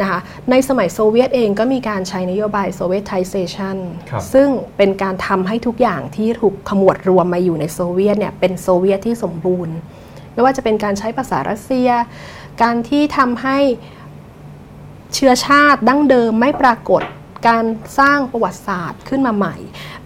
[0.00, 0.20] นะคะ
[0.50, 3.76] ในสมัยโซเวียตเองก็มีการใช้นโยบาย Sovietization
[4.10, 9.76] ครับซึ่งเป็นการทำให้ทุกอย่างที่ถูกขมวดรวมมาอยู่ในโซเวียตเนี่ยเป็นโซเวียตที่สมบูรณ์
[10.34, 11.88] ไม่ว่าจะเป็นการใช้ภาษารัสเซีย
[12.62, 13.58] การที่ทำให้
[15.14, 17.02] เชื้อชาติดั้งเดิมไม่ปรากฏ
[17.48, 17.64] การ
[17.98, 19.56] สร้างประวัติศาสตร์ขึ้นมาใหม่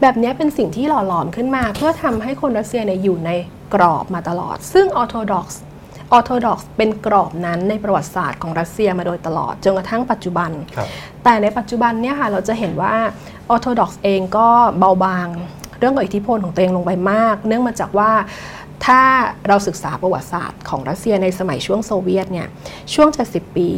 [0.01, 3.31] แบบนี้เป็นสิ่งที่หล่อหลอมขึ้นมา เพื่อทำให้คนรัสเซียเนี่ยอยู่ใน
[3.75, 5.63] กรอบมาตลอด ซึ่งออร์โธดอกซ์
[6.13, 10.89] ออร์โธดอกซ์เป็นกรอบนั้นในประวัติศาสตร์ของรัสเซียมาโดยตลอดจนกระทั่งปัจจุบันครับ
[11.25, 12.95] แต่ในปัจจุบันเนี่ยค่ะเราจะเห็นว่า
[13.51, 14.49] ออร์โธดอกซ์เองก็
[14.79, 15.29] เบาบาง
[15.79, 18.11] เรื่องของอิทธิพลของตัวเองลงไปมาก เนื่องมาจากว่า
[18.85, 19.01] ถ้า
[19.49, 22.49] เราศึกษาประวัติศาสตร์ของรัสเซียในสมัยช่วงโซเวียตเนี่ย
[22.95, 23.68] ช่วง 70 ปี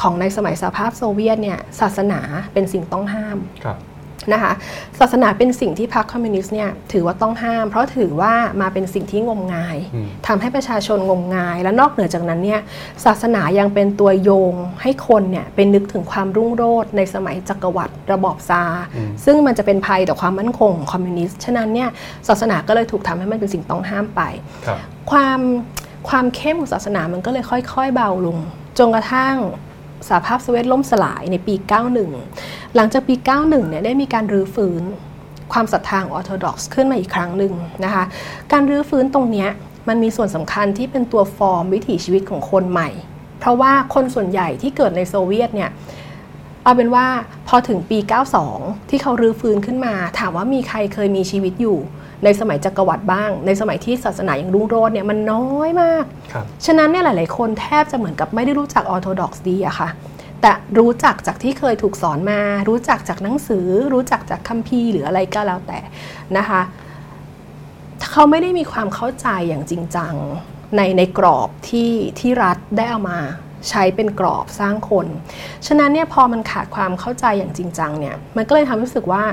[0.00, 2.20] ของในสมัยสหภาพโซเวียตเนี่ยศาสนา
[2.52, 3.78] เป็นสิ่งต้องห้ามครับ
[4.32, 4.52] นะคะ
[5.00, 12.60] ศาสนาเป็นสิ่งที่พรรคคอมมิวนิสต์เนี่ยถือว่าต้องห้าม เพราะถือว่ามาเป็นสิ่งที่งมงายอืมทำให้ประชาชนงมงาย และนอกเหนือจากนั้นเนี่ย
[13.04, 21.88] ศาสนายังเป็นตัวโยงให้คนเนี่ยเป็นนึกถึงความรุ่งโรจน์ในสมัยจักรวรรดิระบอบซาร์อืมซึ่งมันจะเป็นภัยต่อความมั่นคงของคอมมิวนิสต์ฉะนั้นเนี่ย
[22.28, 24.22] ศาสนาก็เลยถูกทำให้มันเป็นสิ่งต้องห้ามไป
[24.66, 24.78] ครับ
[25.10, 25.40] ความ
[26.08, 28.38] ความเข้มของศาสนามันก็เลยค่อย ๆ เบาลง
[28.78, 29.36] จนกระทั่ง
[30.08, 31.54] สหภาพโซเวียตล่มสลายในปี
[32.14, 34.82] 91 หลังจากปี 91 เนี่ยได้มีการรื้อฟื้น
[35.52, 37.52] ความศรัทธาของออร์โธดอกซ์ขึ้นมาอีกครั้งหนึ่ง
[37.84, 38.04] นะคะ
[38.52, 39.46] การรื้อฟื้นตรงนี้
[39.88, 42.90] มันมีส่วนสำคัญที่เป็นตัวฟอร์มวิถีชีวิตของคนใหม่
[43.40, 45.70] เพราะว่าคนส่วนใหญ่ที่เกิดในโซเวียตเนี่ย
[46.64, 47.06] เอาเป็นว่า
[47.48, 47.98] พอถึงปี
[48.44, 51.78] 92 ที่เขารื้อฟื้นขึ้นมา ถามว่ามีใครเคยมีชีวิตอยู่
[52.24, 59.88] ในสมัยจักรวรรดิบ้าง ในสมัยที่ศาสนายังรุ่งโรจน์เนี่ยมันน้อยมากครับฉะนั้นเนี่ยหลาย ๆ คนแทบจะเหมือนกับไม่ได้รู้จักออร์โธดอกซ์ดีอะค่ะ
[60.40, 65.78] แต่รู้จักจากที่เคยถูกสอนมา รู้จักจากหนังสือ รู้จักจากคัมภีร์หรืออะไรก็แล้วแต่
[66.36, 66.60] นะคะ
[68.10, 70.14] เขาไม่ได้มีความเข้าใจอย่างจริงจัง
[70.76, 73.18] ในในกรอบที่ที่รัฐได้เอามา
[73.68, 75.06] ใช้เป็นกรอบสร้างคน
[75.66, 79.24] ฉะนั้นเนี่ยพอมันขาดความเข้าใจอย่างจริงจังเนี่ย มันก็เลยทำให้รู้สึกว่า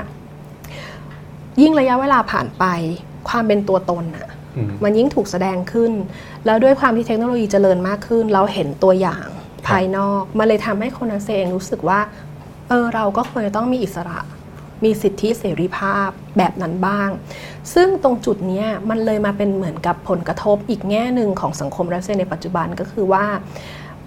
[1.60, 2.64] ยิ่งระยะเวลาผ่านไป
[3.28, 5.92] ความเป็นตัวตนอะอืมมันยิ่งถูกแสดงขึ้น
[6.46, 9.26] แล้วด้วยความที่เทคโนโลยีเจริญมากขึ้น เราเห็นตัวอย่าง
[9.66, 12.00] ภายนอก มันเลยทำให้คนนักเองรู้สึกว่า
[12.68, 14.18] เออเราก็ควรจะต้องมีอิสระ
[14.84, 17.08] มีสิทธิเสรีภาพแบบนั้นบ้าง
[17.74, 23.26] ซึ่งตรงจุดเนี้ยมันเลยมาเป็นเหมือนกับผลกระทบอีกแง่หนึ่งของสังคมรัสเซียในปัจจุบันก็คือว่า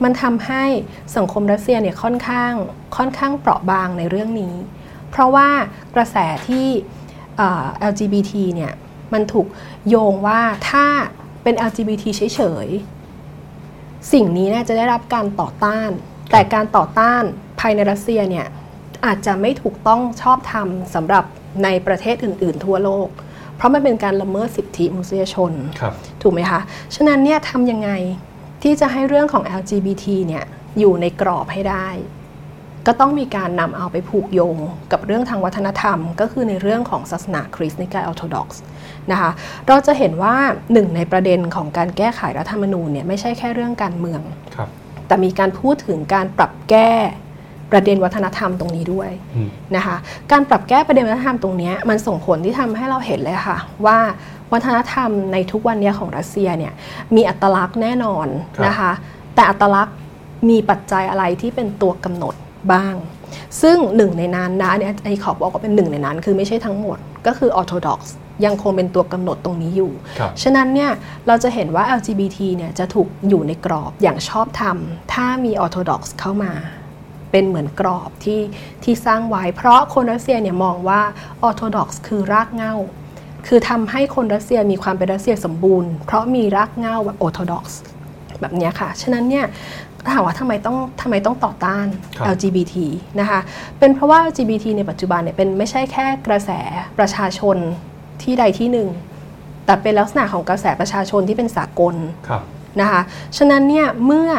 [0.03, 0.63] มันทำให้
[1.17, 2.51] สังคมรัสเซียเนี่ยค่อนข้าง
[2.97, 4.55] ค่อนข้างเปราะบางในเรื่องนี้
[5.11, 5.49] เพราะว่า
[5.95, 6.17] กระแส
[6.47, 7.04] ที่เอ่อ
[7.91, 8.73] LGBT เนี่ย
[9.13, 9.47] มันถูก
[9.89, 10.85] โยงว่าถ้า
[11.43, 15.89] เป็น LGBT เฉยๆ สิ่งนี้เนี่ยจะได้รับการต่อต้าน
[16.31, 17.23] แต่การต่อต้าน
[17.59, 18.47] ภายในรัสเซียเนี่ย
[19.05, 21.25] อาจจะไม่ถูกต้องชอบธรรมสำหรับ
[21.63, 23.07] ในประเทศอื่น ๆ ทั่วโลก
[23.55, 26.59] เพราะมันเป็นการละเมิดสิทธิมนุษยชนครับถูกไหมคะ
[26.95, 27.89] ฉะนั้นเนี่ยทำยังไง
[28.63, 30.43] ที่จะให้เรื่องของ LGBT เนี่ย
[30.79, 31.87] อยู่ในกรอบให้ได้
[32.87, 34.57] ก็ต้องมีการนำเอาไปผูกโยง
[34.91, 38.61] กับเรื่องทางวัฒนธรรม ก็คือในเรื่องของศาสนาคริสต์นิกายออร์โธดอกซ์
[39.11, 39.31] นะคะ
[39.67, 40.35] เราจะเห็นว่า
[40.73, 44.21] หนึ่งในประเด็นของการแก้ไขรัฐธรรมนูญเนี่ยไม่ใช่แค่เรื่องการเมือง
[44.55, 44.69] ครับ
[45.07, 46.91] แต่มีการพูดถึงการปรับแก้
[47.71, 49.95] ประเด็นวัฒนธรรมตรงนี้ด้วยอืมนะคะ
[50.31, 53.97] การปรับแก้ประเด็นวัฒนธรรมตรงเนี้ยมันส่งผลที่ทำให้เราเห็นเลยค่ะ ว่า
[54.53, 56.73] วัฒนธรรมในทุกวันเนี้ยของรัสเซียเนี่ย
[57.15, 58.27] มีอัตลักษณ์แน่นอน
[58.57, 58.91] ครับนะคะ
[59.35, 59.97] แต่อัตลักษณ์
[60.49, 62.35] มีปัจจัยอะไรที่เป็นตัวกำหนด
[62.73, 62.95] บ้าง
[63.61, 66.97] ซึ่งหนึ่งในนั้นนะเนี่ยไอ้ขอบอกว่าเป็นหนึ่งในนั้น คือไม่ใช่ทั้งหมด
[67.27, 67.99] ก็คือ Orthodox
[68.45, 70.91] ยังคงเป็นตัวกำหนดตรงนี้อยู่ครับฉะนั้นเนี่ย
[71.27, 74.77] เราจะเห็นว่า LGBT เนี่ยจะถูกอยู่ในกรอบอย่างชอบธรรม
[75.13, 76.53] ถ้ามี Orthodox เข้ามา
[77.31, 78.41] เป็นเหมือนกรอบที่
[78.83, 81.01] ที่สร้างไว้ เพราะคนรัสเซียเนี่ยมองว่า
[81.47, 82.75] Orthodox คือรากเหง้า
[83.47, 87.65] คือทำให้คนรัสเซียมีความเป็นรัสเซียสมบูรณ์ เพราะมีรากเหง้าแบบ Orthodox
[88.41, 89.45] แบบเนี้ยค่ะ ฉะนั้นเนี่ย
[90.13, 91.85] ถามว่าทำไมต้องทำไมต้องต่อต้าน
[92.17, 92.75] ครับ LGBT
[93.19, 93.39] นะคะ
[93.79, 96.51] เป็นเพราะว่า LGBT ในปัจจุบันเนี่ยเป็นไม่ใช่แค่กระแส
[96.99, 97.57] ประชาชน
[98.21, 98.87] ที่ใดที่หนึ่ง
[99.65, 101.95] แต่เป็นลักษณะของกระแสประชาชนที่เป็นสากล
[102.27, 102.41] ครับ
[102.81, 103.01] นะคะ
[103.37, 104.29] ฉะนั้นเนี่ยเมื่อ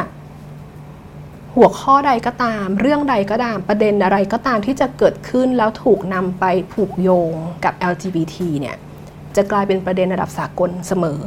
[1.57, 7.33] หัวข้อใดก็ตาม เรื่องใดก็ตามประเด็นอะไรก็ตามที่จะเกิดขึ้นแล้วถูกนำไปผูกโยง
[7.65, 8.77] กับ LGBT เนี่ย
[9.37, 11.23] จะกลายเป็นประเด็นระดับสากลเสมอ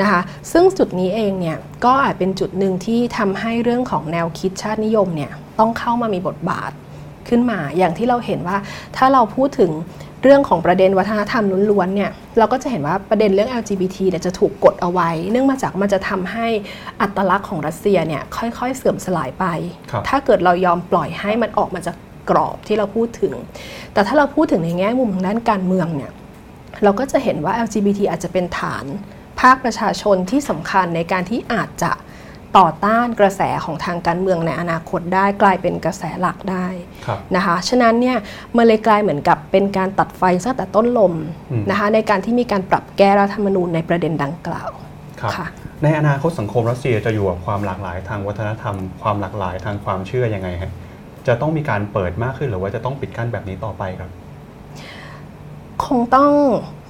[0.00, 0.20] นะคะ
[0.52, 6.72] ซึ่งจุดนี้เองเนี่ยก็อาจเป็นจุดหนึ่งที่ทำให้เรื่องของแนวคิดชาตินิยมเนี่ยต้องเข้ามามีบทบาท
[7.28, 8.56] ขึ้นมา อย่างที่เราเห็นว่า
[8.96, 9.72] ถ้าเราพูดถึง
[10.22, 16.46] เรื่องของประเด็นวัฒนธรรมล้วนๆเนี่ยเราก็จะเห็นว่าประเด็นเรื่อง LGBT เนี่ยจะถูกกดเอาไว้ เนื่องมาจากมันจะทำให้
[17.00, 19.44] อัตลักษณ์ของรัสเซียเนี่ยค่อยๆ เสื่อมสลายไป
[19.90, 21.96] ครับถ้าเกิดเรายอมปล่อยให้มันออกมาจาก
[22.30, 23.34] กรอบที่เราพูดถึง
[23.92, 26.12] แต่ถ้าเราพูดถึงในแง่มุมทางด้านการเมืองเนี่ย
[26.84, 28.84] เราก็จะเห็นว่า LGBT อาจจะเป็นฐาน
[29.40, 31.92] ภาคประชาชนที่สำคัญในการที่อาจจะ
[32.58, 36.66] ต่อต้านกระแสของทางการเมืองในอนาคตได้กลายเป็นกระแสหลักได้
[37.06, 38.18] ครับนะคะ ฉะนั้นเนี่ย
[38.56, 41.14] มันเลยกลายเหมือนกับเป็นการตัดไฟตั้งแต่ต้นลม
[41.50, 44.70] อืมนะคะในการที่มีการปรับแก้รัฐธรรมนูญในประเด็นดังกล่าว
[45.20, 45.46] ครับค่ะ
[45.82, 50.72] ในอนาคตสังคมรัสเซียจะอยู่กับความหลากหลายทางวัฒนธรรม ความหลากหลายทางความเชื่อยังไงฮะ
[51.26, 54.10] จะต้องมีการเปิดมากขึ้นหรือว่าจะต้องปิดกั้นแบบนี้ต่อไปครับ
[55.86, 56.32] คงต้อง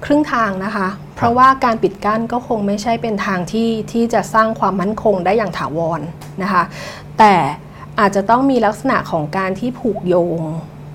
[0.05, 6.01] ครึ่งทางนะคะ เพราะว่าการปิดกั้นก็คงไม่ใช่เป็นทางที่ที่จะสร้างความมั่นคงได้อย่างถาวร
[6.43, 6.63] นะคะ
[7.19, 7.33] แต่
[7.99, 10.39] อาจจะต้องมีลักษณะของการที่ผูกโยง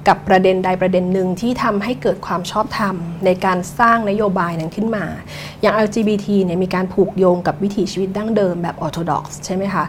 [0.08, 5.04] กับประเด็นใดประเด็นหนึ่งที่ทำให้เกิดความชอบธรรม ในการสร้างนโยบายนั้นขึ้นมา
[5.60, 9.84] อย่าง LGBT เนี่ยมีการผูกโยงกับวิถีชีวิตดั้งเดิมแบบ Orthodox ใช่ไหมคะ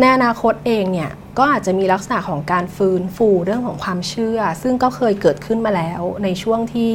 [0.00, 6.92] ในอนาคตเองเนี่ยก็อาจจะมีลักษณะของการฟื้นฟูเรื่องของความเชื่อ ซึ่งก็เคยเกิดขึ้นมาแล้วในช่วงที่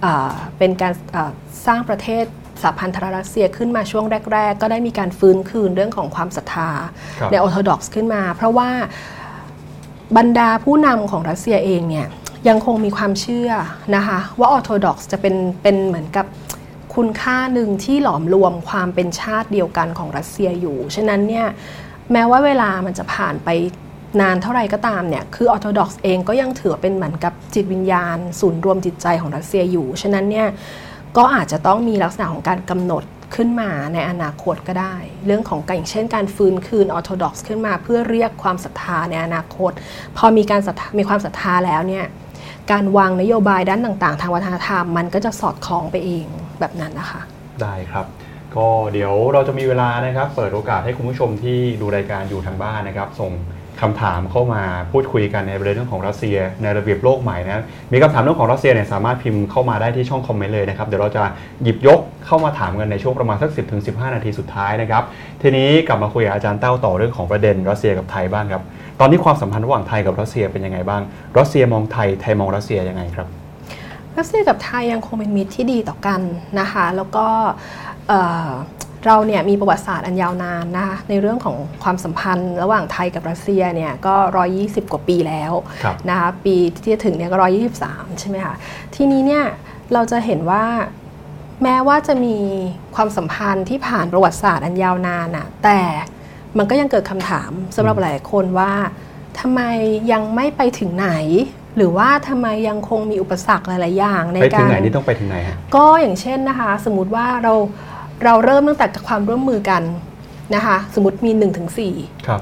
[0.00, 1.30] เอ่อเป็นการเอ่อ
[1.66, 2.24] สร้างประเทศ
[2.62, 6.70] สหพันธรัฐรัสเซียขึ้นมาช่วงแรก ๆ ก็ได้มีการฟื้นคืนเรื่องของความศรัทธา
[7.18, 8.70] ครับในออร์โธดอกซ์ขึ้นมา เพราะว่า
[10.16, 12.06] บรรดาผู้นำของรัสเซียเองเนี่ย
[12.48, 13.50] ยังคงมีความเชื่อ
[13.96, 16.26] นะคะว่าออร์โธดอกซ์จะเป็นเป็นเหมือนกับ
[16.94, 21.46] คุณค่าหนึ่งที่หลอมรวมความเป็นชาติเดียวกันของรัสเซียอยู่ ฉะนั้นเนี่ย
[22.12, 23.48] แม้ว่าเวลามันจะผ่านไป
[24.20, 30.48] นานเท่าไรก็ตามเนี่ย คือออร์โธดอกซ์เองก็ยังถือเป็นเหมือนกับจิตวิญญาณ ศูนย์รวมจิตใจของรัสเซียอยู่ ฉะนั้นเนี่ย
[31.16, 33.04] ก็อาจจะต้องมีลักษณะของการกำหนด
[33.34, 34.94] ขึ้นมาในอนาคตก็ได้
[35.26, 39.72] เรื่องของการอย่างเช่นการฟื้นคืนออร์โธดอกซ์ขึ้นมาเพื่อเรียกความศรัทธาในอนาคต
[40.16, 40.60] พอมีการ
[40.98, 42.04] มีความศรัทธาแล้วเนี่ย
[42.72, 46.26] การวางนโยบายด้านต่าง ๆ ทางวัฒนธรรม มันก็จะสอดคล้องไปเอง
[46.60, 47.20] แบบนั้นนะคะ
[47.62, 48.06] ได้ครับ
[48.56, 53.32] ก็เดี๋ยวเราจะมีเวลานะครับ เปิดโอกาสให้คุณผู้ชมที่ดูรายการอยู่ทางบ้านนะครับ ส่ง
[53.80, 54.62] คำถามเข้ามา
[54.92, 61.22] พูดคุยกันในประเด็นเรื่องของรัสเซีย ในระเบียบโลกใหม่นะมีคำถามเรื่องของรัสเซียเนี่ยสามารถพิมพ์เข้ามาได้ที่ช่องคอมเมนต์เลยนะครับ เดี๋ยวเราจะ
[61.62, 65.02] หยิบยกเข้ามาถามกันในช่วงประมาณสัก 10-15ถึงนาทีสุดท้ายนะครับ
[65.42, 68.62] ทีนี้กลับมาคุยกับอาจารย์เต้าต่อเรื่องของประเด็นรัสเซียกับไทยบ้างครับ
[69.00, 71.02] ตอนนี้ความสัมพันธ์ระหว่างไทยกับรัสเซียเป็นยังไงบ้าง
[71.38, 73.26] รัสเซียมองไทย ไทยมองรัสเซียยังไงครับ
[74.18, 76.20] รัสเซียกับไทยยังคงเป็นมิตรที่ดีต่อกัน
[76.60, 77.26] นะคะ แล้วก็
[79.06, 84.14] เราเนี่ยมีประวัติศาสตร์อันยาวนานนะคะในเรื่องของความสัมพันธ์ ระหว่างไทยกับรัสเซียเนี่ยก็
[84.54, 85.52] 120 กว่าปีแล้ว
[86.10, 87.38] นะคะปีที่จะถึงเนี่ยก็
[87.78, 88.54] 123 ใช่ไหมคะ
[88.94, 89.44] ทีนี้เนี่ย
[89.92, 90.64] เราจะเห็นว่า
[91.62, 92.36] แม้ว่าจะมี
[92.94, 95.80] ความสัมพันธ์ที่ผ่านประวัติศาสตร์อันยาวนานอะแต่
[96.58, 98.72] มันก็ยังเกิดคำถามสำหรับหลายคนว่า
[99.40, 99.60] ทำไม
[100.12, 101.10] ยังไม่ไปถึงไหน
[101.76, 107.54] หรือว่าทำไมยังคงมีอุปสรรคหลาย ๆ อย่างในการไปถึงไหนนี่ต้องไปถึงไหนฮะก็อย่างเช่นนะคะ สมมติว่าเรา
[108.24, 109.82] เราเริ่มตั้งแต่ความร่วมมือกัน
[110.54, 111.80] นะคะ สมมติมี1นถึงส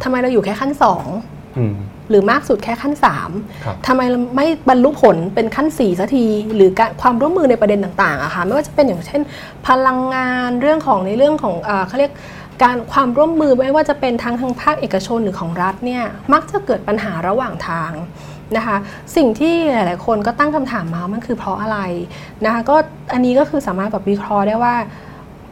[0.02, 0.72] ทำไมเราอยู่แค่ขั้น
[1.40, 2.94] 2 หรือมากสุดแค่ขั้น
[3.38, 4.00] 3ทำไม
[4.36, 6.24] ไม่บรรลุผลเป็นขั้น4สักที
[6.54, 6.70] หรือ
[7.02, 9.22] ความร่วมมือในประเด็นต่างๆอะคะไม่ว่าจะเป็นอย่างเช่น
[9.66, 11.54] พลังงานเรื่องของในเรื่องของ
[11.88, 12.12] เขาเรียก
[12.62, 16.02] การความร่วมมือไม่ว่าจะเป็นทั้งทางภาคเอกชนหรือของรัฐเนี่ย
[16.32, 17.92] มักจะเกิดปัญหาระหว่างทาง
[18.56, 18.76] นะคะ
[19.16, 21.78] สิ่งที่หลาย ๆ คนก็ตั้งคำถามมามันคือเพราะอะไร
[22.44, 22.76] นะคะก็
[23.12, 24.74] อันนี้ก็คือสามารถแบบวิเคราะห์ได้ว่า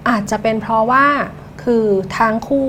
[0.08, 1.04] อาจจะเป็นเพราะว่า
[1.62, 1.84] คือ
[2.18, 2.68] ทั้งคู่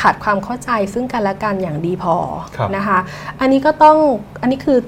[0.00, 2.16] ขาดความเข้าใจซึ่งกันและกันอย่างดีพอ
[2.76, 2.98] นะคะ
[3.40, 3.98] อันนี้ก็ต้อง
[4.40, 4.78] อันนี้คือ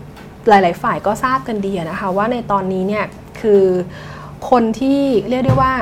[0.48, 3.04] หลาย ๆ ฝ่ายก็ทราบกันดีนะคะว่าในตอนนี้เนี่ย
[3.40, 3.64] คือ
[4.50, 5.72] คนที่เรียกได้ว่า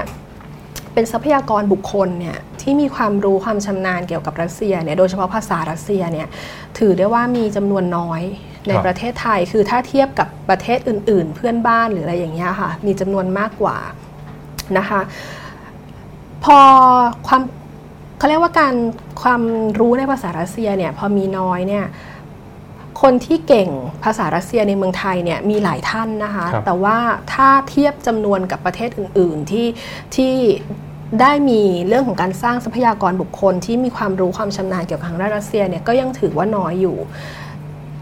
[0.93, 6.29] เป็นทรัพยากรบุคคลเนี่ยที่มีความรู้ความชำนาญเกี่ยวกับรัสเซียเนี่ยโดยเฉพาะภาษารัสเซียเนี่ย
[6.79, 8.23] ถือได้ว่ามีจำนวนน้อย
[8.69, 13.77] ในประเทศไทย คือถ้าเทียบกับประเทศอื่น ๆ เพื่อนบ้านหรืออะไรอย่างเงี้ยค่ะมีจำนวนมากกว่า
[14.79, 15.01] นะคะ
[16.45, 16.59] พอ
[17.27, 17.43] ความ
[18.19, 18.75] เขาเรียกว่าการ
[19.23, 19.43] ความ
[19.81, 21.87] รู้ในภาษารัสเซียเนี่ยพอมีน้อยเนี่ย
[23.03, 23.69] คนที่เก่ง
[24.05, 26.99] ภาษารัสเซียในเมืองไทยเนี่ยมีหลายท่านนะคะแต่ว่า
[27.33, 29.66] ถ้าเทียบจำนวนกับประเทศอื่น ๆ ที่
[30.16, 30.35] ที่
[31.21, 36.97] ได้มีเรื่องของการสร้างทรัพยากรบุคคลที่มีความรู้ความชำนาญเกี่ยวกับทางด้านรัสเซียเนี่ยก็ยังถือว่าน้อยอยู่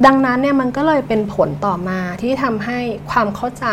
[0.07, 2.79] ดังนั้นเนี่ยมันก็เลยเป็นผลต่อมาที่ทำให้
[3.11, 3.67] ความเข้าใจ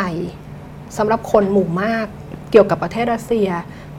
[0.98, 2.06] สำหรับคนหมู่มาก
[2.52, 3.50] เกี่ยวกับประเทศรัสเซีย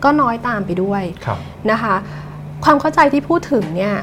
[0.05, 1.03] ก็น้อยตามไปด้วย
[1.71, 1.95] นะคะ
[2.65, 3.95] ความเข้าใจที่พูดถึงเนี่ย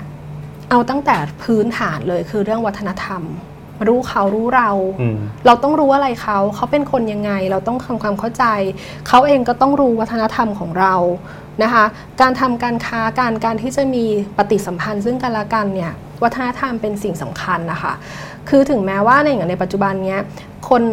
[0.69, 3.21] เอาตั้งแต่พื้นฐานเลยคือเรื่องวัฒนธรรม
[3.87, 4.71] รู้เขารู้เรา
[5.45, 8.45] เราต้องรู้อะไรเขาเขาเป็นคนยังไง เราต้องทำความเข้าใจ
[9.07, 10.95] เขาเองก็ต้องรู้วัฒนธรรมของเรา
[11.63, 11.85] นะคะ
[12.21, 14.05] การทำการค้าการการที่จะมี
[14.37, 15.93] ปฏิสัมพันธ์ ซึ่งกันและกันเนี่ย
[16.23, 17.93] วัฒนธรรมเป็นสิ่งสำคัญนะคะ
[18.49, 20.19] คือถึงแม้ว่าในอย่างในปัจจุบันเนี้ย
[20.69, 20.83] คน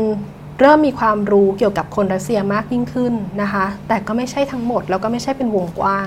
[0.60, 6.06] เริ่มมีความรู้เกี่ยวกับคนรัสเซียมากยิ่งขึ้นนะคะ แต่ก็ไม่ใช่ทั้งหมด แล้วก็ไม่ใช่เป็นวงกว้าง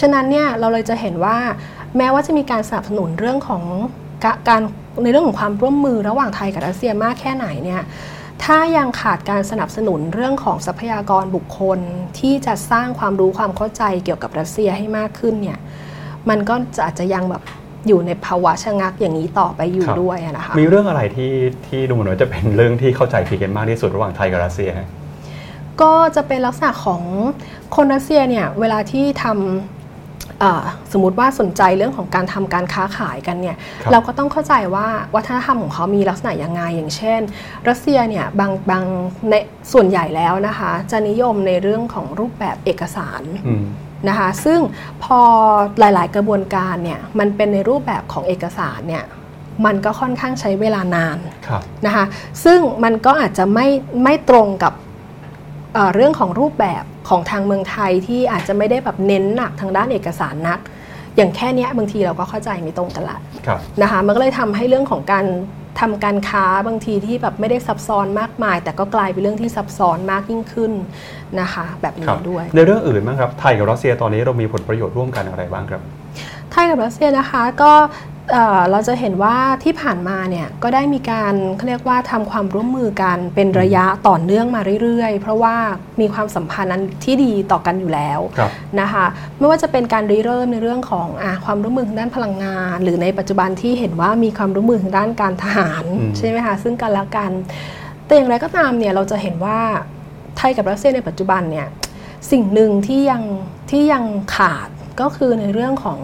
[0.00, 1.36] ฉะนั้นเนี่ยเราเลยจะเห็นว่า
[1.96, 3.62] แม้ว่าจะมีการสนับสนุนเรื่องของ
[4.48, 4.62] การ
[5.02, 7.82] ในเรื่องของความร่วมมือระหว่างไทยกับรัสเซียมากแค่ไหนเนี่ย
[8.44, 11.78] ถ้ายังขาดการสนับสนุนเรื่องของทรัพยากรบุคคล
[12.18, 15.58] ที่จะสร้างความรู้ความเข้าใจเกี่ยวกับรัสเซียให้มากขึ้นเนี่ย
[16.28, 17.42] มันก็จะอาจจะยังแบบ
[17.86, 21.32] อยู่ในภาวะชะงักอย่างนี้ต่อไปอยู่ด้วยนะคะมีเรื่องอะไรที่
[21.66, 24.70] ที่ดูเหมือนว่าจะเป็นเรื่องที่เข้าใจผิดกันมากที่สุดระหว่างไทยกับรัสเซีย
[25.82, 27.02] ก็จะเป็นลักษณะของ
[27.76, 29.36] คนรัสเซียเนี่ยเวลาที่ทำ
[30.92, 37.20] สมมติว่าสนใจเรื่องของการทำการค้าขายกันเนี่ยรเราก็ต้องเข้าใจว่าวัฒนธรรมของเขามีลักษณะยังไงอย่างเช่น
[37.68, 38.84] รัสเซียเนี่ยบางบาง
[39.30, 39.34] ใน
[39.72, 43.22] ส่วนใหญ่แล้วนะคะ จะนิยมในเรื่องของรูปแบบเอกสาร
[44.08, 44.60] นะคะซึ่ง
[45.04, 45.20] พอ
[45.78, 49.04] หลายๆ กระบวนการเนี่ยมันเป็นในรูปแบบของเอกสารเนี่ย
[49.66, 51.18] มันก็ค่อนข้างใช้เวลานาน
[51.86, 52.04] นะคะ
[52.44, 53.66] ซึ่งมันก็อาจจะไม่
[54.04, 54.72] ไม่ตรงกับ
[55.74, 60.58] เเรื่องของรูปแบบของทางเมืองไทยที่อาจจะไม่ได้แบบเน้นหนักทางด้านเอกสารนัก
[61.16, 63.18] อย่างแค่นี้บางทีเราก็เข้าใจไม่ตรงกันละ
[63.82, 65.26] นะคะมันก็เลยทำให้เรื่องของการ
[65.80, 70.72] ทำการค้าบางทีที่แบบไม่ได้ซับซ้อนมากมาย แต่ก็กลายเป็นเรื่องที่ซับซ้อนมากยิ่งขึ้น
[71.40, 75.80] นะคะ แบบนี้ด้วย ในเรื่องอื่นบ้างครับไทยกับรัสเซียตอนนี้เรามีผลประโยชน์ร่วมกันอะไรบ้างครับ
[76.52, 77.72] ไทยกับรัสเซียนะคะก็
[78.70, 85.56] เราจะเห็นว่าที่ผ่านมาเนี่ยก็ได้มีการเขาเรียกว่าทำความร่วมมือกันเป็นระยะต่อเนื่องมาเรื่อยๆ เพราะว่า
[86.00, 88.20] มีความสัมพันธ์นั้นที่ดีต่อกันอยู่แล้ว
[88.80, 89.04] นะคะ
[89.38, 95.84] ไม่ว่าจะเป็นการริเริ่มในเรื่องของอความร่วมมือทางด้านพลังงาน หรือในปัจจุบันที่เห็นว่ามีความร่วมมือทางด้านการทหาร
[96.18, 97.30] ใช่ไหมคะซึ่งกันและกัน
[98.06, 99.58] แต่อย่างไรก็ตามเนี่ยเราจะเห็นว่า
[100.36, 101.66] ไทยกับรัสเซียในปัจจุบันเนี่ย
[102.30, 103.22] สิ่งหนึ่งที่ยัง
[103.70, 104.04] ที่ยัง
[104.36, 104.68] ขาด
[105.00, 106.00] ก็คือในเรื่องของ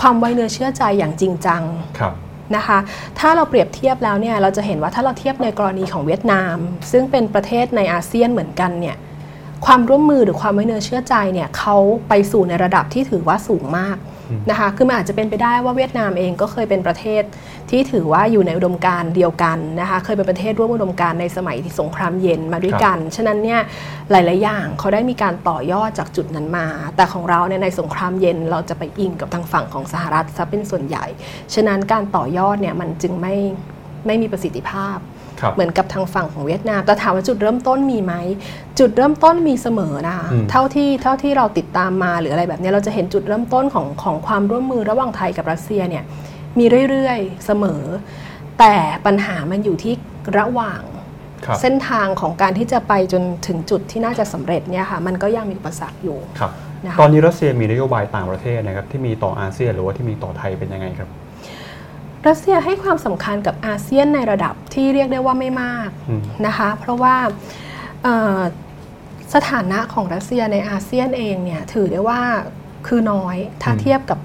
[0.00, 1.62] ความไว้เนื้อเชื่อใจอย่างจริงจัง
[2.56, 2.78] นะคะ
[3.18, 6.56] ถ้าเราเปรียบเทียบแล้วเนี่ยเราจะเห็นว่าถ้าเราเทียบในกรณีของเวียดนาม
[6.92, 8.96] ซึ่งเป็นประเทศในอาเซียนเหมือนกันเนี่ย
[9.66, 11.76] ความร่วมมือหรือความไว้เนื้อเชื่อใจเนี่ยเขา
[12.08, 13.96] ไปสู่ในระดับที่ถือว่าสูงมาก
[14.50, 17.22] นะคะคือมันอาจจะเป็นไปได้ว่าเวียดนามเองก็เคยเป็นประเทศ
[17.70, 23.60] ที่ถือว่าอยู่ในอุดมการณ์เดียวกันนะคะเคยเป็นประเทศร่วมอุดมการณ์ในสมัยที่สงครามเย็นมาด้วยกัน ฉะนั้นเนี่ย
[24.10, 31.04] หลาย ๆ อย่างเขาได้มีการต่อยอดจากจุดนั้นมา แต่ของเราเนี่ยในสงครามเย็นเราจะไปอิงกับทางฝั่งของสหรัฐซะเป็นส่วนใหญ่
[31.54, 33.34] ฉะนั้นการต่อยอดเนี่ยมันจึงไม่
[34.06, 35.13] ไม่มีประสิทธิภาพครับ
[35.54, 38.14] เหมือนกับทางฝั่งของเวียดนาม แต่ถามว่าจุดเริ่มต้นมีไหม
[38.78, 46.04] จุดเริ่มต้นมีเสมอนะคะอืมเท่าที่เท่าที่เราติดตามมาหรืออะไรแบบเนี้ยเราจะเห็นจุดเริ่มต้นของของความร่วมมือระหว่างไทยกับรัสเซียเนี่ย
[46.58, 47.82] มีเรื่อยๆเสมอ
[48.58, 48.74] แต่
[49.06, 49.94] ปัญหามันอยู่ที่
[50.38, 50.82] ระหว่าง
[51.46, 56.52] ครับเส้นทางของการที่จะไปจนถึงจุดที่น่าจะสำเร็จเนี่ยค่ะมันก็ยังมีอุปสรรคอยู่ครับ
[56.84, 61.08] นะคะตอนนี้รัสเซียมีนโยบายต่างประเทศนะครับที่มีต่ออาเซียนหรือว่าที่มีต่อไทยเป็นยังไงครับ
[62.26, 67.16] รัสเซียให้ความสำคัญกับอาเซียนในระดับที่เรียกได้ว่าไม่มากอืมนะคะ เพราะว่า
[68.02, 68.40] เอ่อ
[69.34, 72.20] สถานะของรัสเซียในอาเซียนเองเนี่ยถือได้ว่า
[72.86, 74.18] คือน้อยถ้าอืมเทียบกับ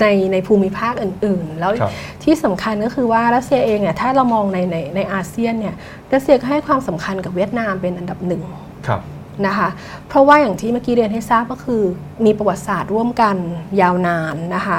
[0.00, 1.92] ในในภูมิภาคอื่น ๆ แล้วครับ
[2.24, 5.74] ที่สำคัญก็คือว่ารัสเซียเองเนี่ยถ้าเรามองในในในอาเซียนเนี่ย
[6.12, 8.42] รัสเซียก็ให้ความสำคัญกับเวียดนามเป็นอันดับหนึ่ง
[8.88, 9.02] ครับ
[9.46, 9.68] นะคะ
[10.08, 11.82] เพราะว่าอย่างที่เมื่อกี้เรียนให้ทราบก็คือ
[12.24, 13.36] มีประวัติศาสตร์ร่วมกัน
[13.80, 14.78] ยาวนานนะคะ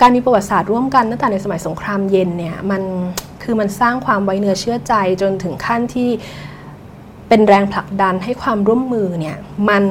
[0.00, 2.82] การมีประวัติศาสตร์ร่วมกันตั้งแต่ในสมัยสงครามเย็นเนี่ยมัน
[3.42, 6.08] คือมันสร้างความไว้เนื้อเชื่อใจจนถึงขั้นที่
[7.28, 9.38] เป็นแรงผลักดันให้ความร่วมมือเนี่ย
[9.68, 9.84] มัน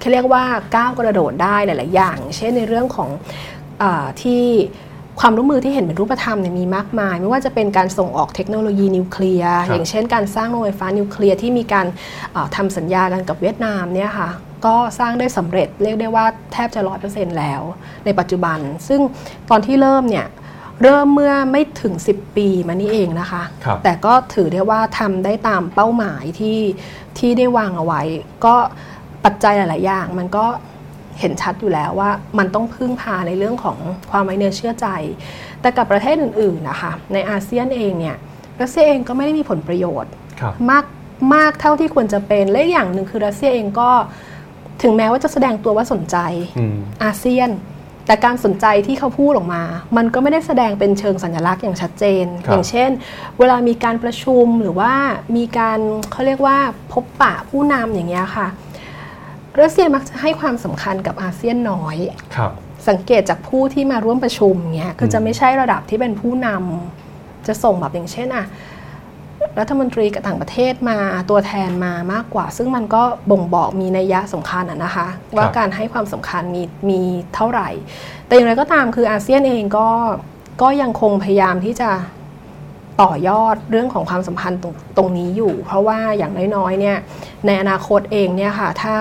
[0.00, 3.10] เขาเรียกว่าก้าวกระโดดได้หลาย ๆ อย่าง เช่นในเรื่องของ
[3.82, 3.84] อ
[4.22, 4.42] ที่
[5.20, 14.30] ความร่วมมือที่เห็นเป็นรูปธรรมเนี่ยมีมากมาย ไม่ว่าจะเป็นการส่งออกเทคโนโลยีนิวเคลียร์อย่างเช่นการสร้างโรงไฟฟ้านิวเคลียร์ที่มีการาทำสัญญากันกับเวียดนามเนี่ยค่ะ
[14.64, 17.62] ก็สร้างได้สำเร็จเรียกได้ว่าแทบจะร้อยเปอร์เซ็นต์แล้ว
[18.04, 18.58] ในปัจจุบัน
[18.88, 19.00] ซึ่ง
[19.50, 20.26] ตอนที่เริ่มเนี่ย
[20.82, 26.58] เริ่มเมื่อไม่ถึง 10 ปีมานี้เองนะคะครับแต่ก็ถือได้ว่าทำได้ตามเป้าหมายที่
[27.18, 28.02] ที่ได้วางเอาไว้
[28.44, 28.54] ก็
[29.24, 30.46] ปัจจัยหลาย ๆ อย่าง มันก็
[31.20, 33.78] เห็นชัดอยู่แล้วว่ามันต้องพึ่งพาในเรื่องของ
[34.10, 34.86] ความไว้เนื้อเชื่อใจ
[35.60, 38.16] แต่กับประเทศอื่น ๆ นะคะ ในอาเซียนเองเนี่ย
[38.60, 40.84] รัสเซียเองก็ไม่ได้มีผลประโยชน์ครับมาก
[41.34, 43.90] มากเท่าที่ควรจะเป็นและอีกอย่างหนึ่งคือรัสเซียเองก็
[44.82, 46.16] ถึงแม้ว่าจะแสดงตัวว่าสนใจ
[46.58, 47.50] อืมอาเซียน
[48.06, 49.62] แต่การสนใจที่เขาพูดออกมา
[49.96, 52.90] มันก็ไม่ได้แสดงเป็นเชิงสัญลักษณ์อย่างชัดเจนครับอย่างเช่น
[53.38, 54.92] เวลามีการประชุมหรือว่า
[55.36, 55.78] มีการ
[56.12, 56.58] เขาเรียกว่า
[56.92, 58.46] พบปะผู้นำอย่างเงี้ยค่ะ
[59.60, 61.96] รัสเซียมักจะให้ความสำคัญกับอาเซียนน้อย
[62.36, 62.52] ครับ
[62.88, 68.46] สังเกตจากผู้ที่มาร่วมประชุมเงี้ยคือจะอืมไม่ใช่ระดับที่เป็นผู้นำจะส่งแบบอย่างเช่นอะ
[69.58, 70.98] รัฐมนตรีกับต่างประเทศมา
[71.30, 75.06] ตัวแทนมามากกว่า ซึ่งมันก็บ่งบอกมีนัยยะสำคัญอะนะคะ
[75.36, 77.00] ว่าการให้ความสำคัญมีมี
[77.34, 77.68] เท่าไหร่
[78.26, 79.88] แต่อย่างไรก็ตามคืออาเซียนเองก็
[80.62, 81.90] ก็ยังคงพยายามที่จะ
[83.02, 86.98] ต่อยอดเรื่องของความสัมพันธ์ตรงตรงนี้อยู่ เพราะว่าอย่างน้อยๆเนี่ย
[87.46, 88.96] ในอนาคตเองเนี่ยค่ะ ถ้า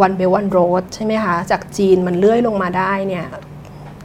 [0.00, 3.26] วันเบลวันโรดใช่ไหมคะจากจีนมันเลื่อยลงมาได้เนี่ย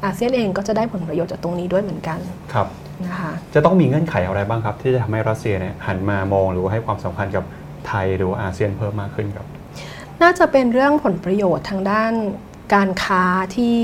[0.03, 2.19] อาเซียนเองก็จะได้ผลประโยชน์จากตรงนี้ด้วยเหมือนกัน
[2.53, 2.67] ครับ
[3.07, 7.43] นะคะจะต้องมีเงื่อนไขอะไรบ้างครับ ที่จะทำให้รัสเซียเนี่ยหันมามองหรือว่าให้ความสำคัญกับ
[7.87, 9.47] ไทยหรือว่าอาเซียนเพิ่มมากขึ้นครับ
[10.21, 12.13] น่าจะเป็นเรื่องผลประโยชน์ทางด้าน
[12.75, 13.23] การค้า
[13.55, 13.79] ที่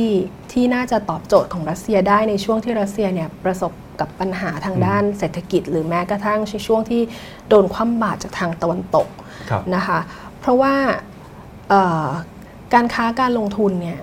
[0.52, 7.02] ที่น่าจะตอบโจทย์ของรัสเซียได้ในช่วงที่รัสเซียเนี่ยประสบกับปัญหาทางด้านเศรษฐกิจ หรือแม้กระทั่งในช่วงที่
[7.50, 9.08] โดนคว่ำบาตรจากทางตะวันตก
[9.50, 10.00] ครับนะคะ
[10.40, 10.74] เพราะว่า
[11.70, 12.08] เอ่อ
[12.74, 14.00] การค้าการลงทุนเนี่ย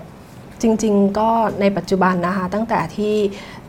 [0.63, 1.29] จริงๆ ก็
[1.61, 3.15] ในปัจจุบันนะคะ ตั้งแต่ที่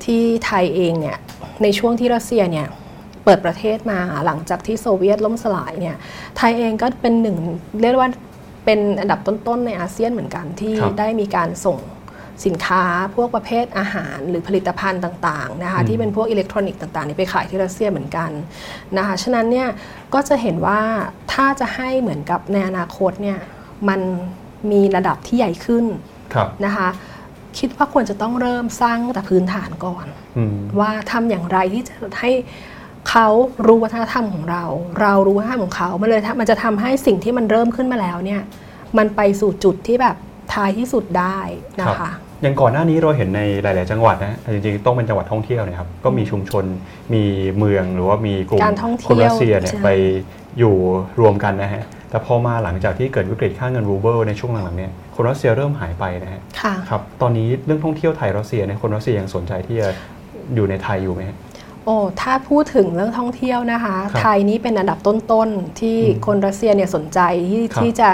[0.04, 1.18] ที่ไทยเองเนี่ย
[1.62, 2.66] ในช่วงที่รัสเซียเนี่ย
[3.24, 5.96] เปิดประเทศมาหลังจากที่โซเวียตล่มสลายเนี่ย
[6.36, 7.36] ไทยเองก็เป็นหนึ่ง
[7.80, 8.10] เรียกว่า
[8.64, 11.78] เป็นอันดับต้นๆในอาเซียนเหมือนกันที่ครับได้มีการส่ง
[12.46, 12.82] สินค้า
[13.14, 18.30] พวกประเภทอาหารหรือผลิตภัณฑ์ต่างๆนะคะอืมที่เป็นพวกอิเล็กทรอนิกส์ต่างๆนี่ไปขายที่รัสเซียเหมือนกัน
[18.96, 19.68] นะคะฉะนั้นเนี่ย
[20.14, 20.80] ก็จะเห็นว่า
[21.32, 23.38] ถ้าจะให้เหมือนกับในอนาคตเนี่ย
[23.88, 24.00] มัน
[24.70, 26.13] มีระดับที่ใหญ่ขึ้นครับ
[26.66, 26.88] นะคะ
[27.58, 30.06] คิดว่าควรจะต้องเริ่มสร้างแต่พื้นฐานก่อน
[30.36, 32.30] อืมว่าทำอย่างไรที่จะให้
[33.10, 33.26] เขา
[33.66, 34.64] รู้วัฒนธรรมของเรา
[35.00, 38.42] เรารู้วัฒนธรรมของเขามันเลยทำมันจะทำให้สิ่งที่มันเริ่มขึ้นมาแล้วเนี่ย
[38.98, 40.16] มันไปสู่จุดที่แบบ
[40.54, 41.38] ท้ายที่สุดได้
[41.80, 42.12] นะครัคะบ
[42.42, 46.64] อย่างก่อนหน้านี้เราเห็นในหลาย ๆ จังหวัดนะจริง ๆ ต้องเป็นจังหวัดท่องเที่ยวนะครับก็มีชุมชน
[47.14, 47.24] มี
[47.58, 49.90] เมืองหรือว่ามีกลุ่มการท่องเที่ยวคนรัสเซียเนี่ยใช่ไป
[50.58, 50.74] อยู่
[51.20, 51.82] รวมกันนะฮะ
[52.14, 59.88] แต่พอมาหลังจากที่เกิดวิกฤตค่าเงินรูเบิลในช่วงหลังๆเนี่ยคนรัสเซียเริ่มหายไปนะฮะค่ะครับตอนนี้เรื่องท่องเที่ยวไทยรัสเซียเนี่ยคนรัสเซียยังสนใจที่จะ
[60.54, 61.36] อยู่ในไทยอยู่ไหมฮะ
[61.84, 67.20] โอ้ถ้าพูดถึงเรื่องท่องเที่ยวนะคะครับไทยนี้เป็นอันดับต้นๆที่อืมคนรัสเซียเนี่ยสนใจ
[67.50, 68.08] ที่ครับที่จะ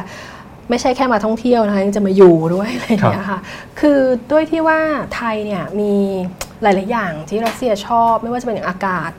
[0.71, 3.41] ไม่ใช่แค่มาท่องเที่ยวนะคะยังจะมาอยู่ด้วยอะไรอย่างเงี้ยค่ะ
[3.81, 4.01] คือ
[4.33, 4.81] ด้วยที่ว่า
[5.17, 5.93] ไทยเนี่ยมี
[6.63, 9.11] หลาย ๆ อย่างที่รัสเซียชอบไม่ว่าจะเป็นอย่างอากาศ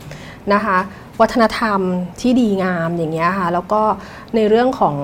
[0.53, 0.77] นะคะ
[1.21, 1.79] วัฒนธรรม
[2.21, 3.81] ที่ดีงามอย่างเงี้ยค่ะแล้วก็
[4.35, 4.95] ในเรื่องของ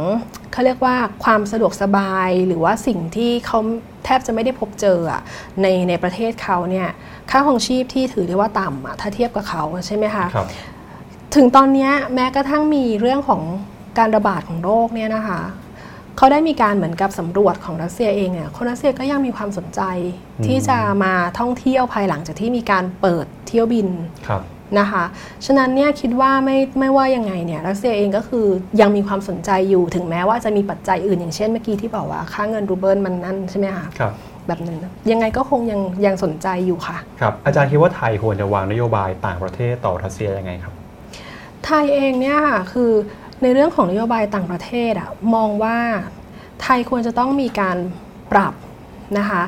[0.51, 3.59] เขเขาเรียกว่าความสะดวกสบายหรือว่าสิ่งที่เขา
[4.05, 5.21] แทบจะไม่ได้พบเจออะ
[5.61, 6.89] ในในประเทศเขาเนี่ย
[7.31, 10.47] ค่าของชีพที่ถือได้ว่าต่ำอะถ้าเทียบกับเขาใช่ไหมคะครับ
[11.35, 13.41] ถึงตอนเนี้ยแม้กระทั่งมีเรื่องของ
[13.97, 15.41] การระบาดของโรคเนี่ยนะคะ
[16.17, 19.81] เขาได้มีการเหมือนกับสำรวจของรัสเซียเองเนี่ยคนรัสเซียก็ยังมีความสนใจ
[20.37, 23.87] อืมที่จะมาท่องเที่ยวภายหลังจากที่มีการเปิดเที่ยวบิน
[24.27, 24.41] ครับ
[24.79, 25.03] นะคะ
[25.45, 28.45] ฉะนั้นเนี่ยคิดว่าไม่ไม่ว่ายังไงเนี่ยรัสเซียเองก็คือ
[28.81, 34.13] ยังมีความสนใจอยู่ถึงแม้ว่าจะมีปัจจัยอื่นอย่างเช่นเมื่อกี้ที่บอกว่าค่าเงินรูเบิลมันนั่นใช่ไหมคะครับ
[34.47, 34.79] แบบนั้น
[35.11, 40.73] ยังไงก็คงยังยังสนใจอยู่ค่ะครับอาจารย์คิดว่าไทยควรจะวางนโยบายต่างประเทศต่อรัสเซียยังไงครับ
[41.65, 42.91] ไทยเองเนี่ยค่ะคือ
[43.41, 45.77] ในเรื่องของนโยบายต่างประเทศอะมองว่า
[46.61, 47.77] ไทยควรจะต้องมีการ
[48.31, 48.53] ปรับ
[49.17, 49.43] นะคะ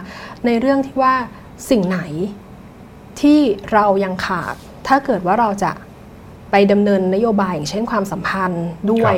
[0.46, 1.14] ในเรื่องที่ว่า
[1.70, 2.00] สิ่งไหน
[3.22, 3.40] ที่
[3.74, 4.56] เรายังขาด
[4.88, 5.72] ถ้าเกิดว่าเราจะ
[6.52, 9.16] ไปดำเนินนโยบายอย่างเช่นความสัมพันธ์ด้วย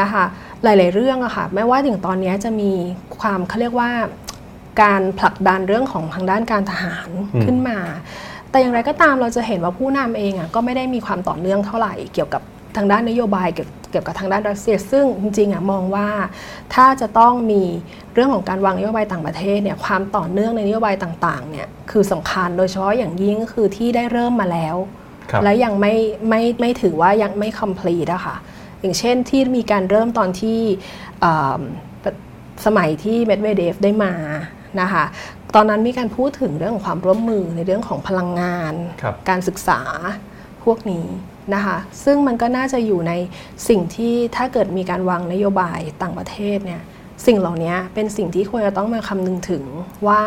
[0.00, 0.24] นะคะ
[0.62, 2.72] หลาย ๆ เรื่องอะค่ะไม่ว่าถึงตอนนี้จะมี
[3.18, 3.90] ความเขาเรียกว่า
[4.82, 7.78] การผลักดันเรื่องของทางด้านการทหารอืมขึ้นมา
[8.50, 12.42] แต่อย่างไรก็ตามเราจะเห็นว่าผู้นำเองอะก็ไม่ได้มีความต่อเนื่องเท่าไหร่เกี่ยวกับ
[12.76, 16.08] ทางด้านนโยบายเกี่ยวเกี่ยวกับทางด้านรัสเซีย ซึ่งจริงๆอะมองว่า
[16.74, 17.62] ถ้าจะต้องมี
[18.14, 24.76] เรื่องของการวางนโยบายต่างประเทศเนี่ยความต่อเนื่องในนโยบายต่างๆเนี่ยคือสำคัญโดยเฉพาะอย่างยิ่งก็คือที่ได้เริ่มมาแล้ว
[25.30, 25.94] ครับและยังไม่
[26.28, 28.36] ไม่ไม่ถือว่ายังไม่ complete อะค่ะ
[28.80, 30.58] อย่างเช่นที่มีการเริ่มตอนที่
[31.20, 31.62] เอิ่ม
[32.66, 34.14] สมัยที่เมดเวเดฟได้มา
[34.80, 35.04] นะคะ
[35.54, 39.80] ตอนนั้นมีการพูดถึงเรื่องของความร่วมมือในเรื่องของพลังงานครับการศึกษา
[40.64, 41.06] พวกนี้
[41.54, 43.12] นะคะซึ่งมันก็น่าจะอยู่ใน
[43.68, 46.82] สิ่งที่ถ้าเกิดมีการวางนโยบายต่างประเทศเนี่ย
[47.26, 49.62] สิ่งเหล่านี้เป็นสิ่งที่ควรจะต้องมาคำนึงถึง
[50.06, 50.20] ว่า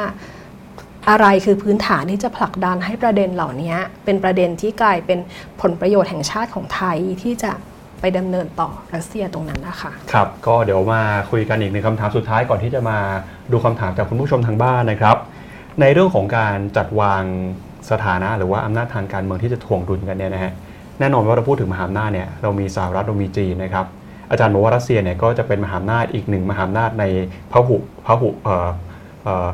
[1.10, 3.76] อะไรคือพื้นฐานที่จะผลักดันให้ประเด็นเหล่านี้
[4.06, 5.20] เป็นประเด็นที่กลายเป็น
[5.62, 7.52] ผลประโยชน์แห่งชาติของไทยที่จะ
[8.00, 12.98] ไปดำเนินต่อรัสเซียตรงนั้นนะคะครับก็เดี๋ยวมาคุยกันอีกหนึ่งคำถามสุดท้ายก่อนที่จะมา
[13.52, 15.18] ดูคำถามจากคุณผู้ชมทางบ้านนะครับ
[15.82, 17.24] ในเรื่องของการจัดวาง
[17.92, 20.54] สถานะหรือว่าอำนาจทางการเมืองที่จะถ่วงดุลกันเนี่ยนะฮะ
[21.00, 23.86] แน่นอนว่าเราพูดถึงมหาอำนาจเนี่ยเรามีสหรัฐเรามีจีนนะครับ
[24.30, 27.04] อาจารย์บอกว่ารัสเซียเนี่ยก็จะเป็นมหาอำนาจอีกหนึ่งมหาอำนาจใน
[27.52, 28.70] พหุพหุเอ่อ
[29.24, 29.48] เอ่อ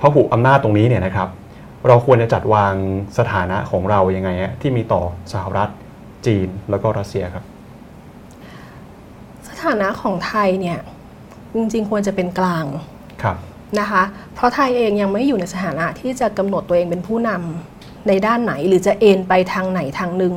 [0.00, 1.28] พหุอำนาจตรงนี้เนี่ยนะครับ
[1.88, 2.74] เราควรจะจัดวาง
[3.18, 5.02] สถานะของเรายังไงฮะที่มีต่อ
[5.32, 5.68] สหรัฐ
[6.26, 7.44] จีนแล้วก็รัสเซียครับ
[9.48, 10.78] สถานะของไทยเนี่ย
[11.54, 12.64] จริงๆควรจะเป็นกลาง
[13.22, 13.36] ครับ
[13.80, 14.02] นะคะ
[14.34, 20.34] เพราะไทยเองยังไม่อยู่ในสถานะที่จะกำหนดตัวเองเป็นผู้นำในด้านไหนหรือจะเอ็นไปทางไหนทางหนึ่ง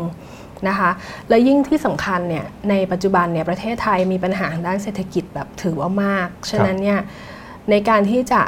[0.68, 0.90] นะคะ
[1.30, 7.00] และยิ่งที่สำคัญเนี่ยในปัจจุบันเนี่ยประเทศไทยมีปัญหาทางด้านเศรษฐกิจแบบถือว่ามาก ฉะนั้นเนี่ย
[7.70, 8.42] ในการที่จะ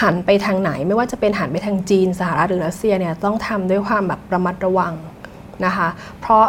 [0.00, 4.94] หันไปทางไหน ไม่ว่าจะเป็นหันไปทางจีนสหรัฐหรือรัสเซียเนี่ยต้องทำด้วยความแบบระมัดระวัง
[5.66, 5.88] นะคะ
[6.20, 6.44] เพราะ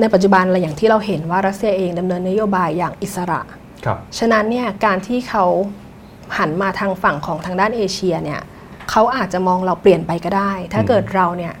[0.00, 3.40] ในปัจจุบันเราอย่างที่เราเห็นว่ารัสเซียเองดำเนินนโยบายอย่างอิสระ
[3.84, 5.44] ครับฉะนั้นเนี่ยการที่เขา
[6.38, 8.40] หันมาทางฝั่งของทางด้านเอเชียเนี่ย
[8.90, 11.54] เขาอาจจะมองเราเปลี่ยนไปก็ได้ ถ้าอืมเกิดเราเนี่ย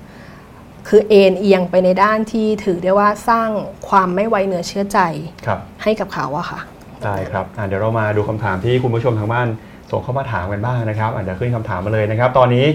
[0.88, 3.48] คือเอ็นเอียงไปในด้านที่ถือได้ว่าสร้าง
[3.88, 4.98] ความไม่ไว้เนื้อเชื่อใจ
[5.46, 6.60] ครับให้กับเขาอะค่ะ
[7.04, 9.46] ได้ครับอะเดี๋ยวเรามาดูคำถามที่คุณผู้ชมทางบ้าน
[9.90, 12.66] ส่งเข้ามาถามกันบ้างนะครับอะเดี๋ยวขึ้นคำถามมาเลยนะครับ ตอนนี้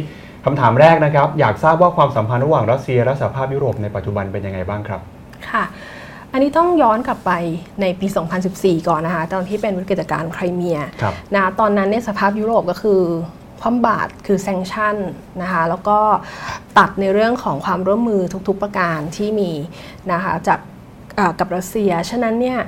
[0.46, 5.02] คำถามแรกนะครับ อยากทราบว่าความสัมพันธ์ระหว่างรัสเซียและสหภาพยุโรปในปัจจุบันเป็นยังไงบ้างครับ
[5.50, 5.64] ค่ะ
[6.32, 7.32] อันนี้ต้องย้อนกลับไป
[7.82, 8.08] ในปี
[8.48, 13.02] 2014 ก่อนนะคะ ตอนที่เป็นวิกฤตการณ์ไครเมียครับนะตอนนั้นเนี่ยสภาพยุโรปก็คือ
[13.62, 14.96] คว่ำบาตรคือแซงชั่น
[15.42, 16.00] นะคะแล้วก็
[16.78, 19.52] ตัดในเรื่องของความร่วมมือทุกๆประการที่มี
[20.12, 20.60] นะคะจาก
[21.16, 22.60] เอ่อกับรัสเซีย ฉะนั้นเนี่ย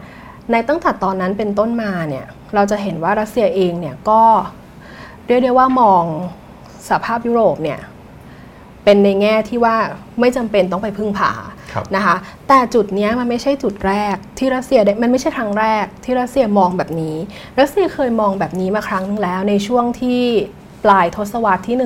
[0.51, 4.21] ในตั้งแต่ตอนนั้นเป็นต้นมาเนี่ยเราจะเห็นว่ารัสเซียเองเนี่ยก็
[5.27, 6.03] เรียกได้ว่ามอง
[6.89, 7.79] สภาพยุโรปเนี่ย
[8.83, 9.75] เป็นในแง่ที่ว่า
[10.19, 11.31] ไม่จำเป็นต้องไปพึ่งพา
[11.73, 12.15] ครับนะคะ
[12.47, 17.15] แต่จุดเนี้ยมันไม่ใช่จุดแรกที่รัสเซียได้มันไม่ใช่ครั้งแรกที่รัสเซียมองแบบนี้
[17.59, 20.23] รัสเซียเคยมองแบบนี้มาครั้งนึงแล้วในช่วงที่
[20.83, 21.77] ปลายทศวรรษที่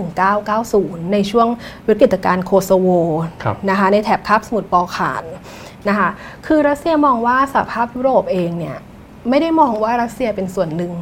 [0.52, 1.48] 1990 ในช่วง
[1.88, 2.90] วิกฤตการณ์โคโซโว
[3.44, 5.24] ครับนะคะในแถบคาบสมุทรปอลข่าน
[5.90, 6.10] นะคะ
[6.46, 8.78] คือรัสเซียมองว่าสหภาพยุโรปเองเนี่ย
[9.30, 10.94] ไม่ได้มองว่ารัสเซียเป็นส่วนหนึ่ง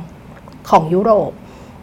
[0.70, 1.32] ของยุโรป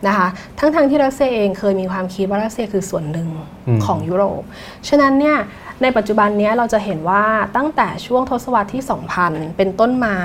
[0.08, 0.28] นะคะ
[0.58, 3.28] ทั้งๆที่รัสเซียเองเคยมีความคิดว่ารัสเซียคือส่วนหนึ่ง
[3.68, 4.42] อืมของยุโรป
[4.88, 5.36] ฉะนั้นเนี่ย
[5.82, 7.24] ในปัจจุบันเนี้ยเราจะเห็นว่า
[7.56, 8.82] ตั้งแต่ช่วงทศวรรษที่
[9.20, 10.16] 2000 เป็นต้นมา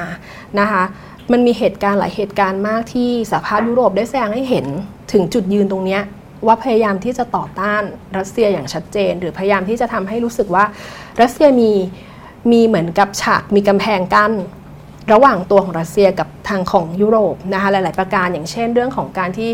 [0.59, 0.83] นะคะ
[1.31, 4.67] มันมีเหตุการณ์หลายเหตุการณ์มากที่สหภาพยุโรปได้แสดงให้เห็น
[5.11, 6.01] ถึงจุดยืนตรงเนี้ย
[6.45, 7.83] ว่าพยายามที่จะต่อต้าน
[8.17, 10.65] รัสเซียอย่างชัดเจน หรือพยายามที่จะทำให้รู้สึกว่า
[11.21, 11.71] รัสเซียมี
[12.51, 14.33] มีเหมือนกับฉากมีกำแพงกั้น
[15.13, 19.49] ระหว่างตัวของรัสเซียกับทางของยุโรปนะคะหลาย ๆ ประการอย่างเช่น เรื่องของการที่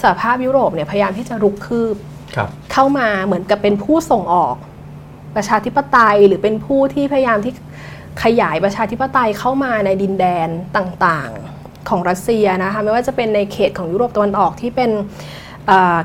[0.00, 1.96] สหภาพยุโรปเนี่ยพยายามที่จะรุกคืบ
[2.36, 4.56] ครับเข้ามาเหมือนกับเป็นผู้ส่งออก
[5.36, 7.52] ประชาธิปไตยหรือเป็นผู้ที่พยายามที่
[8.22, 11.55] ขยายประชาธิปไตยเข้ามาในดินแดนต่าง ๆ
[11.88, 14.90] ของรัสเซียนะคะไม่ว่าจะเป็นในเขตของยุโรปตะวันออกที่เป็น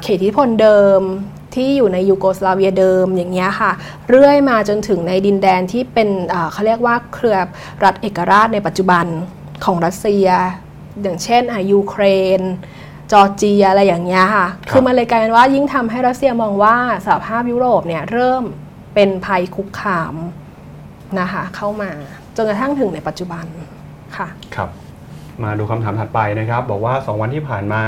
[0.04, 1.02] เขตอิทธิพลเดิม
[1.56, 3.72] ที่อยู่ในยูโกสลาเวียเดิมอย่างเงี้ยค่ะ
[4.10, 6.10] เรื่อยมาจนถึงในดินแดนที่เป็น
[6.52, 7.38] เขาเรียกว่าเครือ
[7.84, 9.06] รัฐเอกราชในปัจจุบัน
[9.66, 10.28] ของรัสเซีย
[11.02, 12.04] อย่างเช่นอะยูเคร
[12.40, 12.42] น
[13.12, 16.76] จอร์เจียอะไรอย่างเงี้ยค่ะค,คือมันเลยกลายเป็นว่ายิ่งทำให้รัสเซียมองว่า
[17.06, 18.44] สหภาพยุโรปเนี่ยเริ่ม
[18.96, 20.16] เป็นภัยคุกคาม
[21.20, 21.92] นะคะเข้ามา
[22.36, 23.46] จนกระทั่งถึงในปัจจุบัน
[24.18, 24.70] ค่ะครับ
[25.44, 27.84] มาดูคำถามถัดไปนะครับ บอกว่า 2 วันที่ผ่านมา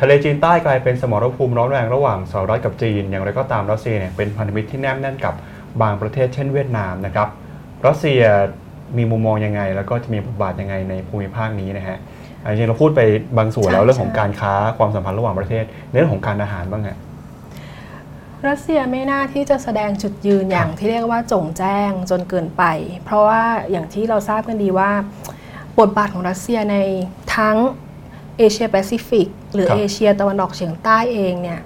[0.00, 5.34] ทะเลจีนใต้กลายเป็นสมรภูมิร้อนแรงระหว่างสหรัฐกับจีน อย่างไรก็ตามรัสเซียเนี่ยเป็นพันธมิตรที่แนบแน่นกับ
[5.82, 7.28] บางประเทศเช่นเวียดนามนะครับ
[7.86, 8.22] รัสเซีย
[8.96, 11.98] มีมุมมองยังไง แล้วก็จะมีบทบาทยังไงในภูมิภาคนี้นะฮะ
[12.42, 13.00] อะจริงๆเราพูดไป
[13.38, 16.98] บางส่วนแล้วใช่เรื่องของใช่การค้าความสัมพันธ์ระหว่างประเทศในเรื่องของการอาหารบ้างฮะ
[18.48, 22.64] รัสเซียไม่น่าที่จะแสดงจุดยืนอย่างที่เรียกว่าจงแจ้งจนเกินไป
[23.04, 24.90] เพราะว่าอย่างที่เราทราบกันดีว่า
[25.80, 26.76] บทบาทของรัสเซียใน
[27.36, 27.56] ทั้ง
[28.38, 31.60] เอเชียแปซิฟิกหรือครับ เอเชียตะวันออกเฉียงใต้เองเนี่ย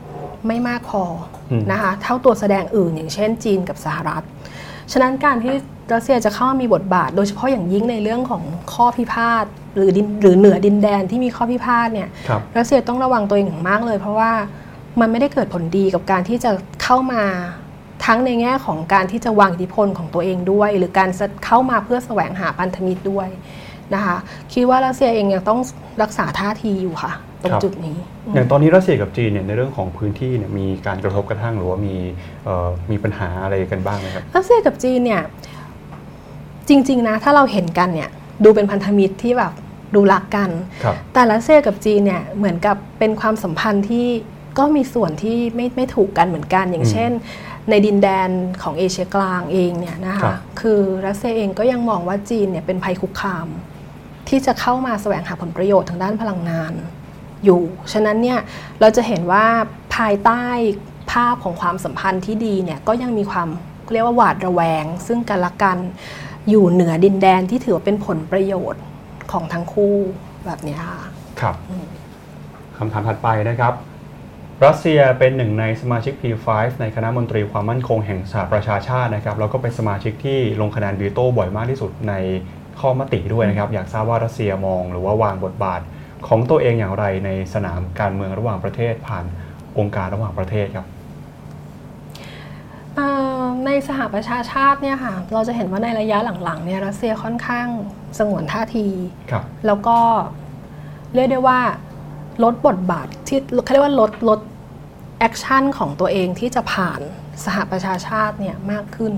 [0.47, 1.03] ไม่มากพอ
[1.51, 4.23] อม นะคะเท่าตัวแสดงอื่นอย่างเช่นจีนกับสหรัฐ
[4.93, 5.55] ฉะนั้นการที่
[5.95, 9.45] รัสเซียจะเข้ามามีบทบาท โดยเฉพาะอย่างยิ่งในเรื่องของข้อพิพาท
[9.77, 14.33] หรือดินหรือเหนือดินแดนที่มีข้อพิพาทเนี่ย ครับ รัสเซียต้องระวังตัวเองอย่างมากเลย เพราะว่า
[15.01, 16.51] มันไม่ได้เกิดผลดีกับการที่จะ
[16.83, 17.25] เข้ามา
[18.07, 21.11] ทั้งในแง่ของการที่จะวางอิทธิพลของตัวเองด้วย หรือการ
[21.47, 23.29] เข้ามาเพื่อแสวงหาพันธมิตรด้วย
[23.95, 24.17] นะคะ
[24.53, 25.61] คิดว่ารัสเซียเองยังต้อง
[26.03, 27.13] รักษาท่าทีอยู่ค่ะ
[27.43, 27.97] ตรงครับจุดนี้
[28.27, 31.97] อืมอย่างตอนนี้รัสเซียกับจีนเนี่ยในเรื่องของพื้นที่เนี่ยมีการกระทบกระทั่งหรือว่ามี
[32.45, 35.23] เอ่อมีปัญหาอะไรกันบ้างไหมครับรัสเซียกับจีนเนี่ย
[36.69, 38.11] จริง ๆนะถ้าเราเห็นกันเนี่ย
[38.45, 39.53] ดูเป็นพันธมิตรที่แบบ
[39.95, 40.51] ดูรักกัน
[40.85, 44.07] ครับแต่รัสเซียกับจีนเนี่ยเหมือนกับเป็นความสัมพันธ์ที่
[44.59, 47.11] ก็มีส่วนที่ไม่ไม่ถูกกันเหมือนกัน อย่างอืมเช่น
[47.71, 48.29] ในดินแดน
[48.63, 53.49] ของเอเชียกลางเองเนี่ยนะครัคะบคือรัสเซียเองก็ยังมองว่าจีนเนี่ยเป็นภัยคุกคาม
[54.29, 56.73] ที่จะเข้ามาแสวงหาผลประโยชน์ทางด้านพลังงาน
[57.45, 58.39] อยู่ ฉะนั้นเนี่ย
[58.81, 59.47] เราจะเห็นว่า
[59.97, 60.45] ภายใต้
[61.13, 63.49] ภาพของความสัมพันธ์ที่ดีเนี่ยก็ยังมีความ
[63.93, 65.79] เรียกว่าหวาดระแวง ซึ่งกันและกัน
[66.49, 68.83] อยู่เหนือดินแดนที่ถือว่าเป็นผลประโยชน์
[69.33, 69.95] ของทั้งคู่
[70.47, 71.01] แบบนี้ค่ะ
[71.41, 71.55] ครับ
[72.77, 73.75] คำถามถัดไปนะครับ
[74.67, 76.47] รัสเซียเป็นหนึ่งในสมาชิก P5
[76.81, 82.15] ในคณะมนตรีความมั่นคงแห่งสหประชาชาตินะครับแล้วก็เป็นสมาชิกที่ลงคะแนนวีโต้บ่อยมากที่สุดใน
[82.81, 85.81] ข้อมติด้วยนะครับอยากทราบว่ารัสเซียมองหรือว่าวางบทบาท
[86.29, 89.25] ของตัวเองอย่างไรในสนามการเมืองระหว่างประเทศผ่าน
[89.79, 90.87] องค์การระหว่างประเทศครับ
[92.95, 93.09] เอ่
[93.41, 97.67] อในสหประชาชาติเนี่ยค่ะเราจะเห็นว่าในระยะหลังๆเนี่ยรัสเซียค่อนข้าง
[98.19, 98.89] สงวนท่าที
[99.31, 99.99] ครับแล้วก็
[101.15, 101.61] เรียกได้ว่า
[102.45, 104.41] ลดบทบาทที่เขาเรียกว่าลดลด
[105.19, 107.01] action ของตัวเองที่จะผ่าน
[107.45, 109.13] สหประชาชาติเนี่ยมากขึ้น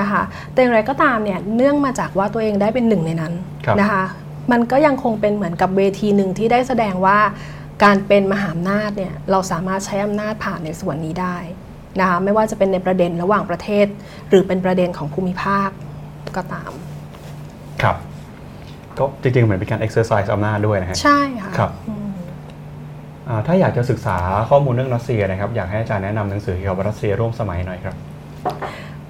[0.00, 0.22] นะคะ
[0.52, 3.32] แต่อย่างไรก็ตามเนี่ยเนื่องมาจากว่าตัวเองได้เป็นหนึ่งในนั้น
[3.66, 4.04] ครับนะคะ
[4.52, 7.18] มันก็ยังคงเป็นเหมือนกับเวทีหนึ่งที่ได้แสดงว่า
[7.84, 11.36] การเป็นมหาอำนาจเนี่ยเราสามารถใช้อำนาจผ่านในส่วนนี้ได้
[12.00, 13.86] นะคะไม่ว่าจะเป็นในประเด็นระหว่างประเทศ
[14.28, 15.68] หรือเป็นประเด็นของภูมิภาค
[16.36, 16.70] ก็ตาม
[17.82, 17.96] ครับ
[18.98, 22.08] ก็จริงๆ เหมือนเป็นการ exercise อำนาจด้วยนะฮะ ใช่ค่ะ ครับอืม
[23.28, 24.16] อ่าถ้าอยากจะศึกษา
[24.50, 27.96] ข้อมูลเรื่องรัสเซียนะครับ อยากให้อาจารย์แนะนำหนังสือเกี่ยวกับรัสเซียร่วมสมัยหน่อยครับ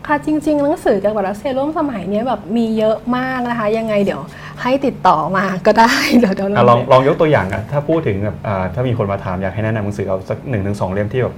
[0.06, 4.22] ค่ะจริง ๆ หนังสือเกี่ยวกับรัสเซียร่วมสมัยเนี้ยแบบมีเยอะมากนะคะ ยังไงเดี๋ยว
[4.62, 11.34] ให้ติดต่อมาก็ได้เดี๋ยวเดี๋ยวอะลองลองยกตัวอย่างอะถ้าพูดถึงแบบอ่าถ้ามีคนมาถามอยากให้แนะนำหนังสือเอาสักหนึ่งถึงสองเล่มที่แบบ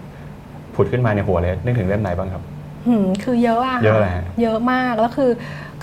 [0.74, 2.43] ผุดขึ้นมาในหัวเลยนึกถึงเล่มไหนบ้างครับ
[2.86, 5.31] หืมคือเยอะอะเยอะเลยฮะเยอะมากแล้วคือ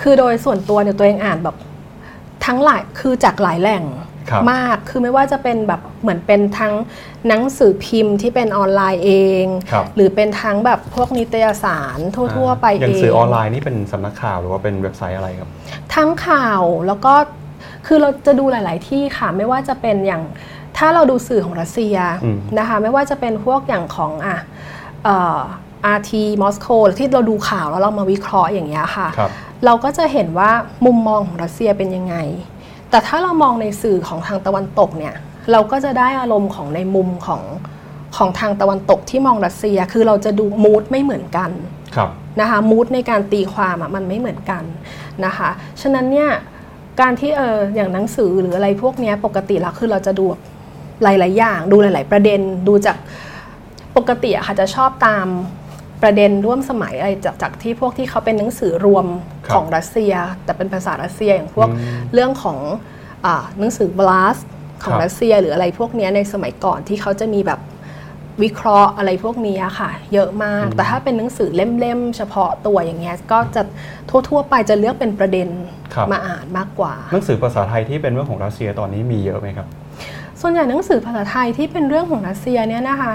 [0.02, 1.56] คือโดยส่วนตัวเนี่ยตัวเองอ่านแบบ
[2.46, 4.10] ทั้งหลายคือจากหลายแหล่งครับ
[4.52, 6.74] มาก คือไม่ว่าจะเป็นแบบเหมือนเป็นทั้ง
[7.28, 9.12] หนังสือพิมพ์ที่เป็นออนไลน์เอ
[9.42, 15.50] งครับหรือเป็นทั้งแบบพวกนิตยสารทั่ว ๆ ไปอเอย่างงสื่อออนไลน์นี่เป็นสำนักข่าวหรือว่าเป็นเว็บไซต์อะไรครับ
[15.96, 17.14] ทั้งข่าวแล้วก็
[17.88, 20.24] คือเราจะดูหลาย ๆ ที่ค่ะ ไม่ว่าจะเป็นอย่าง
[20.78, 24.38] ถ้าเราดูสื่อของรัสเซียอืมนะคะไม่ว่าจะเป็นพวกอย่างของอะ
[25.04, 25.40] เอ่อ
[25.98, 26.12] RT
[26.42, 26.68] มอสโก
[27.00, 29.32] ที่เราดูข่าวแล้วเรามาวิเคราะห์อย่างเงี้ยค่ะครับ
[29.66, 30.52] เราก็จะเห็นว่า
[30.86, 32.16] มุมมองของรัสเซียเป็นยังไง
[32.96, 35.16] แต่ถ้าเรามองในสื่อของทางตะวันตกเนี่ย
[35.52, 37.42] เราก็จะได้อารมณ์ของในมุมของ
[38.18, 41.52] ของทางตะวันตกที่มองรัสเซีย คือเราจะดูมูดไม่เหมือนกัน
[41.96, 42.10] ครับ
[42.40, 44.64] นะคะมูดในการตีความอะมันไม่เหมือนกัน
[45.26, 45.50] นะคะ
[45.82, 46.30] ฉะนั้นเนี่ย
[47.02, 50.42] การที่เอออย่างหนังสือหรืออะไรพวกเนี้ยปกติแล้วคือเราจะดูแบบ
[51.04, 52.98] หลาย ๆ อย่าง ดูหลาย ๆ ประเด็นดูจาก
[53.98, 55.28] ปกติอะค่ะจะชอบตาม
[56.06, 59.06] ประเด็นร่วมสมัยอะไรจากจากที่พวกที่เขาเป็นหนังสือรวม
[59.46, 60.14] ครับของรัสเซีย
[60.44, 62.60] แต่เป็นภาษารัสเซียอย่างพวกอืมเรื่องของ
[63.26, 64.38] อาหนังสือบลาส
[64.84, 67.60] ของครับรัสเซีย หรืออะไรพวกเนี้ยในสมัยก่อนที่เขาจะมีแบบ
[68.44, 73.62] วิเคราะห์อะไรพวกนี้ค่ะ เยอะมาก แต่ถ้าเป็นหนังสือเล่มๆ เฉพาะตัวอย่างเงี้ยก็จะ
[74.30, 75.48] ทั่วๆไปจะเลือกเป็นประเด็น
[75.94, 79.68] ครับมาอ่านมากกว่า หนังสือภาษาไทยที่เป็นเรื่องของรัสเซียตอนนี้มีเยอะไหมครับ
[80.42, 83.14] ส่วนใหญ่หนังสือภาษาไทยที่เป็นเรื่องของรัสเซียเนี่ยนะคะ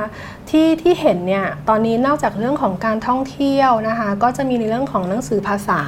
[0.51, 5.81] ที่ที่เห็นเนี่ยตอนนี้นอกจากเรื่องของการท่องเที่ยวนะคะก็จะมีในเรื่องของหนังสือภาษา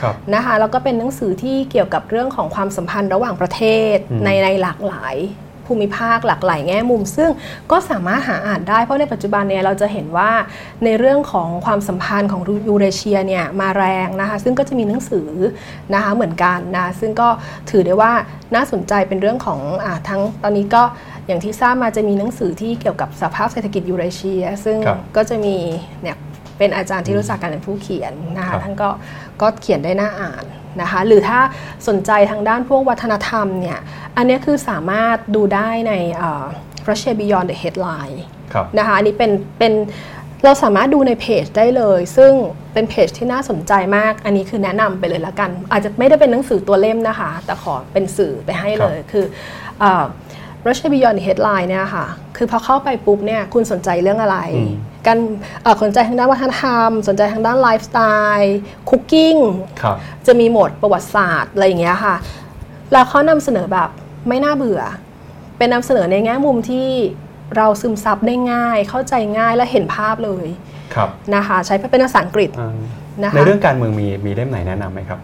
[0.00, 3.62] ครับนะคะแล้วก็เป็นหนังสือที่เกี่ยวกับเรื่องของความสัมพันธ์ระหว่างประเท
[3.94, 5.16] ศอืมในในหลากหลาย
[5.66, 7.30] ภูมิภาคหลากหลายแง่มุม ซึ่ง
[7.70, 10.30] ก็สามารถหาอ่านได้ เพราะในปัจจุบันเนี่ยเราจะเห็นว่า
[10.84, 15.30] ในเรื่องของความสัมพันธ์ของยูเรเชียเนี่ยมาแรงนะคะซึ่งก็จะมีหนังสือ
[15.94, 17.28] นะคะเหมือนกันนะซึ่งก็
[17.70, 18.12] ถือได้ว่า
[18.54, 20.82] น่าสนใจเป็นเรื่องของอาทั้งตอนนี้ก็
[21.26, 25.56] อย่างที่ทราบมาจะมีหนังสือที่เกี่ยวกับสภาพเศรษฐกิจยูเรเชีย ซึ่งครับก็จะมี
[26.02, 26.16] เนี่ย
[26.58, 28.88] เป็นอาจารย์ที่รู้จักกันเป็นผู้เขียนนะครัคะบท่านก็
[29.40, 30.44] ก็เขียนได้น่าอ่าน
[30.82, 31.38] นะคะหรือถ้า
[31.88, 33.78] สนใจทางด้านพวกวัฒนธรรมเนี่ย
[34.16, 36.44] อันเนี้ยคือสามารถดูได้ในเอ่อ
[36.88, 38.18] Russia Beyond the Headline
[38.52, 39.72] ครับนะคะอันนี้เป็นเป็น
[40.44, 42.32] เราสามารถดูในเพจได้เลย ซึ่ง
[42.72, 49.24] เป็นเพจที่น่าสนใจมาก อันนี้คือแนะนำไปเลยละกัน อาจจะไม่ได้เป็นหนังสือตัวเล่มนะคะ แต่ขอเป็นสื่อไปให้เลยคือ
[49.80, 50.04] เอ่อ
[50.66, 54.72] Russia Beyond the Headline เนี่ยค่ะ คือพอเข้าไปปุ๊บเนี่ยคุณสนใจเรื่องอะไรอืม
[55.06, 55.18] การ
[55.62, 58.00] เอ่อสนใจทางด้านวัฒนธรรม สนใจทางด้านไลฟ์สไต
[58.38, 58.58] ล์
[58.88, 59.36] คุกกิ้ง
[59.82, 59.96] ครับ
[60.26, 62.16] จะมีหมวดประวัติศาสตร์อะไรอย่างเงี้ยค่ะ
[62.92, 63.88] แล้วเขานำเสนอแบบ
[64.28, 64.82] ไม่น่าเบื่อ
[65.58, 66.88] เป็นนำเสนอในแง่มุมที่
[67.56, 70.46] เราซึมซับได้ง่าย เข้าใจง่ายและเห็นภาพเลย
[70.94, 72.76] ครับนะคะ ใช้เป็นภาษาอังกฤษอ่า
[73.22, 75.18] นะคะในเรื่องการเมืองมีมีเล่มไหนแนะนำไหมครับ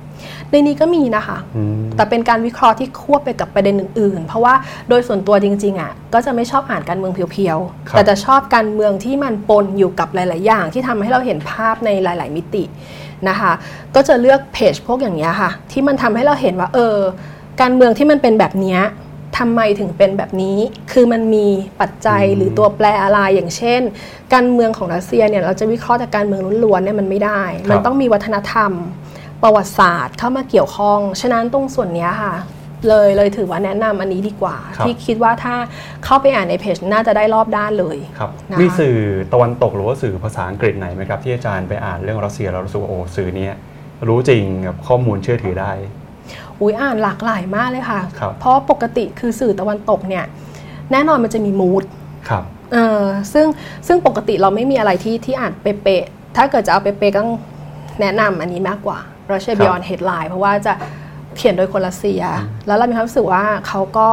[0.53, 4.55] ในนี้ก็มีนะคะอืมแต่เป็นการวิเคราะห์ที่ควบไปกับประเด็นอื่นๆ เพราะว่า
[4.89, 7.59] โดยส่วนตัวจริงๆอะก็จะไม่ชอบอ่านการเมืองเพียว
[7.89, 12.65] ครับๆแต่จะชอบการเมืองที่มันปนอยู่กับหลาย ๆ อย่าง ที่ทำให้เราเห็นภาพในหลาย ๆ มิติ
[13.29, 13.53] นะคะ
[13.95, 16.97] ก็จะเลือกเพจพวกอย่างนี้ยค่ะ ที่มันทำให้เราเห็นว่า เออ
[17.61, 18.81] การเมืองที่มันเป็นแบบเนี้ย
[19.39, 20.59] ทำไมถึงเป็นแบบนี้
[20.93, 21.47] คือมันมี
[21.81, 23.81] ปัจจัยอืมหรือตัวแปรอะไร อย่างเช่น
[24.35, 28.73] การเมืองของรัสเซียเนี่ยเราจะวิเคราะห์แต่การเมืองล้วนๆเนี่ยมันไม่ได้ มันต้องมีวัฒนธรรม
[29.43, 32.35] ประวัติศาสตร์เข้ามาเกี่ยวข้อง ฉะนั้นตรงส่วนเนี้ยค่ะ
[32.89, 35.55] เลยเลยถือว่าแนะนำอันนี้ดีกว่าครับที่คิดว่าถ้า
[36.05, 38.97] เข้าไปอ่านในเพจน่าจะได้รอบด้านเลยครับนะคะมีสื่อ
[39.33, 43.55] ตะวันตกหรือว่าสื่อภาษาอังกฤษไหนไหมครับที่อาจารย์ไปอ่านเรื่องรัสเซียแล้วรู้สึกว่าโอ้สื่อเนี้ย
[44.09, 45.73] รู้จริงกับข้อมูลเชื่อถือได้
[46.61, 50.25] อุ้ยอ่านหลากหลายมากเลยค่ะครับเพราะปกติคือสื่อตะวันตกเนี่ย
[50.93, 51.85] แน่นอนมันจะมีมูด
[52.29, 53.03] ครับเออ
[53.33, 53.47] ซึ่ง
[53.87, 57.39] ซึ่งปกติเราไม่มีอะไรที่ที่อ่านเป๊ะๆถ้าเกิดจะเอาเป๊ะๆก็ต้อง
[58.01, 58.99] แนะนำอันนี้มากกว่า
[59.33, 60.73] Russia ครับ Beyond Headline เพราะว่าจะ
[61.37, 62.23] เขียนโดยคนรัสเซีย
[62.67, 64.09] แล้วเรามีความรู้สึกว่าเขาก็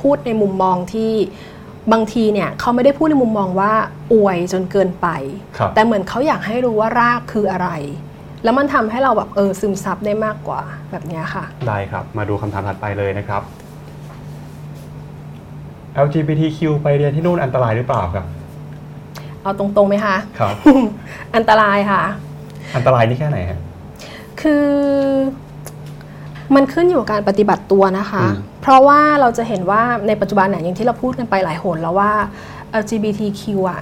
[0.00, 1.12] พูดในมุมมองที่
[1.92, 3.72] บางทีเนี่ยเขาไม่ได้พูดในมุมมองว่า
[4.12, 5.08] อวยจนเกินไป
[5.58, 7.68] ครับแต่เหมือนเขาอยากให้รู้ว่ารากคืออะไร
[8.44, 10.60] แล้วมันทำให้เราแบบเออซึมซับได้มากกว่า
[10.90, 13.42] แบบเนี้ยค่ะ ได้ครับ มาดูคำถามถัดไปเลยนะครับ
[16.04, 18.26] LGBTQ ไปเรียนที่นู่นอันตรายหรือเปล่าครับ
[19.42, 20.54] เอาตรงๆไหมคะ ครับ
[21.36, 22.02] อันตรายค่ะ
[22.76, 23.58] อันตรายนี่แค่ไหนฮะ
[24.42, 24.66] คือ
[26.54, 32.12] มันขึ้นอยู่กับการปฏิบัติตัวนะคะอืมเพราะว่าเราจะเห็นว่าในปัจจุบันเนี่ยอย่างที่เราพูดกันไปหลายหนแล้วว่า
[32.82, 33.80] LGBTQ อะ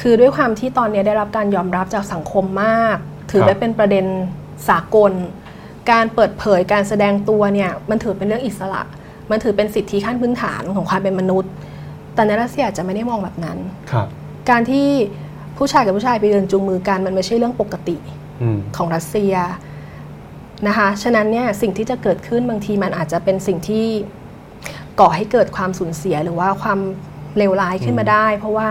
[0.00, 2.96] คือด้วยความที่ตอนนี้ได้รับการยอมรับจากสังคมมาก
[3.30, 4.04] ถือได้เป็นประเด็น
[4.68, 5.12] สากล
[5.90, 8.82] การเปิดเผยการแสดงตัวเนี่ยมันถือเป็นเรื่องอิสระ
[9.30, 11.52] มันถือเป็นสิทธิขั้นพื้นฐานของความเป็นมนุษย์
[12.14, 13.58] แต่ในรัสเซียอาจจะไม่ได้มองแบบนั้น
[13.92, 14.06] ครับ
[14.50, 14.86] การที่
[15.56, 17.96] ผู้ชายกับผู้ชายไปเดินจูงมือกันมันไม่ใช่เรื่องปกติ
[18.42, 19.34] อืมของรัสเซีย
[20.66, 23.86] นะคะ ฉะนั้นเนี่ยสิ่งที่จะเกิดขึ้นบางทีมันอาจจะเป็นสิ่งที่
[25.00, 26.78] ก่อให้เกิดความสูญเสียหรือว่าความ
[27.36, 28.70] เลวร้ายขึ้นมาได้ เพราะว่า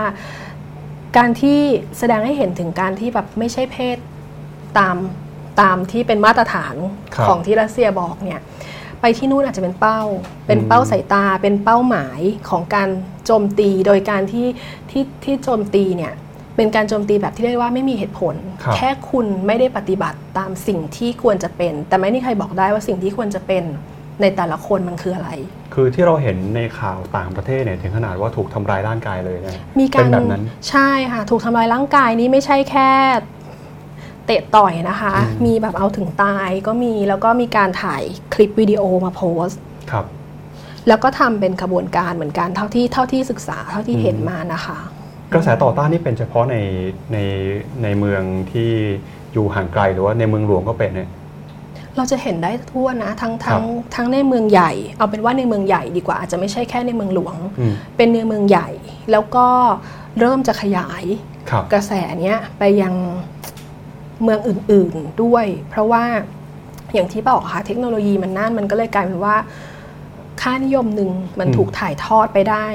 [1.16, 1.60] การที่
[1.98, 3.96] แสดงให้เห็นถึงการที่แบบไม่ใช่เพศ
[4.78, 4.96] ตาม
[5.60, 6.74] ตามที่เป็นมาตรฐาน
[7.14, 8.40] ครับของที่รัสเซียบอกเนี่ย
[9.00, 10.00] ไปที่นู่นอาจจะเป็นเป้า
[10.46, 12.88] เป็นเป้าสายตา เป็นเป้าหมายของการ
[13.24, 14.46] โจมตี โดยการที่
[14.90, 16.12] ที่ที่โจมตีเนี่ย
[16.58, 23.64] เป็นการโจมตีแบบที่เรียกว่าไม่มีเหตุผลครับแค่คุณไม่ได้ปฏิบัติตามสิ่งที่ควรจะเป็น แต่ไม่มีใครบอกได้ว่าสิ่งที่ควรจะเป็น
[24.20, 25.30] ในแต่ละคนมันคืออะไร
[25.74, 32.90] คือที่เราเห็นในข่าวต่างประเทศเนี่ยถึงขนาดว่าถูกทำร้ายร่างกายเลยนะมีการเป็นแบบนั้น ใช่ค่ะ ถูกทำลายร่างกายนี้ไม่ใช่แค่
[34.26, 38.02] เตะต่อยนะคะอืมมีแบบเอาถึงตายก็มี แล้วก็มีการถ่าย
[38.34, 39.60] คลิปวิดีโอมาโพสต์
[39.90, 40.04] ครับ
[40.88, 44.78] แล้วก็ทำเป็นขบวนการเหมือนกันเท่าที่เท่าที่ศึกษาเท่าที่อืมเห็นมานะคะ
[45.32, 46.56] กระแสต่อต้านนี่เป็นเฉพาะใน
[47.12, 47.18] ใน
[47.82, 48.22] ในเมือง
[48.52, 48.70] ที่
[49.32, 51.10] อยู่ห่างไกลหรือว่าในเมืองหลวงก็เป็นเนี่ย
[51.96, 58.68] เราจะเห็นได้ทั่วนะทั้งทั้งครับทั้งในเมืองใหญ่ เอาเป็นว่าในเมืองใหญ่ดีกว่าอาจจะไม่ใช่แค่ในเมืองหลวง อืมเป็นในเมืองใหญ่
[59.10, 59.46] แล้วก็
[60.18, 61.04] เริ่มจะขยาย
[61.50, 62.94] ครับ กระแสเนี้ยไปยัง
[64.22, 66.04] เมืองอื่นๆด้วย เพราะว่า
[66.94, 69.36] อย่างที่บอกค่ะเทคโนโลยีมันนั่นมันก็เลยกลายเป็นว่า
[70.40, 72.66] ค่านิยมหนึ่งมันอืม ถูกถ่ายทอดไปได้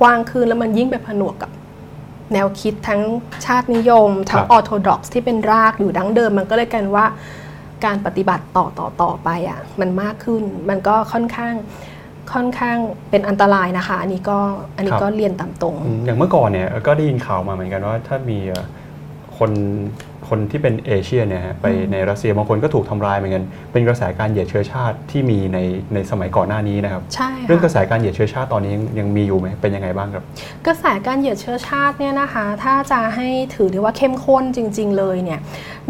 [0.00, 1.50] กว้างขึ้นแล้วมันยิ่งไปผนวกกับ
[2.32, 3.02] แนวคิดทั้ง
[3.46, 7.06] ชาตินิยม ทั้งครับออร์โธดอกซ์ที่เป็นรากอยู่ดั้งเดิม มันก็เลยกลายเป็นว่า
[7.84, 11.54] การปฏิบัติต่อต่อต่อไปอะมันมากขึ้นมันก็ค่อนข้าง
[12.32, 12.76] ค่อนข้าง
[13.10, 14.38] เป็นอันตรายนะคะ อันนี้ก็
[14.76, 18.64] อันนี้ครับก็เรียนตามตรงอืมอย่างเมื่อก่อนเนี่ยก็ได้ยินข่าวมาเหมือนกันว่าถ้ามีเอ่อ
[19.38, 19.50] คน
[20.28, 25.58] คนที่เป็นเอเชียเนี่ยฮะไปในรัสเซียบางคนก็ถูกทำร้ายเหมือนกันเป็นกระแสการเหยียดเชื้อชาติที่มีใน
[25.94, 30.24] ในสมัยก่อนหน้านี้นะครับใช่เรื่องกค่ะระแสการเหยียดเชื้อชาติตอนนี้ยังยังมีอยู่ไหมเป็นยังไงบ้างครับ
[30.66, 35.40] กระแสการเหยียดเชื้อชาติเนี่ยนะคะ ถ้าจะให้ถือได้ว่าเข้มข้นจริง ๆ เลยเนี่ย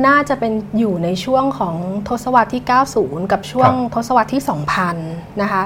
[0.06, 1.76] น่าจะเป็นอยู่ในช่วงของ
[2.08, 2.62] ทศวรรษที่
[2.96, 4.42] 90 กับช่วงครับทศวรรษที่
[4.90, 5.62] 2000 นะคะ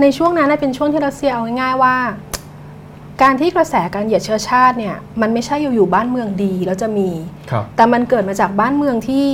[0.00, 1.96] ในช่วงนั้นนะเป็นช่วงที่รัสเซียเอาง่ายๆว่า
[3.22, 7.10] การที่กระแสการเหยียดเชื้อชาติเนี่ยมันไม่ใช่อยู่ๆบ้านเมืองดีแล้วจะมี
[7.50, 9.28] ครับแต่มันเกิดมาจากบ้านเมืองที่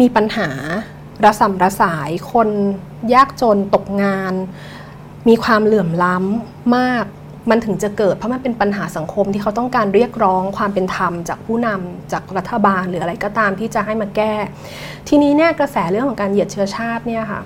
[0.00, 0.50] มีปัญหา
[1.24, 2.48] ระสำระสาย คน
[3.14, 4.32] ยากจนตกงาน
[5.28, 7.04] มีความเหลื่อมล้ำมาก
[7.50, 14.34] มันถึงจะเกิดเพราะมันเป็นปัญหาสังคมที่เขาต้องการเรียกร้องความเป็นธรรมจากผู้นำจากรัฐบาลหรืออะไรก็ตามที่จะให้มาแก้
[15.08, 17.40] ทีนี้เนี่ยกระแสเรื่องของการเหยียดเชื้อชาติเนี่ยค่ะ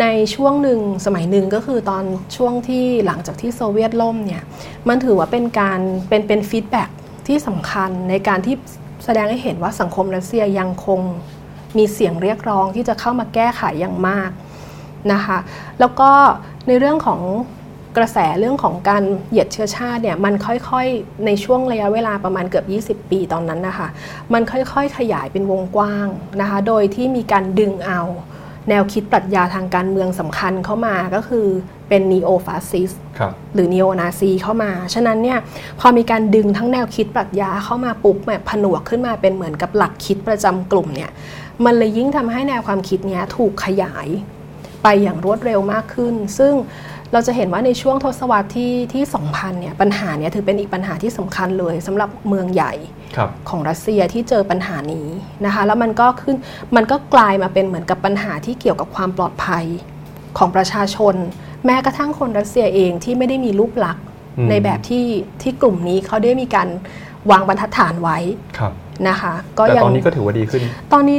[0.00, 2.04] ในช่วงหนึ่งสมัยหนึ่งก็คือตอน
[2.36, 4.42] ช่วงที่หลังจากที่โซเวียตล่มเนี่ย
[4.88, 6.88] มันถือว่าเป็นการเป็นเป็น feedback
[7.26, 8.54] ที่สำคัญในการที่
[9.04, 11.00] แสดงให้เห็นว่าสังคมรัสเซียยังคง
[11.78, 14.30] มีเสียงเรียกร้องที่จะเข้ามาแก้ไขอย่างมาก
[15.12, 15.38] นะคะ
[15.80, 16.10] แล้วก็
[16.66, 17.20] ในเรื่องของ
[17.96, 22.64] กระแสเรื่องของการเหยียดเชื้อชาติเนี่ยมันค่อยๆ ในช่วงระยะเวลาประมาณเกือ
[22.94, 23.88] บ 20 ปีตอนนั้นนะคะ
[24.32, 26.08] มันค่อยๆ ขยายเป็นวงกว้าง
[26.40, 28.00] นะคะโดยที่มีการดึงเอา
[28.68, 31.46] แนวคิดปรัชญาทางการเมืองสำคัญเข้ามาก็คือ
[31.88, 35.38] เป็นนีโอฟาสซิสครับหรือนีโอนาซีเข้ามา ฉะนั้นเนี่ย
[35.80, 41.10] พอมีการดึงทั้งแนวคิดปรัชญาเข้ามาปุ๊บแบบผนวกขึ้นมาเป็นเหมือนกับหลักคิดประจำกลุ่มเนี่ย
[41.64, 44.08] มันเลยยิ่งทำให้แนวความคิดเนี้ยถูกขยาย
[44.82, 46.52] ไปอย่างรวดเร็วมากขึ้น ซึ่ง
[47.12, 49.02] เราจะเห็นว่าในช่วงทศวรรษที่ที่
[49.32, 52.72] 2000 เนี่ยปัญหาเนี้ยถือเป็นอีกปัญหาที่สำคัญเลยสำหรับเมืองใหญ่
[53.16, 55.08] ครับของรัสเซียที่เจอปัญหานี้
[55.44, 56.36] นะคะ แล้วมันก็ขึ้น
[56.76, 59.64] มันก็กลายมาเป็นเหมือนกับปัญหาที่เกี่ยวกับความปลอดภัย
[60.38, 61.14] ของประชาชน
[61.66, 64.04] แม้กระทั่งคนรัสเซียเองที่ไม่ได้มีรูปลักษณ์
[64.38, 65.04] อืมในแบบที่
[65.42, 66.68] ที่กลุ่มนี้เขาได้มีการ
[67.30, 68.18] วางบรรทัดฐานไว้
[68.58, 68.72] ครับ
[69.08, 70.62] นะคะ ก็แต่ยังตอนนี้ก็ถือว่าดีขึ้น
[70.92, 71.18] ตอนนี้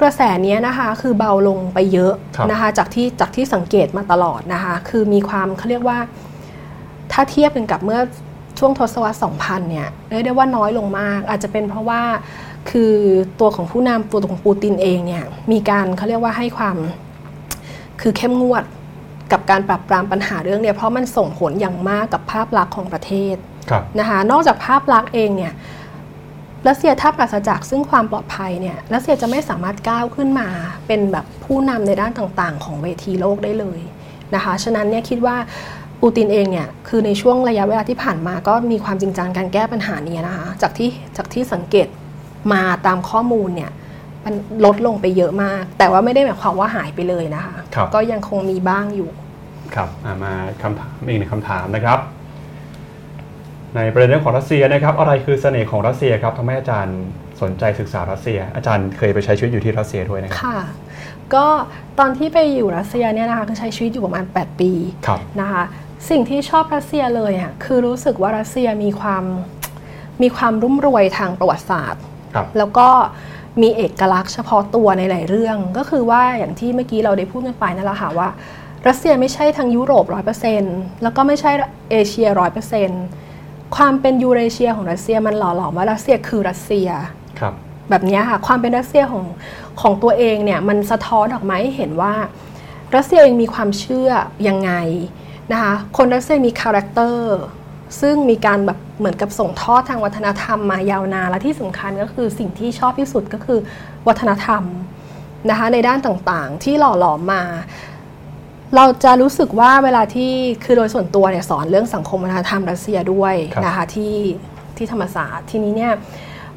[0.00, 5.98] กระแสเนี้ยนะคะคือเบาลงไปเยอะครับนะคะจากที่จากที่สังเกตมาตลอดนะคะคือมีความเขาเรียกว่า
[7.12, 8.00] ถ้าเทียบกันกับเมื่อ
[8.58, 12.02] ช่วงทศวรรษ 2000 เนี่ยเรียกได้ว่าน้อยลงมาก อาจจะเป็นเพราะว่า
[12.70, 12.92] คือ
[13.40, 16.76] ตัวของผู้นำตัวของปูตินเองเนี่ยมีการเขาเรียกว่าให้ความ
[18.00, 18.64] คือเข้มงวด
[19.32, 23.36] กับการปราบปรามปัญหาเรื่องเนี่ยเพราะมันส่งผลอย่างมากกับภาพลักษณ์ของประเทศ
[23.70, 25.52] ครับนะคะนอกจากภาพลักษณ์เองเนี่ย
[26.68, 30.48] รัสเซียถ้าปราศจากซึ่งความปลอดภัยเนี่ยรัสเซียจะไม่สามารถก้าวขึ้นมา
[30.86, 33.80] เป็นแบบผู้นำในด้านต่างๆ ของเวทีโลกได้เลย
[34.34, 35.36] นะคะฉะนั้นเนี่ยคิดว่า
[36.00, 41.88] ปูตินเองเนี่ยคือในช่วงระยะเวลาที่ผ่านมาก็มีความจริงจังการแก้ปัญหานี้นะคะจากที่จากที่สังเกต
[42.52, 43.70] มาตามข้อมูลเนี่ย
[44.24, 44.34] มัน
[44.64, 49.10] ลดลงไปเยอะมาก แต่ว่าไม่ได้หมายความว่าหายไปเลยนะคะครับก็ยังคงมีบ้างอยู่
[49.74, 50.32] ครับอะมา
[50.62, 51.98] คำถามอีกหนึ่งคำถามนะครับ
[53.76, 56.98] ในประเด็นเรื่องของรัสเซียนะครับ อะไรคือเสน่ห์ของรัสเซียครับทำให้อาจารย์
[57.42, 60.58] สนใจศึกษารัสเซีย อาจารย์เคยไปใช้ชีวิตอยู่ที่รัสเซียด้วยนะครับค่ะ
[61.34, 61.46] ก็
[61.98, 64.72] ตอนที่ไปอยู่รัสเซียเนี่ยนะคะคือใช้ชีวิตอยู่ประมาณ 8 ปี
[65.06, 65.62] ครับนะคะ
[66.10, 69.24] สิ่งที่ชอบรัสเซียเลยอะคือรู้สึกว่ารัสเซียมีความ
[70.22, 72.02] มีความรุ่มรวยทางประวัติศาสตร์
[72.34, 72.88] ครับแล้วก็
[73.62, 78.28] มีเอกลักษณ์เฉพาะตัวในหลายเรื่อง ก็คือว่าอย่างที่เมื่อกี้เราได้พูดกันไปนั่นแหละค่ะว่า
[78.88, 81.50] รัสเซียไม่ใช่ทางยุโรปร้อยเปอร์เซ็นต์แล้วก็ไม่ใช่
[81.90, 83.04] เอเชียร้อยเปอร์เซ็นต์
[83.76, 86.88] ความเป็นยูเรเชียของรัสเซียมันหล่อหลอมว่ารัสเซียคือรัสเซีย
[87.40, 87.54] ครับ
[87.90, 89.24] แบบเนี้ยค่ะความเป็นรัสเซียของ
[89.80, 92.14] ของตัวเองเนี่ยมันสะท้อนออกมาให้เห็นว่า
[92.96, 94.10] รัสเซียเองมีความเชื่อ
[94.48, 94.72] ยังไง
[95.52, 97.38] นะคะคนรัสเซียมี character
[98.00, 103.58] ซึ่งมีการแบบเหมือนกับส่งทอดทางวัฒนธรรมมายาวนานและที่สำคัญก็คือสิ่งที่ชอบที่สุดก็คือ
[104.08, 104.62] วัฒนธรรม
[105.50, 107.42] นะคะในด้านต่างๆ ที่หล่อหลอมมา
[108.76, 110.32] เราจะรู้สึกว่าเวลาที่
[110.64, 114.14] คือโดยส่วนตัวเนี่ยสอนเรื่องสังคมวัฒนธรรมรัสเซียด้วยครับนะคะที่
[114.76, 115.92] ที่ธรรมศาสตร์ทีนี้เนี่ย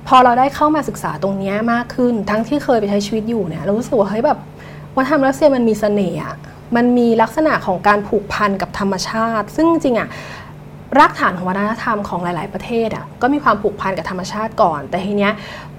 [0.08, 4.40] พอเราได้เข้ามาศึกษาตรงเนี้ยมากขึ้น ทั้งที่เคยไปใช้ชีวิตอยู่เนี่ยเรารู้สึกว่าเฮ้ยแบบ
[4.98, 6.36] วัฒนธรรมรัสเซียมันมีเสน่ห์อะ
[6.76, 10.10] มันมีลักษณะของการผูกพันกับธรรมชาติ ซึ่งจริงๆอะ
[11.00, 15.34] รากฐานของวัฒนธรรมของหลาย ๆ ประเทศอะก็มีความผูกพันกับธรรมชาติก่อน แต่ทีเนี้ย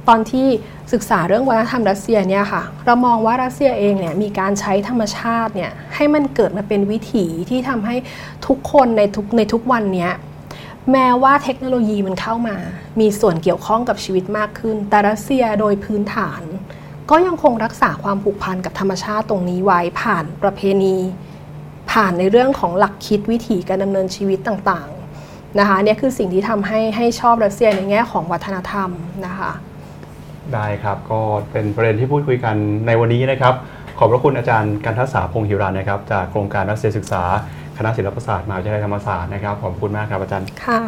[0.09, 0.47] ตอนที่
[0.93, 7.97] ศึกษาเรื่องวัฒนธรรมรัสเซียเนี่ยค่ะ เรามองว่ารัสเซียเองเนี่ยมีการใช้ธรรมชาติเนี่ยให้มันเกิดมาเป็นวิถีที่ทำให้
[8.47, 10.13] ทุกคนในทุกในทุกวันเนี้ย
[10.93, 12.57] แม้ว่าเทคโนโลยีมันเข้ามา
[13.01, 16.43] มีส่วนเกี่ยวข้องกับชีวิตมากขึ้น แต่รัสเซียโดยพื้นฐาน
[17.11, 20.97] ก็ยังคงรักษาความผูกพันกับธรรมชาติตรงนี้ไว้ผ่านประเพณี
[21.91, 28.91] ผ่านในเรื่องของหลักคิดวิถีการดำเนินชีวิตต่างๆนะคะเนี่ยคือสิ่งที่ทำให้ให้ชอบรัสเซียในแง่ของวัฒนธรรม
[29.27, 29.53] นะคะ
[30.55, 31.21] ได้ครับก็
[31.53, 32.57] เป็นประเด็นที่พูดคุยกัน
[32.87, 33.55] ในวันนี้นะครับ
[33.99, 37.23] ขอบพระคุณอาจารย์กัณฐัศศาพงศ์หิรัญนะครับ จากโครงการรัสเซียศึกษา
[37.79, 40.81] คณะศิลปศาสตร์มหาวิทยาลัยธรรมศาสตร์นะครับขอบคุณมากครับอาจารย์ค่ะ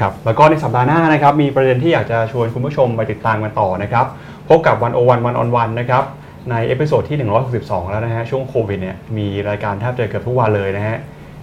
[0.00, 4.06] ครับแล้วก็ในสัปดาห์หน้านะครับมีประเด็นที่อยากจะชวนคุณผู้ชมไปติดตามกันต่อนะครับ
[4.48, 6.04] พบกับ One-O-One One-on-One นะครับ
[6.50, 7.18] ใน episode ที่
[7.54, 10.98] 162 แล้วนะฮะช่วงโควิดเนี่ยมีรายการแทบจะเกือบทุกวันเลยนะฮะ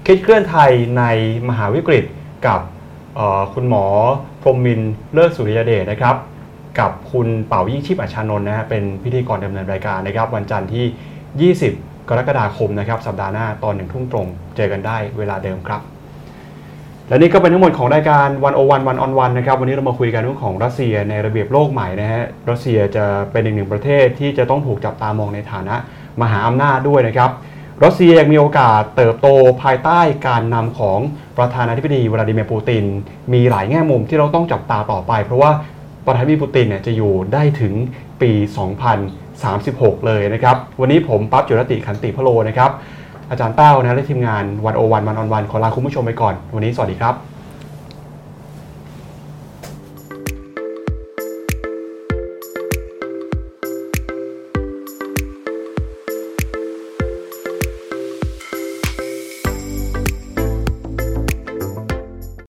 [0.06, 1.04] คิดเคลื่อนไทยใน
[1.50, 2.06] มหาวิกฤต
[2.48, 2.60] กับ
[3.54, 3.86] คุณหมอ
[4.44, 4.82] พรหมินทร์
[5.14, 6.16] เลิศสุริย์เดชนะครับ
[6.80, 15.82] กับคุณเป่ายิ่งชีพอัชชานนท์นะฮะเป็นพิธีกรดำเนินรายการนะครับ วันจันทร์ที่ 20 กรกฎาคมนะครับสัปดาห์หน้าตอนหนึ่งทุ่มตรง เจอกันได้เวลาเดิมครับ
[17.08, 25.76] และนี่ก็เป็นทั้งหมดของรายการวันโอวันวันออนวันนะครับวันนี้เรามาคุยกันเรื่องของรัสเซียในระเบียบโลกใหม่นะฮะรัสเซียจะเป็นอีกหนึ่งประเทศที่จะต้องถูกจับตามองในฐานะ
[26.22, 27.32] มหาอำนาจด้วยนะครับ
[27.84, 29.28] รัสเซียยังมีโอกาสเติบโต
[29.64, 31.00] ภายใต้การนำของ
[31.38, 32.84] ประธานาธิบดีวลาดิเมียร์ปูติน
[33.34, 35.52] มีหลายแง่มุมที่เราต้องจับตาต่อไป เพราะว่า
[36.06, 37.74] ประธานาธิบดีปูตินเนี่ยจะอยู่ได้ถึง
[38.22, 38.32] ปี
[39.20, 42.72] 2036 เลยนะครับ วันนี้ผมปั๊บจุรติขันติพะโลนะครับ
[43.30, 47.29] อาจารย์เต้านะและทีมงานวันโอวันวันออนวันขอลาคุณผู้ชมไปก่อน วันนี้สวัสดีครับ